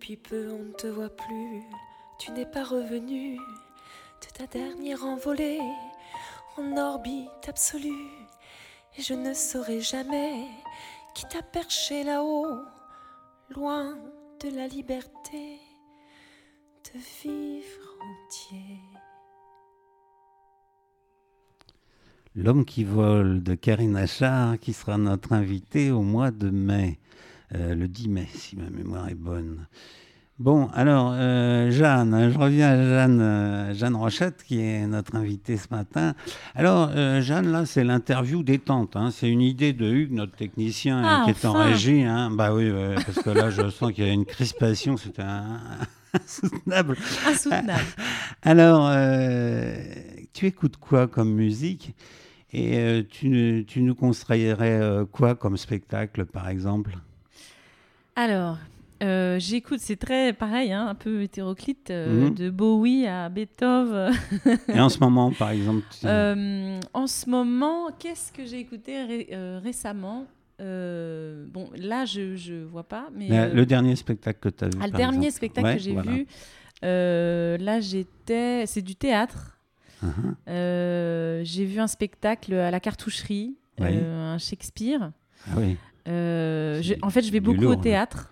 Depuis 0.03 0.17
peu 0.17 0.51
on 0.51 0.65
ne 0.65 0.73
te 0.73 0.89
voit 0.89 1.15
plus, 1.15 1.63
tu 2.19 2.33
n'es 2.33 2.45
pas 2.45 2.65
revenu 2.65 3.37
de 3.37 4.37
ta 4.37 4.49
dernière 4.49 5.05
envolée 5.05 5.61
en 6.57 6.77
orbite 6.77 7.49
absolue. 7.49 8.11
Et 8.99 9.03
je 9.03 9.15
ne 9.15 9.33
saurai 9.33 9.81
jamais 9.81 10.49
qui 11.15 11.25
t'a 11.29 11.41
perché 11.41 12.03
là-haut, 12.03 12.65
loin 13.55 13.97
de 14.43 14.49
la 14.57 14.67
liberté 14.67 15.61
de 16.93 16.99
vivre 17.23 17.89
entier. 18.01 18.81
L'homme 22.35 22.65
qui 22.65 22.83
vole 22.83 23.45
de 23.45 23.55
Karine 23.55 23.95
Achard, 23.95 24.59
qui 24.59 24.73
sera 24.73 24.99
notre 24.99 25.33
invité 25.33 25.93
au 25.93 26.03
mois 26.03 26.33
de 26.33 26.51
mai, 26.51 26.99
euh, 27.55 27.75
le 27.75 27.89
10 27.89 28.09
mai, 28.09 28.29
si 28.35 28.57
ma 28.57 28.69
mémoire 28.71 29.09
est 29.09 29.15
bonne. 29.15 29.67
Bon, 30.39 30.69
alors, 30.75 31.13
euh, 31.15 31.71
Jeanne, 31.71 32.31
je 32.33 32.39
reviens 32.39 32.71
à 32.71 32.77
Jeanne, 32.77 33.21
euh, 33.21 33.75
Jeanne 33.75 33.95
Rochette, 33.95 34.43
qui 34.43 34.61
est 34.61 34.87
notre 34.89 35.15
invitée 35.15 35.57
ce 35.57 35.69
matin. 35.71 36.15
Alors, 36.57 36.91
euh, 36.97 37.21
Jeanne, 37.21 37.53
là, 37.53 37.65
c'est 37.65 37.85
l'interview 37.85 38.43
détente. 38.43 38.97
Hein. 38.97 39.11
C'est 39.13 39.29
une 39.31 39.43
idée 39.43 39.73
de 39.73 39.87
Hugues, 39.89 40.13
notre 40.13 40.35
technicien, 40.35 40.99
hein, 40.99 41.19
Ah, 41.21 41.25
qui 41.25 41.31
est 41.31 41.45
en 41.47 41.53
régie. 41.53 42.03
Hein. 42.03 42.31
Bah 42.33 42.53
oui, 42.55 42.73
parce 43.07 43.23
que 43.23 43.31
là, 43.31 43.51
je 43.51 43.69
sens 43.71 43.93
qu'il 43.93 44.05
y 44.05 44.09
a 44.09 44.13
une 44.13 44.25
crispation, 44.25 44.97
c'était 44.97 45.23
un- 45.23 45.61
insoutenable. 46.15 46.97
Insoutenable. 47.29 47.85
Alors, 48.43 48.91
tu 50.33 50.47
écoutes 50.47 50.79
quoi 50.79 51.07
comme 51.07 51.33
musique? 51.33 51.95
Et 52.55 53.07
tu, 53.11 53.65
tu 53.69 53.83
nous 53.83 53.95
conseillerais 53.95 54.81
quoi 55.13 55.35
comme 55.37 55.57
spectacle, 55.57 56.25
par 56.27 56.49
exemple? 56.49 56.97
Alors, 58.17 58.59
euh, 59.03 59.39
j'écoute, 59.39 59.79
c'est 59.81 59.97
très 59.97 60.33
pareil, 60.33 60.73
hein, 60.73 60.87
un 60.89 60.95
peu 60.95 61.23
hétéroclite, 61.23 61.91
euh, 61.91 62.29
Mhm. 62.29 62.35
de 62.35 62.51
Bowie 62.51 63.07
à 63.07 63.29
Beethoven. 63.29 64.13
Et 64.69 64.81
en 64.81 64.89
ce 64.89 64.99
moment, 65.01 65.33
par 65.33 65.51
exemple 65.51 65.83
tu- 65.91 66.07
Euh, 66.07 66.79
en 66.93 67.07
ce 67.07 67.29
moment, 67.29 67.89
qu'est-ce 67.99 68.31
que 68.33 68.45
j'ai 68.47 68.61
écouté 68.61 69.03
ré- 69.03 69.29
récemment? 69.63 70.27
Bon, 70.59 71.69
là, 71.75 72.05
je 72.05 72.53
ne 72.53 72.65
vois 72.65 72.85
pas, 72.85 73.09
mais 73.13 73.27
Mais, 73.29 73.49
Le 73.53 73.67
dernier 73.67 73.97
spectacle 73.97 74.39
que 74.39 74.49
tu 74.49 74.63
as 74.65 74.69
vu 74.69 74.79
ah, 74.81 74.87
le 74.87 74.93
dernier 74.93 75.17
exemple. 75.27 75.33
spectacle 75.37 75.67
Ouais, 75.67 75.75
que 75.77 75.81
j'ai 75.83 75.93
voilà. 75.93 76.13
vu, 76.13 76.27
là, 77.65 77.81
j'étais, 77.81 78.65
c'est 78.67 78.83
du 78.83 78.95
théâtre. 78.95 79.59
Euh, 80.49 81.41
j'ai 81.45 81.65
vu 81.65 81.81
un 81.81 81.87
spectacle 81.89 82.55
à 82.55 82.71
la 82.71 82.79
cartoucherie, 82.81 83.57
Oui. 83.81 83.89
un 83.97 84.39
Shakespeare. 84.39 85.11
Ah 85.49 85.55
oui. 85.57 85.77
Euh, 86.09 86.81
je- 86.83 86.95
en 87.03 87.11
fait, 87.11 87.23
je 87.23 87.31
vais 87.33 87.41
beaucoup 87.41 87.61
lourd, 87.61 87.73
au 87.73 87.75
là. 87.77 87.81
théâtre. 87.83 88.29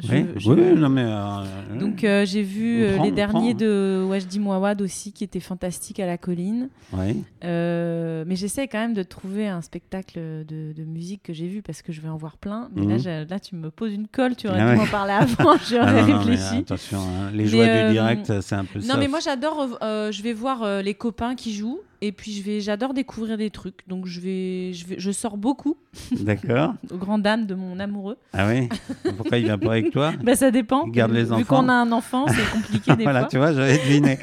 Je- 0.00 0.12
Oui, 0.12 0.26
je- 0.36 0.52
oui, 0.52 0.74
non 0.76 0.88
mais. 0.88 1.02
euh, 1.04 1.76
Donc 1.80 2.04
euh, 2.04 2.24
j'ai 2.24 2.42
vu 2.44 2.86
prend, 2.94 3.02
les 3.02 3.10
derniers 3.10 3.52
prend, 3.52 3.64
de 3.66 4.06
Wajdi 4.08 4.38
Mouawad 4.38 4.80
aussi 4.80 5.12
qui 5.12 5.24
étaient 5.24 5.40
fantastiques 5.40 5.98
à 5.98 6.06
la 6.06 6.16
colline. 6.16 6.68
oui. 6.92 7.24
Euh, 7.42 8.22
mais 8.24 8.36
j'essaie 8.36 8.68
quand 8.68 8.78
même 8.78 8.94
de 8.94 9.02
trouver 9.02 9.48
un 9.48 9.60
spectacle 9.60 10.20
de, 10.46 10.72
de 10.72 10.84
musique 10.84 11.24
que 11.24 11.32
j'ai 11.32 11.48
vu 11.48 11.62
parce 11.62 11.82
que 11.82 11.90
je 11.90 12.00
vais 12.00 12.08
en 12.08 12.16
voir 12.16 12.36
plein. 12.36 12.70
Mais 12.76 12.86
là, 12.86 12.94
Mhm. 13.22 13.26
là, 13.28 13.40
tu 13.40 13.56
me 13.56 13.70
poses 13.72 13.92
une 13.92 14.06
colle, 14.06 14.36
tu 14.36 14.46
aurais 14.46 14.60
Ah 14.60 14.66
dû 14.66 14.78
ouais. 14.78 14.84
m'en 14.84 14.90
parler 14.90 15.14
avant, 15.14 15.56
j'aurais 15.68 16.00
Ah 16.00 16.06
mais 16.06 16.12
réfléchi. 16.12 16.58
attention, 16.58 16.98
hein, 17.00 17.30
les 17.34 17.46
joies 17.48 17.66
du 17.86 17.92
direct, 17.94 18.40
c'est 18.40 18.54
un 18.54 18.64
peu 18.66 18.80
ça. 18.80 18.92
Non, 18.94 19.00
mais 19.00 19.08
moi 19.08 19.18
j'adore. 19.18 19.66
je 19.80 20.22
vais 20.22 20.32
voir 20.32 20.80
les 20.80 20.94
copains 20.94 21.34
qui 21.34 21.52
jouent 21.54 21.80
et 22.00 22.12
puis 22.12 22.32
je 22.32 22.42
vais, 22.42 22.60
j'adore 22.60 22.94
découvrir 22.94 23.36
des 23.36 23.50
trucs. 23.50 23.86
Donc 23.88 24.06
je 24.06 24.20
vais, 24.20 24.72
je 24.72 24.86
vais, 24.86 24.96
je 24.98 25.10
sors 25.10 25.36
beaucoup 25.36 25.76
D'accord. 26.12 26.74
aux 26.90 26.96
grandes 26.96 27.22
dames 27.22 27.46
de 27.46 27.54
mon 27.54 27.78
amoureux. 27.80 28.16
Ah 28.32 28.46
oui 28.48 28.68
Pourquoi 29.16 29.38
il 29.38 29.44
vient 29.44 29.58
pas 29.58 29.72
avec 29.72 29.90
toi 29.90 30.12
Bah 30.22 30.36
ça 30.36 30.50
dépend. 30.50 30.84
Il 30.86 30.92
garde 30.92 31.12
les 31.12 31.24
Vu 31.24 31.32
enfants. 31.32 31.62
qu'on 31.62 31.68
a 31.68 31.72
un 31.74 31.90
enfant, 31.92 32.26
c'est 32.28 32.50
compliqué 32.52 32.94
des 32.96 33.02
Voilà, 33.04 33.20
fois. 33.20 33.28
tu 33.28 33.36
vois, 33.38 33.52
j'avais 33.52 33.78
deviné. 33.78 34.18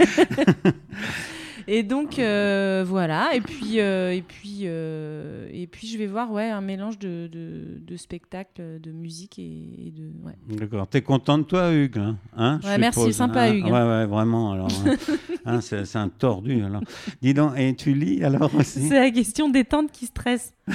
Et 1.67 1.81
donc 1.83 2.19
euh, 2.19 2.83
voilà. 2.87 3.31
Et 3.33 3.41
puis 3.41 3.79
euh, 3.79 4.13
et 4.13 4.21
puis 4.21 4.59
euh, 4.65 5.47
et 5.51 5.65
puis 5.65 5.87
je 5.87 5.97
vais 5.97 6.05
voir 6.05 6.31
ouais 6.31 6.49
un 6.49 6.61
mélange 6.61 6.99
de, 6.99 7.27
de, 7.31 7.79
de 7.79 7.97
spectacles, 7.97 8.79
de 8.79 8.91
musique 8.91 9.39
et, 9.39 9.87
et 9.87 9.91
de 9.91 10.11
ouais. 10.23 10.33
D'accord. 10.47 10.87
T'es 10.87 11.01
content 11.01 11.37
de 11.39 11.43
toi, 11.43 11.73
Hugues 11.73 11.95
là 11.95 12.15
hein, 12.37 12.59
Ouais, 12.63 12.77
merci, 12.77 12.99
suppose, 12.99 13.15
sympa, 13.15 13.47
hein 13.47 13.53
Hugues. 13.55 13.65
Ouais, 13.65 13.71
ouais, 13.71 14.05
vraiment. 14.05 14.51
Alors, 14.51 14.67
hein. 14.85 14.95
Hein, 15.45 15.61
c'est 15.61 15.95
un 15.95 16.09
tordu. 16.09 16.63
Alors, 16.63 16.81
dis 17.21 17.33
donc, 17.33 17.53
et 17.57 17.73
tu 17.75 17.93
lis 17.93 18.23
alors 18.23 18.53
aussi 18.55 18.87
C'est 18.87 18.99
la 18.99 19.09
question 19.11 19.49
détente 19.49 19.91
qui 19.91 20.05
stresse. 20.05 20.53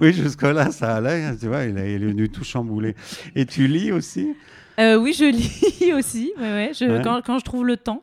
Oui, 0.00 0.12
jusque-là, 0.12 0.70
ça 0.70 0.96
allait. 0.96 1.24
hein, 1.24 1.36
Tu 1.38 1.46
vois, 1.48 1.64
il, 1.64 1.76
a- 1.78 1.86
il 1.88 1.94
est 2.02 2.06
venu 2.06 2.28
tout 2.28 2.44
chambouler. 2.44 2.94
Et 3.34 3.44
tu 3.46 3.66
lis 3.66 3.90
aussi? 3.92 4.34
Euh, 4.78 4.96
oui, 4.96 5.12
je 5.12 5.24
lis 5.24 5.92
aussi. 5.98 6.32
Ouais, 6.38 6.42
ouais, 6.42 6.70
je, 6.74 6.84
Ouais. 6.84 7.00
Quand, 7.02 7.20
quand 7.24 7.38
je 7.38 7.44
trouve 7.44 7.64
le 7.66 7.76
temps. 7.76 8.02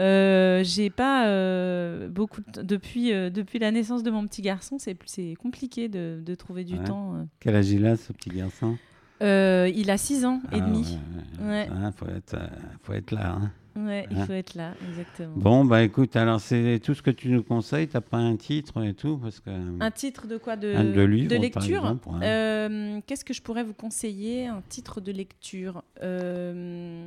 Euh, 0.00 0.62
j'ai 0.64 0.88
pas 0.88 1.26
euh, 1.26 2.08
beaucoup 2.08 2.40
de 2.54 2.62
depuis 2.62 3.10
depuis 3.10 3.58
la 3.58 3.70
naissance 3.72 4.02
de 4.04 4.10
mon 4.10 4.24
petit 4.26 4.40
garçon, 4.42 4.76
c'est 4.78 4.96
c'est 5.06 5.34
compliqué 5.34 5.88
de, 5.88 6.20
de 6.24 6.34
trouver 6.36 6.62
du 6.64 6.78
temps. 6.78 7.26
Quel 7.40 7.56
âge 7.56 7.70
il 7.70 7.84
a, 7.86 7.96
ce 7.96 8.12
petit 8.12 8.30
garçon? 8.30 8.76
Il 9.20 9.90
a 9.90 9.98
6 9.98 10.24
ans 10.24 10.40
et 10.52 10.56
Ah, 10.56 10.60
demi. 10.60 10.98
Ouais. 11.40 11.68
Hein, 11.70 11.90
faut, 11.92 12.06
être, 12.06 12.36
faut 12.82 12.92
être 12.92 13.10
là. 13.12 13.32
hein. 13.40 13.50
Ouais, 13.74 14.06
il 14.10 14.18
Hein. 14.18 14.26
faut 14.26 14.32
être 14.34 14.54
là, 14.54 14.74
exactement. 14.86 15.32
Bon, 15.36 15.64
bah 15.64 15.82
écoute, 15.82 16.14
alors 16.16 16.40
c'est 16.40 16.78
tout 16.84 16.92
ce 16.94 17.00
que 17.00 17.10
tu 17.10 17.30
nous 17.30 17.42
conseilles. 17.42 17.88
T'as 17.88 18.02
pas 18.02 18.18
un 18.18 18.36
titre 18.36 18.84
et 18.84 18.92
tout 18.92 19.16
parce 19.16 19.40
que 19.40 19.50
Un 19.80 19.90
titre 19.90 20.26
de 20.26 20.36
quoi? 20.36 20.56
De, 20.56 20.74
Un 20.76 20.84
de 20.84 21.00
livre, 21.00 21.28
par 21.30 21.38
lecture? 21.40 21.78
exemple. 21.78 22.08
Euh, 22.22 23.00
Qu'est-ce 23.06 23.24
que 23.24 23.32
je 23.32 23.40
pourrais 23.40 23.64
vous 23.64 23.72
conseiller? 23.72 24.46
Un 24.46 24.62
titre 24.68 25.00
de 25.00 25.10
lecture? 25.10 25.82
Euh, 26.02 27.06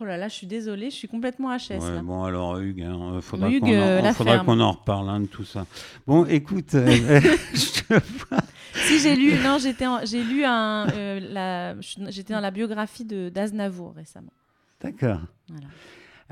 Oh 0.00 0.04
là 0.04 0.16
là, 0.16 0.28
je 0.28 0.34
suis 0.34 0.46
désolée, 0.46 0.90
je 0.90 0.96
suis 0.96 1.08
complètement 1.08 1.50
HS. 1.56 1.70
Ouais, 1.70 1.94
là. 1.96 2.02
bon 2.02 2.22
alors 2.24 2.58
Hugues, 2.58 2.82
hein, 2.82 3.14
euh, 3.14 3.20
faudra 3.20 3.48
Hugues, 3.50 3.60
qu'on 3.60 3.68
en, 3.68 3.72
euh, 3.72 4.12
faudra 4.12 4.34
ferme. 4.34 4.46
qu'on 4.46 4.60
en 4.60 4.72
reparle 4.72 5.08
hein, 5.10 5.20
de 5.20 5.26
tout 5.26 5.44
ça. 5.44 5.66
Bon, 6.06 6.24
écoute, 6.26 6.74
euh, 6.74 6.86
je 7.54 7.82
te 7.82 7.94
vois. 8.28 8.40
Si 8.86 9.00
j'ai 9.00 9.16
lu, 9.16 9.32
non, 9.42 9.58
j'étais, 9.58 9.86
en- 9.86 10.04
j'ai 10.04 10.22
lu 10.22 10.44
un, 10.44 10.86
euh, 10.88 11.20
la, 11.20 11.80
j'étais 12.10 12.32
dans 12.32 12.40
la 12.40 12.50
biographie 12.50 13.04
de 13.04 13.28
d'Aznavour 13.28 13.92
récemment. 13.94 14.32
D'accord. 14.82 15.20
Voilà. 15.50 15.66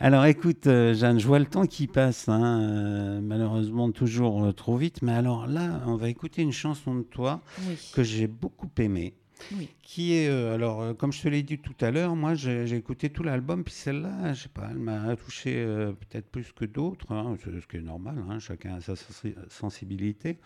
Alors 0.01 0.25
écoute, 0.27 0.69
euh, 0.69 0.95
Jeanne, 0.95 1.19
je 1.19 1.27
vois 1.27 1.41
le 1.41 1.47
temps 1.47 1.67
qui 1.67 1.89
passe, 1.89 2.29
hein, 2.29 2.61
euh, 2.61 3.21
malheureusement 3.21 3.91
toujours 3.91 4.45
euh, 4.45 4.53
trop 4.53 4.77
vite. 4.77 5.03
Mais 5.03 5.11
alors 5.13 5.49
là, 5.49 5.83
on 5.87 5.97
va 5.97 6.09
écouter 6.09 6.43
une 6.43 6.53
chanson 6.53 6.95
de 6.95 7.03
toi 7.03 7.43
Oui. 7.67 7.77
que 7.93 8.05
j'ai 8.05 8.29
beaucoup 8.29 8.71
aimée. 8.79 9.15
Oui. 9.57 9.69
Qui 9.83 10.15
est, 10.15 10.29
euh, 10.29 10.55
alors, 10.55 10.97
comme 10.97 11.13
je 11.13 11.21
te 11.23 11.27
l'ai 11.29 11.43
dit 11.43 11.59
tout 11.59 11.75
à 11.81 11.91
l'heure, 11.91 12.15
moi 12.15 12.35
j'ai 12.35 12.73
écouté 12.77 13.11
tout 13.11 13.25
l'album, 13.25 13.65
puis 13.65 13.75
celle-là, 13.75 14.35
je 14.35 14.43
sais 14.45 14.49
pas, 14.49 14.69
elle 14.71 14.79
m'a 14.79 15.17
touché 15.17 15.65
peut-être 15.65 16.29
plus 16.31 16.53
que 16.53 16.65
d'autres, 16.65 17.13
hein, 17.13 17.37
ce 17.45 17.67
qui 17.67 17.77
est 17.79 17.81
normal, 17.81 18.23
hein, 18.29 18.39
chacun 18.39 18.75
a 18.77 18.81
sa 18.81 18.95
sensi- 18.95 19.35
sensibilité. 19.49 20.39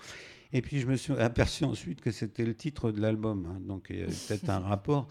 Et 0.55 0.61
puis 0.63 0.79
je 0.81 0.87
me 0.87 0.97
suis 0.97 1.15
aperçu 1.15 1.65
ensuite 1.65 2.01
que 2.03 2.11
c'était 2.11 2.45
le 2.45 2.55
titre 2.55 2.91
de 2.91 3.01
l'album, 3.01 3.59
donc 3.67 3.87
il 3.91 3.99
y 4.01 4.03
a 4.03 4.07
peut-être 4.07 4.49
un 4.51 4.59
rapport. 4.61 5.09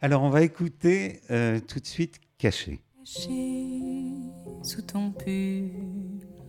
Alors 0.00 0.22
on 0.22 0.30
va 0.30 0.42
écouter 0.42 1.20
tout 1.68 1.80
de 1.80 1.86
suite 1.86 2.20
Caché. 2.38 2.80
Sous 3.06 4.80
ton 4.80 5.10
pull, 5.10 5.70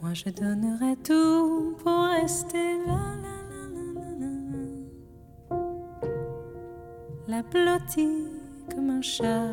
moi 0.02 0.14
je 0.14 0.30
donnerais 0.30 0.96
tout 1.04 1.76
pour 1.84 2.04
rester 2.22 2.78
là, 2.88 3.18
là, 3.22 3.38
là, 3.50 3.66
là, 3.94 4.10
là. 4.22 5.58
La 7.28 7.42
blottie 7.44 8.28
comme 8.74 8.90
un 8.90 9.02
chat, 9.02 9.52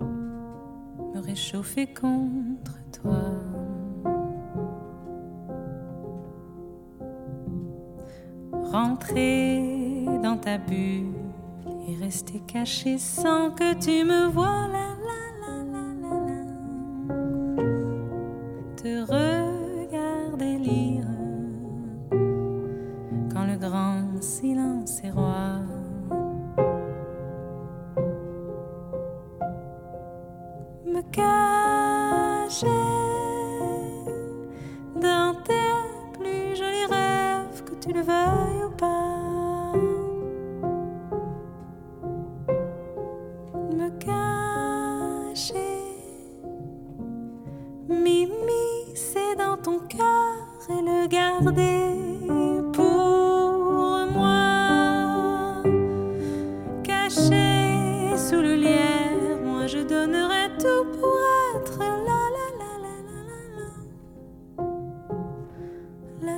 me 0.00 1.20
réchauffer 1.20 1.88
contre 1.92 2.78
toi. 2.92 3.24
Rentrer 8.70 10.04
dans 10.22 10.36
ta 10.36 10.56
bulle 10.58 11.14
et 11.88 11.96
rester 11.96 12.40
caché 12.46 12.96
sans 12.98 13.50
que 13.50 13.74
tu 13.74 14.04
me 14.04 14.28
vois 14.28 14.68
là, 14.68 14.93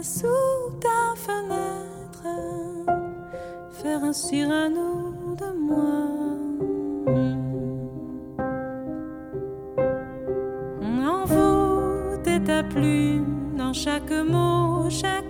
sous 0.02 0.70
ta 0.80 1.14
fenêtre, 1.16 2.26
faire 3.72 4.04
un 4.04 4.12
Cyrano 4.12 5.14
de 5.36 5.50
moi. 5.66 5.76
Envoûter 11.08 12.42
ta 12.44 12.62
plume 12.62 13.56
dans 13.56 13.72
chaque 13.72 14.10
mot, 14.10 14.88
chaque 14.90 15.25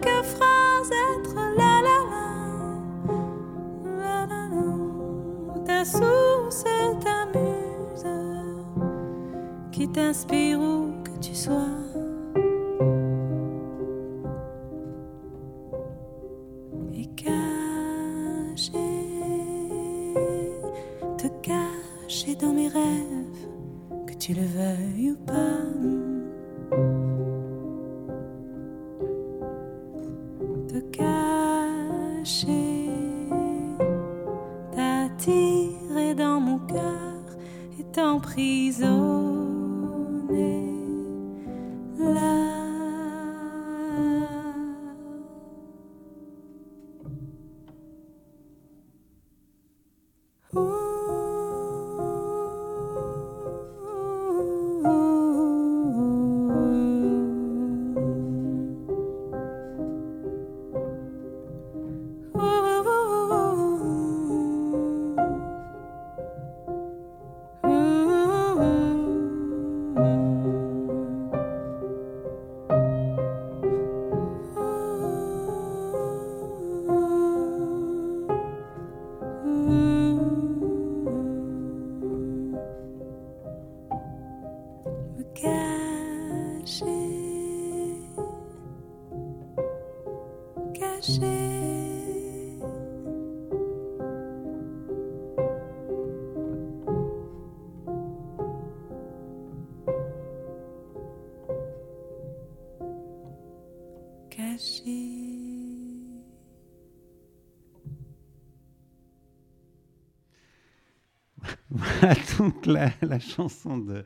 donc 112.38 112.66
la, 112.66 112.90
la 113.03 113.18
chanson 113.18 113.78
de, 113.78 114.05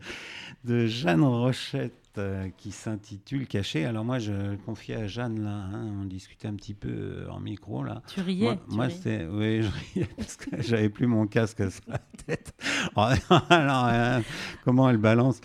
de 0.65 0.87
Jeanne 0.87 1.23
Rochette 1.23 1.95
euh, 2.19 2.49
qui 2.57 2.73
s'intitule 2.73 3.47
Caché. 3.47 3.85
Alors 3.85 4.05
moi, 4.05 4.19
je 4.19 4.57
confiais 4.67 4.97
à 4.97 5.07
Jeanne 5.07 5.45
là, 5.45 5.69
hein, 5.73 5.87
on 6.03 6.05
discutait 6.07 6.49
un 6.49 6.55
petit 6.55 6.75
peu 6.75 6.89
euh, 6.89 7.31
en 7.31 7.39
micro 7.39 7.85
là. 7.85 8.03
Tu 8.09 8.21
riais. 8.21 8.59
Moi, 8.69 8.91
c'était, 8.91 9.27
oui, 9.31 9.63
je 9.95 9.95
riais 9.95 10.09
parce 10.17 10.35
que 10.35 10.61
j'avais 10.61 10.89
plus 10.89 11.07
mon 11.07 11.29
casque 11.29 11.71
sur 11.71 11.85
la 11.87 11.99
tête. 12.27 12.53
Oh, 12.97 13.07
Alors, 13.51 13.87
euh, 13.89 14.21
comment 14.65 14.91
elle 14.91 14.97
balance 14.97 15.41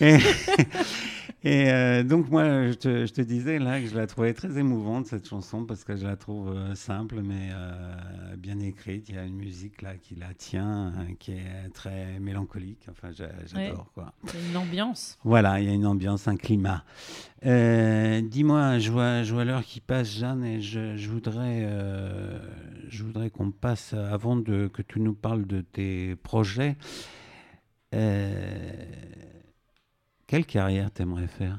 Et, 0.00 0.16
et, 1.42 1.70
euh, 1.70 2.02
donc 2.02 2.30
moi, 2.30 2.68
je 2.68 2.74
te, 2.74 3.06
je 3.06 3.12
te 3.12 3.20
disais 3.22 3.58
là 3.58 3.80
que 3.80 3.86
je 3.86 3.96
la 3.96 4.06
trouvais 4.06 4.34
très 4.34 4.58
émouvante 4.58 5.06
cette 5.06 5.26
chanson 5.28 5.64
parce 5.64 5.84
que 5.84 5.96
je 5.96 6.06
la 6.06 6.16
trouve 6.16 6.50
euh, 6.50 6.74
simple 6.74 7.20
mais 7.22 7.48
euh, 7.52 8.36
bien 8.36 8.58
écrite. 8.60 9.08
Il 9.08 9.14
y 9.14 9.18
a 9.18 9.24
une 9.24 9.36
musique 9.36 9.82
là 9.82 9.94
qui 9.96 10.14
la 10.16 10.34
tient, 10.34 10.88
euh, 10.88 11.14
qui 11.18 11.32
est 11.32 11.68
très 11.72 12.18
mélancolique. 12.20 12.86
Enfin, 12.90 13.10
j'a- 13.12 13.30
j'adore 13.46 13.90
quoi. 13.94 14.12
Il 14.34 14.40
y 14.40 14.42
a 14.44 14.50
une 14.50 14.56
ambiance. 14.56 15.18
Voilà, 15.24 15.60
il 15.60 15.66
y 15.68 15.70
a 15.70 15.74
une 15.74 15.86
ambiance, 15.86 16.28
un 16.28 16.36
climat. 16.36 16.84
Dis-moi, 17.42 18.78
je 18.78 18.90
vois, 18.90 19.44
l'heure 19.44 19.64
qui 19.64 19.80
passe, 19.80 20.10
Jeanne, 20.18 20.44
et 20.44 20.60
je, 20.60 20.96
je 20.96 21.08
voudrais, 21.08 21.66
je 22.88 23.02
voudrais 23.02 23.30
qu'on 23.30 23.50
passe, 23.50 23.94
avant 23.94 24.36
de, 24.36 24.68
que 24.68 24.82
tu 24.82 25.00
nous 25.00 25.14
parles 25.14 25.46
de 25.46 25.62
tes 25.62 26.16
projets, 26.16 26.76
euh, 27.94 28.72
quelle 30.30 30.46
carrière 30.46 30.92
t'aimerais 30.92 31.26
faire? 31.26 31.58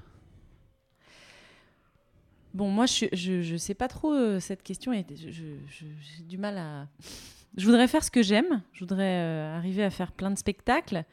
Bon, 2.53 2.69
moi, 2.69 2.85
je, 2.85 3.07
je 3.11 3.57
sais 3.57 3.73
pas 3.73 3.89
trop 3.89 4.13
euh, 4.13 4.39
cette 4.39 4.63
question. 4.63 4.93
J'ai 4.93 6.23
du 6.23 6.37
mal 6.37 6.57
à. 6.57 6.87
Je 7.57 7.65
voudrais 7.65 7.89
faire 7.89 8.01
ce 8.01 8.09
que 8.09 8.23
j'aime. 8.23 8.61
Je 8.71 8.79
voudrais 8.79 9.19
euh, 9.19 9.57
arriver 9.57 9.83
à 9.83 9.89
faire 9.89 10.13
plein 10.13 10.31
de 10.31 10.37
spectacles. 10.37 11.03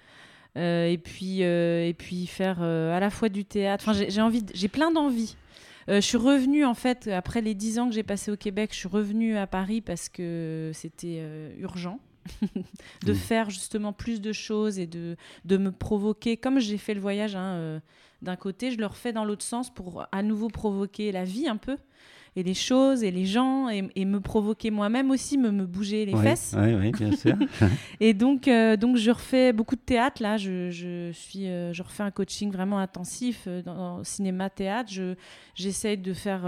euh, 0.57 0.87
et 0.87 0.97
puis 0.97 1.41
et 1.41 1.95
puis 1.99 2.29
faire 2.29 2.63
à 2.63 3.01
la 3.01 3.11
fois 3.11 3.29
du 3.29 3.45
théâtre. 3.45 3.89
Enfin, 3.89 4.07
j'ai 4.55 4.69
plein 4.69 4.93
d'envies. 4.93 5.37
Je 5.89 5.99
suis 5.99 6.17
revenue 6.17 6.65
en 6.65 6.75
fait 6.75 7.09
après 7.09 7.41
les 7.41 7.57
dix 7.57 7.81
ans 7.81 7.89
que 7.89 7.95
j'ai 7.97 8.05
passé 8.05 8.31
au 8.31 8.37
Québec. 8.37 8.71
Je 8.73 8.79
suis 8.79 8.89
revenue 8.89 9.37
à 9.37 9.49
Paris 9.49 9.81
parce 9.81 10.09
que 10.09 10.71
c'était 10.75 11.21
urgent 11.59 11.99
de 13.05 13.13
Mhm. 13.13 13.19
faire 13.19 13.51
justement 13.51 13.93
plus 13.93 14.21
de 14.21 14.33
choses 14.33 14.79
et 14.79 14.87
de 14.87 15.17
de 15.45 15.57
me 15.57 15.71
provoquer. 15.73 16.37
Comme 16.37 16.59
j'ai 16.59 16.79
fait 16.79 16.95
le 16.95 17.01
voyage 17.01 17.37
hein, 17.37 17.55
euh, 17.55 17.81
d'un 18.23 18.37
côté, 18.37 18.71
je 18.71 18.79
le 18.79 18.87
refais 18.87 19.13
dans 19.13 19.25
l'autre 19.25 19.45
sens 19.45 19.73
pour 19.73 20.05
à 20.11 20.23
nouveau 20.23 20.49
provoquer 20.49 21.13
la 21.13 21.25
vie 21.25 21.49
un 21.49 21.57
peu 21.57 21.77
et 22.37 22.43
les 22.43 22.55
choses 22.55 23.03
et 23.03 23.11
les 23.11 23.25
gens 23.27 23.69
et, 23.69 23.89
et 23.97 24.05
me 24.05 24.21
provoquer 24.21 24.71
moi-même 24.71 25.11
aussi, 25.11 25.39
me, 25.39 25.51
me 25.51 25.67
bouger 25.67 26.05
les 26.05 26.15
fesses. 26.23 26.55
Oui, 26.57 26.93
bien 26.93 27.11
sûr. 27.17 27.35
Et 28.01 28.15
donc, 28.15 28.47
euh, 28.47 28.77
donc 28.77 28.97
je 28.97 29.11
refais 29.11 29.53
beaucoup 29.53 29.75
de 29.75 29.81
théâtre 29.81 30.23
là. 30.23 30.37
Je, 30.37 30.71
je 30.71 31.11
suis, 31.13 31.49
euh, 31.49 31.73
je 31.73 31.83
refais 31.83 32.03
un 32.05 32.11
coaching 32.13 32.53
vraiment 32.53 32.79
intensif 32.79 33.49
dans, 33.65 33.75
dans 33.75 34.05
cinéma, 34.05 34.51
théâtre. 34.51 34.93
Je, 34.93 35.15
j'essaye 35.55 35.97
de 35.99 36.13
faire. 36.13 36.43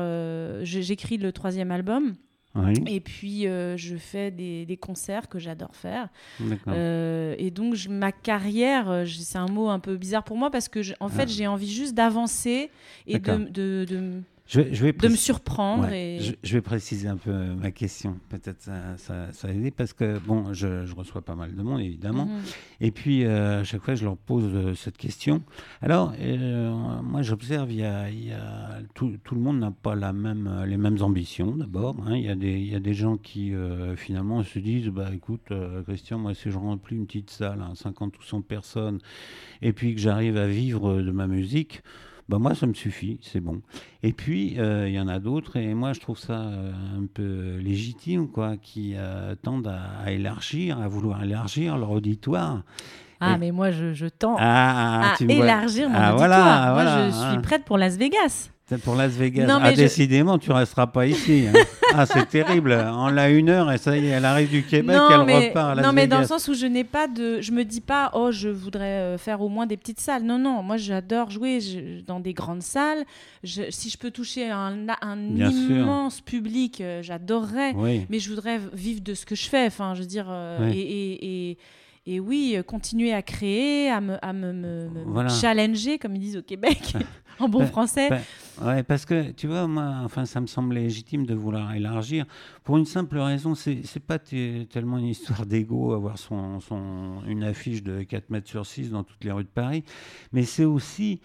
j'écris 0.64 1.16
le 1.16 1.33
troisième 1.33 1.70
album 1.72 2.14
oui, 2.57 2.74
et 2.88 3.01
puis 3.01 3.46
euh, 3.46 3.76
je 3.76 3.96
fais 3.96 4.30
des, 4.30 4.66
des 4.66 4.76
concerts 4.76 5.28
que 5.28 5.38
j'adore 5.38 5.74
faire. 5.76 6.09
Euh, 6.68 7.34
et 7.38 7.51
donc 7.51 7.74
je- 7.74 7.88
ma 7.88 8.12
carrière, 8.12 8.90
euh, 8.90 9.07
c'est 9.07 9.38
un 9.38 9.46
mot 9.46 9.68
un 9.68 9.78
peu 9.78 9.96
bizarre 9.96 10.24
pour 10.24 10.36
moi 10.36 10.51
parce 10.51 10.68
que 10.68 10.82
je- 10.82 10.94
en 11.01 11.09
fait 11.09 11.22
Ah. 11.22 11.26
j'ai 11.28 11.46
envie 11.46 11.70
juste 11.70 11.94
d'avancer 11.94 12.70
et 13.07 13.18
de, 13.18 13.18
D'accord. 13.18 13.46
de, 13.51 13.86
de, 13.88 14.22
je, 14.51 14.61
vais- 14.61 14.74
je 14.74 14.84
vais 14.84 14.92
de 14.92 15.09
me 15.09 15.14
surprendre. 15.16 15.84
Ouais, 15.84 16.16
et... 16.16 16.20
je, 16.20 16.32
je 16.42 16.53
vais 16.55 16.61
préciser 16.61 17.07
un 17.09 17.16
peu 17.16 17.30
euh, 17.30 17.55
ma 17.55 17.70
question. 17.70 18.16
Peut-être 18.28 18.61
ça, 18.61 18.96
ça, 18.96 19.32
ça 19.32 19.48
va 19.48 19.55
aider 19.55 19.70
parce 19.70 19.92
que 19.92 20.18
bon, 20.18 20.53
je, 20.53 20.84
je 20.86 20.94
reçois 20.94 21.22
pas 21.22 21.34
mal 21.36 21.55
de 21.55 21.62
monde 21.62 21.80
évidemment. 21.80 22.26
Mhm. 22.26 22.40
Et 22.80 22.90
puis, 22.90 23.24
euh, 23.24 23.61
à 23.61 23.64
chaque 23.64 23.82
fois, 23.82 23.94
je 23.94 24.05
leur 24.05 24.16
pose 24.16 24.44
euh, 24.53 24.74
cette 24.74 24.96
question. 24.98 25.42
Alors, 25.80 26.12
euh, 26.18 27.01
moi, 27.03 27.22
j'observe, 27.22 27.70
il 27.70 27.78
y 27.78 27.84
a, 27.84 28.11
il 28.11 28.26
y 28.26 28.32
a- 28.32 28.80
tout, 28.94 29.12
tout 29.22 29.34
le 29.34 29.40
monde 29.40 29.59
n'a 29.61 29.70
pas 29.70 29.94
la 29.94 30.12
même, 30.12 30.64
les 30.66 30.76
mêmes 30.76 31.01
ambitions, 31.03 31.55
d'abord. 31.57 31.96
hein. 32.07 32.16
Il, 32.16 32.24
y 32.24 32.28
a 32.28 32.34
des, 32.34 32.53
il 32.59 32.72
y 32.72 32.74
a 32.74 32.80
des 32.80 32.94
gens 32.94 33.16
qui, 33.16 33.53
finalement, 33.96 34.42
se 34.42 34.59
disent, 34.59 34.88
bah, 34.88 35.11
écoute, 35.14 35.53
Christian, 35.86 36.18
moi, 36.18 36.34
si 36.34 36.51
je 36.51 36.59
remplis 36.59 36.96
une 36.96 37.07
petite 37.07 37.30
salle, 37.30 37.61
hein, 37.62 37.72
50 37.74 38.18
ou 38.18 38.22
100 38.22 38.42
personnes, 38.42 38.98
et 39.62 39.72
puis 39.72 39.94
que 39.94 40.01
j'arrive 40.01 40.36
à 40.36 40.46
vivre 40.48 41.01
de 41.03 41.11
ma 41.11 41.26
musique, 41.26 41.82
bah, 42.31 42.39
moi, 42.39 42.55
ça 42.55 42.66
me 42.66 42.74
suffit, 42.74 43.18
c'est 43.22 43.41
bon. 43.41 43.61
Et 44.03 44.12
puis, 44.12 44.55
euh, 44.59 44.89
il 44.89 44.95
y 44.95 45.01
en 45.01 45.09
a 45.09 45.18
d'autres, 45.18 45.57
et 45.57 45.74
moi, 45.74 45.93
je 45.93 46.01
trouve 46.01 46.16
ça 46.18 46.41
euh, 46.41 46.72
un 46.99 47.05
peu 47.12 47.57
légitime, 47.59 48.28
quoi, 48.28 48.57
qui 48.57 48.95
euh, 48.97 49.35
tendent 49.43 49.66
à, 49.66 49.81
à 50.05 50.12
élargir, 50.12 50.81
à 50.81 50.87
vouloir 50.89 51.22
élargir 51.24 51.76
leur 51.76 51.91
auditoire. 51.91 52.62
Ah, 53.22 53.35
Et- 53.35 53.39
mais 53.39 53.51
moi 53.51 53.70
je, 53.70 53.93
je 53.93 54.07
tends 54.07 54.37
Ah, 54.39 55.12
à 55.20 55.22
me 55.24 55.35
vois- 55.35 55.45
élargir 55.45 55.91
mon 55.91 55.95
Ah, 55.99 56.14
auditoire. 56.14 56.16
voilà, 56.16 56.64
moi 56.64 56.72
voilà, 56.72 57.07
je 57.11 57.14
suis 57.14 57.22
hein. 57.22 57.41
prête 57.43 57.64
pour 57.66 57.76
Las 57.76 57.97
Vegas. 57.99 58.51
Pour 58.79 58.95
Las 58.95 59.12
Vegas. 59.12 59.47
Non, 59.47 59.59
ah, 59.62 59.71
je- 59.73 59.77
décidément, 59.77 60.39
tu 60.39 60.53
resteras 60.53 60.87
pas 60.87 61.07
ici. 61.07 61.47
hein. 61.49 61.59
ah, 61.95 62.07
c'est 62.07 62.29
terrible. 62.29 62.73
On 62.93 63.09
l'a 63.09 63.29
une 63.31 63.49
heure 63.49 63.71
et 63.73 63.79
ça 63.79 63.97
y 63.97 64.07
est, 64.07 64.11
elle 64.11 64.25
arrive 64.25 64.49
du 64.51 64.62
Québec, 64.62 64.97
non, 64.97 65.09
elle 65.21 65.27
mais, 65.27 65.49
repart 65.49 65.71
à 65.73 65.75
Las 65.75 65.85
non 65.87 65.93
mais 65.93 66.07
dans 66.07 66.21
le 66.21 66.27
sens 66.27 66.47
où 66.49 66.55
je 66.55 66.66
n'ai 66.66 66.85
pas 66.85 67.09
de, 67.09 67.41
je 67.41 67.53
me 67.53 67.64
dis 67.64 67.81
pas, 67.81 68.11
oh, 68.14 68.31
je 68.31 68.49
voudrais 68.49 68.85
euh, 69.01 69.18
faire 69.18 69.41
au 69.41 69.49
moins 69.49 69.66
des 69.66 69.77
petites 69.77 70.01
salles. 70.01 70.23
Non, 70.23 70.39
non, 70.39 70.62
moi 70.62 70.77
j'adore 70.77 71.31
jouer 71.31 71.61
je- 71.61 72.05
dans 72.07 72.21
des 72.21 72.33
grandes 72.33 72.62
salles. 72.62 73.05
Je- 73.43 73.71
si 73.71 73.91
je 73.91 73.99
peux 73.99 74.11
toucher 74.11 74.51
un, 74.51 74.87
un 75.03 75.16
sûr. 75.51 75.77
immense 75.77 76.21
public, 76.21 76.81
euh, 76.81 77.03
j'adorerais. 77.03 77.73
Oui, 77.75 78.07
Mais 78.11 78.18
je 78.18 78.29
voudrais 78.31 78.61
vivre 78.73 79.01
de 79.01 79.14
ce 79.14 79.27
que 79.27 79.35
je 79.35 79.49
fais. 79.49 79.66
Enfin, 79.66 79.95
je 79.95 80.01
veux 80.01 80.07
dire, 80.07 80.27
euh, 80.29 80.61
Ouais. 80.61 80.77
et, 80.77 80.81
et, 80.81 81.51
et, 81.51 81.59
et 82.07 82.18
oui, 82.20 82.55
euh, 82.57 82.62
continuer 82.62 83.12
à 83.12 83.22
créer, 83.22 83.90
à 83.90 84.01
me, 84.01 84.16
à 84.24 84.32
me, 84.32 84.53
me- 84.53 84.88
me 84.88 85.05
Voilà. 85.07 85.28
challenger, 85.28 85.98
comme 85.98 86.14
ils 86.16 86.20
disent 86.20 86.36
au 86.38 86.42
Québec, 86.42 86.94
en 87.38 87.48
bon 87.48 87.61
Ben, 87.61 87.66
français. 87.66 88.09
ben, 88.11 88.20
Ouais, 88.62 88.82
parce 88.82 89.05
que 89.07 89.30
tu 89.30 89.46
vois, 89.46 89.66
moi, 89.66 89.94
enfin, 90.05 90.26
ça 90.26 90.40
me 90.40 90.46
semble 90.46 90.74
légitime 90.74 91.24
de 91.24 91.34
vouloir 91.34 91.74
élargir 91.74 92.26
pour 92.64 92.76
une 92.76 92.84
simple 92.84 93.18
raison. 93.18 93.55
C'est 93.55 93.82
pas 94.07 94.18
tellement 94.18 94.98
une 94.98 95.07
histoire 95.07 95.46
d'ego, 95.46 95.92
avoir 95.92 96.18
son, 96.18 96.61
son, 96.61 97.22
une 97.26 97.42
affiche 97.42 97.82
de 97.82 98.03
4 98.03 98.28
mètres 98.30 98.48
sur 98.48 98.66
6 98.66 98.90
dans 98.90 99.03
toutes 99.05 99.24
les 99.24 99.32
rues 99.32 99.44
de 99.44 99.48
Paris, 99.48 99.82
mais 100.32 100.42
c'est 100.42 100.64
aussi 100.66 101.20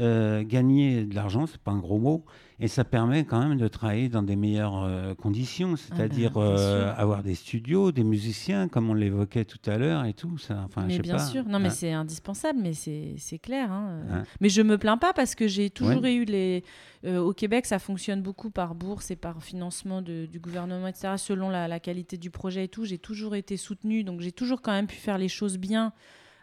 euh, 0.00 0.42
gagner 0.42 1.04
de 1.04 1.14
l'argent, 1.14 1.46
c'est 1.46 1.58
pas 1.60 1.70
un 1.70 1.78
gros 1.78 1.98
mot, 1.98 2.24
et 2.58 2.66
ça 2.68 2.82
permet 2.84 3.24
quand 3.24 3.40
même 3.46 3.58
de 3.58 3.68
travailler 3.68 4.08
dans 4.08 4.22
des 4.24 4.34
meilleures 4.34 4.82
euh, 4.82 5.14
conditions, 5.14 5.76
c'est-à-dire 5.76 6.32
Ah 6.34 6.38
ben, 6.40 6.54
bien 6.54 6.58
euh, 6.64 6.94
avoir 6.96 7.22
des 7.22 7.34
studios, 7.36 7.92
des 7.92 8.02
musiciens, 8.02 8.66
comme 8.68 8.90
on 8.90 8.94
l'évoquait 8.94 9.44
tout 9.44 9.58
à 9.70 9.78
l'heure 9.78 10.04
et 10.04 10.12
tout. 10.12 10.36
Ça, 10.38 10.62
enfin, 10.64 10.82
je 10.82 10.86
mais 10.88 10.96
sais 10.96 11.02
bien 11.02 11.16
pas, 11.16 11.24
sûr, 11.24 11.44
non 11.48 11.58
mais 11.60 11.68
hein. 11.68 11.70
c'est 11.70 11.92
indispensable, 11.92 12.58
mais 12.60 12.72
c'est 12.74 13.38
clair. 13.38 13.70
hein. 13.70 14.00
Hein. 14.10 14.22
Mais 14.40 14.48
je 14.48 14.62
me 14.62 14.78
plains 14.78 14.96
pas 14.98 15.12
parce 15.12 15.34
que 15.36 15.46
j'ai 15.46 15.70
toujours 15.70 16.02
Ouais. 16.02 16.14
eu 16.14 16.24
les. 16.24 16.64
au 17.06 17.32
Québec, 17.32 17.66
ça 17.66 17.78
fonctionne 17.78 18.20
beaucoup 18.22 18.50
par 18.50 18.74
bourse 18.74 19.10
et 19.12 19.16
par 19.16 19.42
financement 19.42 20.02
de- 20.02 20.26
du 20.26 20.40
gouvernement, 20.40 20.88
etc. 20.88 21.14
Selon 21.18 21.50
la, 21.50 21.68
la 21.68 21.78
qualité 21.78 22.16
du 22.16 22.30
projet 22.30 22.64
et 22.64 22.68
tout, 22.68 22.84
j'ai 22.84 22.98
toujours 22.98 23.34
été 23.36 23.56
soutenue, 23.56 24.02
donc 24.04 24.20
j'ai 24.22 24.32
toujours 24.32 24.60
quand 24.62 24.72
même 24.72 24.86
pu 24.88 24.96
faire 24.96 25.18
les 25.18 25.28
choses 25.28 25.56
bien. 25.58 25.92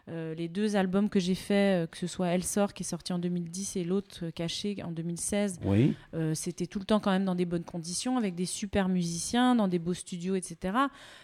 Euh, 0.08 0.34
les 0.34 0.48
deux 0.48 0.74
albums 0.74 1.08
que 1.08 1.20
j'ai 1.20 1.36
faits, 1.36 1.84
euh, 1.84 1.86
que 1.86 1.96
ce 1.96 2.08
soit 2.08 2.26
Elle 2.26 2.42
sort 2.42 2.74
qui 2.74 2.82
est 2.82 2.86
sorti 2.86 3.12
en 3.12 3.20
2010 3.20 3.76
et 3.76 3.84
l'autre 3.84 4.24
euh, 4.24 4.30
Caché 4.32 4.76
en 4.82 4.90
2016, 4.90 5.60
Oui, 5.64 5.94
euh, 6.14 6.34
c'était 6.34 6.66
tout 6.66 6.80
le 6.80 6.84
temps 6.84 6.98
quand 6.98 7.12
même 7.12 7.24
dans 7.24 7.36
des 7.36 7.44
bonnes 7.44 7.62
conditions, 7.62 8.18
avec 8.18 8.34
des 8.34 8.44
super 8.44 8.88
musiciens, 8.88 9.54
dans 9.54 9.68
des 9.68 9.78
beaux 9.78 9.94
studios, 9.94 10.34
etc. 10.34 10.76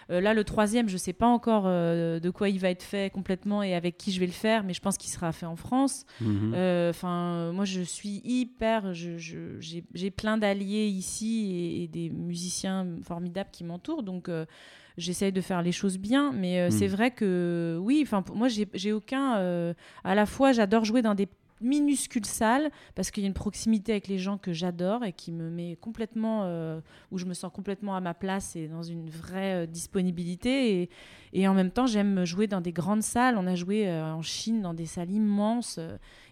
Là, 0.09 0.33
le 0.33 0.45
troisième, 0.45 0.89
je 0.89 0.95
ne 0.95 0.99
sais 0.99 1.13
pas 1.13 1.27
encore 1.27 1.65
de 1.65 2.31
quoi 2.31 2.49
il 2.49 2.59
va 2.59 2.71
être 2.71 2.83
fait 2.83 3.13
complètement 3.13 3.63
et 3.63 3.75
avec 3.75 3.99
qui 3.99 4.11
je 4.11 4.21
vais 4.21 4.27
le 4.27 4.33
faire, 4.33 4.65
mais 4.65 4.73
je 4.73 4.81
pense 4.81 4.97
qu'il 4.97 5.11
sera 5.11 5.33
fait 5.33 5.45
en 5.45 5.57
France. 5.57 6.07
mhm. 6.21 6.55
Enfin, 6.89 7.53
moi, 7.53 7.65
je 7.65 7.83
suis 7.83 8.23
hyper. 8.25 8.95
j'ai 8.95 10.11
plein 10.11 10.39
d'alliés 10.39 10.87
ici 10.87 11.51
et, 11.53 11.83
et 11.83 11.89
des 11.89 12.11
musiciens 12.11 12.87
formidables 13.03 13.51
qui 13.51 13.65
m'entourent, 13.65 14.03
donc. 14.03 14.31
J'essaye 14.99 15.33
de 15.33 15.41
faire 15.41 15.63
les 15.63 15.73
choses 15.73 15.97
bien, 15.97 16.33
mais 16.33 16.61
euh, 16.61 16.71
c'est 16.71 16.89
vrai 16.89 17.11
que 17.13 17.79
oui, 17.81 18.01
enfin 18.03 18.23
moi 18.35 18.49
j'ai 18.49 18.93
aucun. 18.93 19.37
euh, 19.39 19.73
à 20.05 20.15
la 20.15 20.27
fois, 20.27 20.53
j'adore 20.53 20.85
jouer 20.85 21.01
dans 21.03 21.15
des 21.15 21.29
minuscules 21.61 22.25
salles 22.25 22.71
parce 22.95 23.11
qu'il 23.11 23.25
y 23.25 23.27
a 23.27 23.29
une 23.29 23.35
proximité 23.35 23.91
avec 23.91 24.07
les 24.07 24.19
gens 24.19 24.39
que 24.39 24.53
j'adore 24.53 25.05
et 25.05 25.13
qui 25.13 25.33
me 25.33 25.51
met 25.51 25.75
complètement 25.81 26.43
euh, 26.45 26.81
où 27.11 27.19
je 27.19 27.25
me 27.25 27.35
sens 27.35 27.51
complètement 27.53 27.97
à 27.97 28.01
ma 28.01 28.15
place 28.15 28.55
et 28.55 28.69
dans 28.69 28.85
une 28.85 29.11
vraie 29.11 29.67
disponibilité 29.67 30.83
et, 30.83 30.91
et 31.33 31.49
en 31.49 31.55
même 31.55 31.73
temps 31.73 31.87
j'aime 31.87 32.25
jouer 32.25 32.47
dans 32.47 32.61
des 32.61 32.71
grandes 32.71 33.03
salles 33.03 33.37
on 33.37 33.47
a 33.49 33.57
joué 33.57 33.91
en 33.91 34.23
Chine 34.23 34.63
dans 34.63 34.73
des 34.73 34.87
salles 34.87 35.11
immenses 35.11 35.81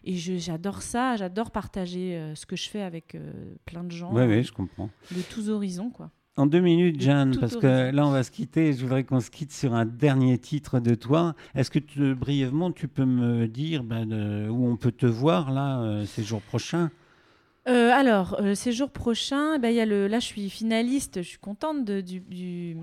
et 0.04 0.14
j'adore 0.14 0.82
ça 0.82 1.16
j'adore 1.16 1.50
partager 1.50 2.32
ce 2.36 2.46
que 2.46 2.54
je 2.54 2.68
fais 2.68 2.82
avec 2.82 3.16
plein 3.64 3.82
de 3.82 3.90
gens 3.90 4.12
oui, 4.14 4.22
euh, 4.22 4.28
oui, 4.28 4.44
je 4.44 4.52
comprends. 4.52 4.90
de 5.10 5.22
tous 5.22 5.50
horizons 5.50 5.90
quoi 5.90 6.12
En 6.38 6.44
deux 6.46 6.60
minutes, 6.60 7.00
Jeanne, 7.00 7.30
tout 7.32 7.40
parce 7.40 7.56
que 7.56 7.90
là, 7.90 8.06
on 8.06 8.10
va 8.10 8.22
se 8.22 8.30
quitter. 8.30 8.74
Je 8.74 8.82
voudrais 8.82 9.04
qu'on 9.04 9.20
se 9.20 9.30
quitte 9.30 9.52
sur 9.52 9.72
un 9.72 9.86
dernier 9.86 10.36
titre 10.36 10.80
de 10.80 10.94
toi. 10.94 11.34
Est-ce 11.54 11.70
que 11.70 11.78
tu- 11.78 12.14
brièvement, 12.14 12.72
tu 12.72 12.88
peux 12.88 13.06
me 13.06 13.46
dire 13.48 13.82
ben, 13.82 14.48
où 14.50 14.66
on 14.68 14.76
peut 14.76 14.92
te 14.92 15.06
voir 15.06 15.50
là 15.50 15.80
euh, 15.80 16.04
ces 16.04 16.22
jours 16.22 16.42
prochains? 16.42 16.90
Euh, 17.68 17.90
alors, 17.90 18.36
euh, 18.40 18.54
ces 18.54 18.70
jours 18.72 18.90
prochains, 18.90 19.58
ben, 19.58 19.70
il 19.70 19.76
y 19.76 19.80
a 19.80 19.86
le, 19.86 20.08
là 20.08 20.20
je 20.20 20.26
suis 20.26 20.50
finaliste, 20.50 21.22
je 21.22 21.26
suis 21.28 21.38
contente 21.38 21.84
de- 21.86 22.02
du- 22.02 22.20
du- 22.20 22.76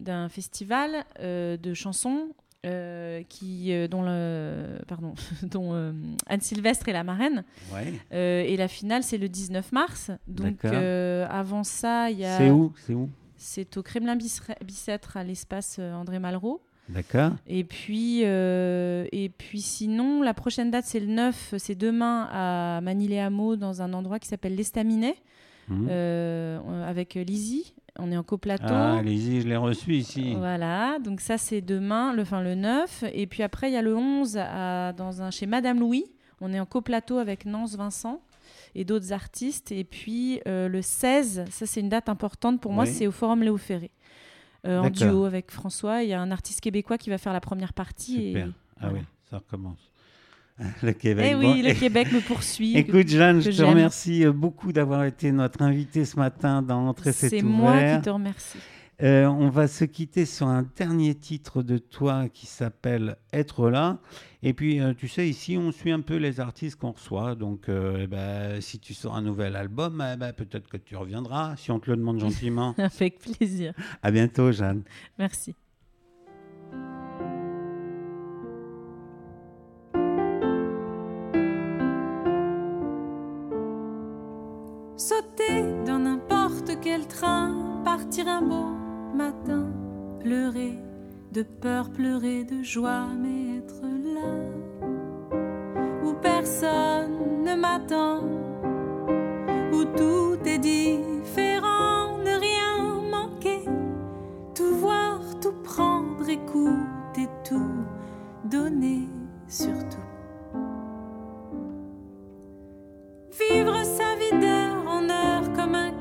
d'un 0.00 0.28
festival 0.28 1.04
de 1.22 1.74
chansons 1.74 2.30
euh, 2.66 3.22
qui, 3.28 3.72
euh, 3.72 3.86
dont, 3.86 4.02
le, 4.02 4.78
pardon, 4.88 5.14
dont 5.42 5.74
euh, 5.74 5.92
Anne 6.26 6.40
Sylvestre 6.40 6.88
est 6.88 6.92
la 6.92 7.04
marraine. 7.04 7.44
Ouais. 7.72 8.46
Et 8.46 8.56
la 8.56 8.68
finale, 8.68 9.02
c'est 9.02 9.18
le 9.18 9.28
19 9.28 9.72
mars. 9.72 10.10
Donc 10.26 10.64
avant 10.64 11.64
ça, 11.64 12.10
il 12.10 12.18
y 12.18 12.24
a... 12.24 12.36
C'est 12.38 12.50
où? 12.50 12.72
C'est 12.86 12.94
où? 12.94 13.08
C'est 13.36 13.76
au 13.76 13.82
Kremlin 13.82 14.16
Bicêtre- 14.16 15.16
à 15.16 15.22
l'espace 15.22 15.78
André 15.78 16.18
Malraux. 16.18 16.60
D'accord. 16.88 17.32
Et 17.46 17.64
puis, 17.64 18.22
et 18.22 19.32
puis 19.38 19.60
sinon, 19.60 20.22
la 20.22 20.34
prochaine 20.34 20.70
date, 20.70 20.86
c'est 20.86 21.00
le 21.00 21.06
9, 21.06 21.54
c'est 21.58 21.74
demain 21.76 22.28
à 22.32 22.80
Manille-les-Hameaux, 22.82 23.56
dans 23.56 23.82
un 23.82 23.92
endroit 23.92 24.18
qui 24.18 24.26
s'appelle 24.26 24.56
l'Estaminet, 24.56 25.14
euh, 25.70 26.58
avec 26.88 27.14
Lizzie. 27.14 27.74
On 28.00 28.12
est 28.12 28.16
en 28.16 28.22
coplateau. 28.22 28.64
Ah, 28.68 28.98
allez-y, 28.98 29.40
je 29.40 29.48
l'ai 29.48 29.56
reçu 29.56 29.94
ici. 29.94 30.34
Voilà, 30.34 30.98
donc 31.00 31.20
ça 31.20 31.36
c'est 31.36 31.60
demain, 31.60 32.12
le, 32.14 32.22
enfin, 32.22 32.42
le 32.42 32.54
9. 32.54 33.04
Et 33.12 33.26
puis 33.26 33.42
après, 33.42 33.70
il 33.70 33.74
y 33.74 33.76
a 33.76 33.82
le 33.82 33.96
11 33.96 34.36
à- 34.38 34.92
dans 34.92 35.20
un, 35.22 35.30
chez 35.30 35.46
Madame 35.46 35.80
Louis. 35.80 36.04
On 36.40 36.52
est 36.52 36.60
en 36.60 36.66
coplateau 36.66 37.18
avec 37.18 37.44
Nance 37.44 37.74
Vincent 37.76 38.20
et 38.76 38.84
d'autres 38.84 39.12
artistes. 39.12 39.72
Et 39.72 39.82
puis 39.82 40.40
euh, 40.46 40.68
le 40.68 40.80
16, 40.82 41.44
ça 41.50 41.66
c'est 41.66 41.80
une 41.80 41.88
date 41.88 42.08
importante 42.08 42.60
pour 42.60 42.72
moi, 42.72 42.84
c'est 42.86 43.06
au 43.08 43.12
Forum 43.12 43.42
Léo 43.42 43.56
Ferré. 43.56 43.90
Euh, 44.66 44.78
en 44.80 44.90
duo 44.90 45.24
avec 45.24 45.50
François. 45.50 46.02
Il 46.02 46.08
y 46.08 46.12
a 46.12 46.20
un 46.20 46.30
artiste 46.30 46.60
québécois 46.60 46.98
qui 46.98 47.10
va 47.10 47.18
faire 47.18 47.32
la 47.32 47.40
première 47.40 47.72
partie. 47.72 48.28
Super. 48.28 48.46
Et... 48.48 48.50
Ah 48.76 48.88
voilà. 48.88 48.94
oui, 48.98 49.04
ça 49.30 49.38
recommence. 49.38 49.87
Le 50.82 50.92
Québec. 50.92 51.26
Eh 51.30 51.34
bon. 51.34 51.52
oui, 51.52 51.62
le 51.62 51.74
Québec 51.74 52.12
me 52.12 52.20
poursuit. 52.20 52.76
Écoute, 52.76 53.08
Jeanne, 53.08 53.40
je 53.40 53.50
te 53.50 53.62
remercie 53.62 54.24
euh, 54.24 54.32
beaucoup 54.32 54.72
d'avoir 54.72 55.04
été 55.04 55.30
notre 55.32 55.62
invitée 55.62 56.04
ce 56.04 56.16
matin 56.16 56.62
dans 56.62 56.88
Entrée 56.88 57.12
c'est 57.12 57.28
c'est 57.28 57.42
ouvert. 57.42 57.56
moi 57.56 57.96
qui 57.96 58.02
te 58.02 58.10
remercie. 58.10 58.58
Euh, 59.00 59.26
on 59.26 59.48
va 59.48 59.68
se 59.68 59.84
quitter 59.84 60.26
sur 60.26 60.48
un 60.48 60.66
dernier 60.76 61.14
titre 61.14 61.62
de 61.62 61.78
toi 61.78 62.28
qui 62.28 62.46
s'appelle 62.46 63.16
Être 63.32 63.70
là. 63.70 63.98
Et 64.42 64.52
puis, 64.54 64.80
euh, 64.80 64.92
tu 64.92 65.06
sais, 65.06 65.28
ici, 65.28 65.56
on 65.56 65.70
suit 65.70 65.92
un 65.92 66.00
peu 66.00 66.16
les 66.16 66.40
artistes 66.40 66.76
qu'on 66.76 66.90
reçoit. 66.90 67.36
Donc, 67.36 67.68
euh, 67.68 68.00
eh 68.02 68.06
ben, 68.08 68.60
si 68.60 68.80
tu 68.80 68.94
sors 68.94 69.14
un 69.14 69.22
nouvel 69.22 69.54
album, 69.54 70.04
eh 70.12 70.16
ben, 70.16 70.32
peut-être 70.32 70.68
que 70.68 70.76
tu 70.76 70.96
reviendras, 70.96 71.54
si 71.56 71.70
on 71.70 71.78
te 71.78 71.90
le 71.90 71.96
demande 71.96 72.18
gentiment. 72.18 72.74
Avec 72.78 73.20
plaisir. 73.20 73.72
à 74.02 74.10
bientôt, 74.10 74.50
Jeanne. 74.50 74.82
Merci. 75.16 75.54
Sauter 84.98 85.62
dans 85.86 86.00
n'importe 86.00 86.72
quel 86.82 87.06
train, 87.06 87.80
partir 87.84 88.26
un 88.26 88.42
beau 88.42 88.74
matin, 89.14 89.70
pleurer 90.18 90.76
de 91.30 91.44
peur, 91.44 91.88
pleurer 91.90 92.42
de 92.42 92.64
joie, 92.64 93.06
mais 93.16 93.58
être 93.58 93.80
là 93.84 95.38
où 96.04 96.14
personne 96.14 97.44
ne 97.44 97.54
m'attend, 97.54 98.24
où 99.72 99.84
tout 99.84 100.36
est 100.44 100.58
différent, 100.58 102.18
ne 102.18 102.36
rien 102.36 103.00
manquer, 103.08 103.60
tout 104.52 104.74
voir, 104.78 105.20
tout 105.40 105.62
prendre, 105.62 106.28
écouter 106.28 107.28
tout, 107.48 107.84
donner 108.50 109.08
surtout. 109.46 110.08
Vivre 113.38 113.76
sa 113.84 114.16
vie 114.16 114.57
comme 115.54 115.76
un 115.76 115.97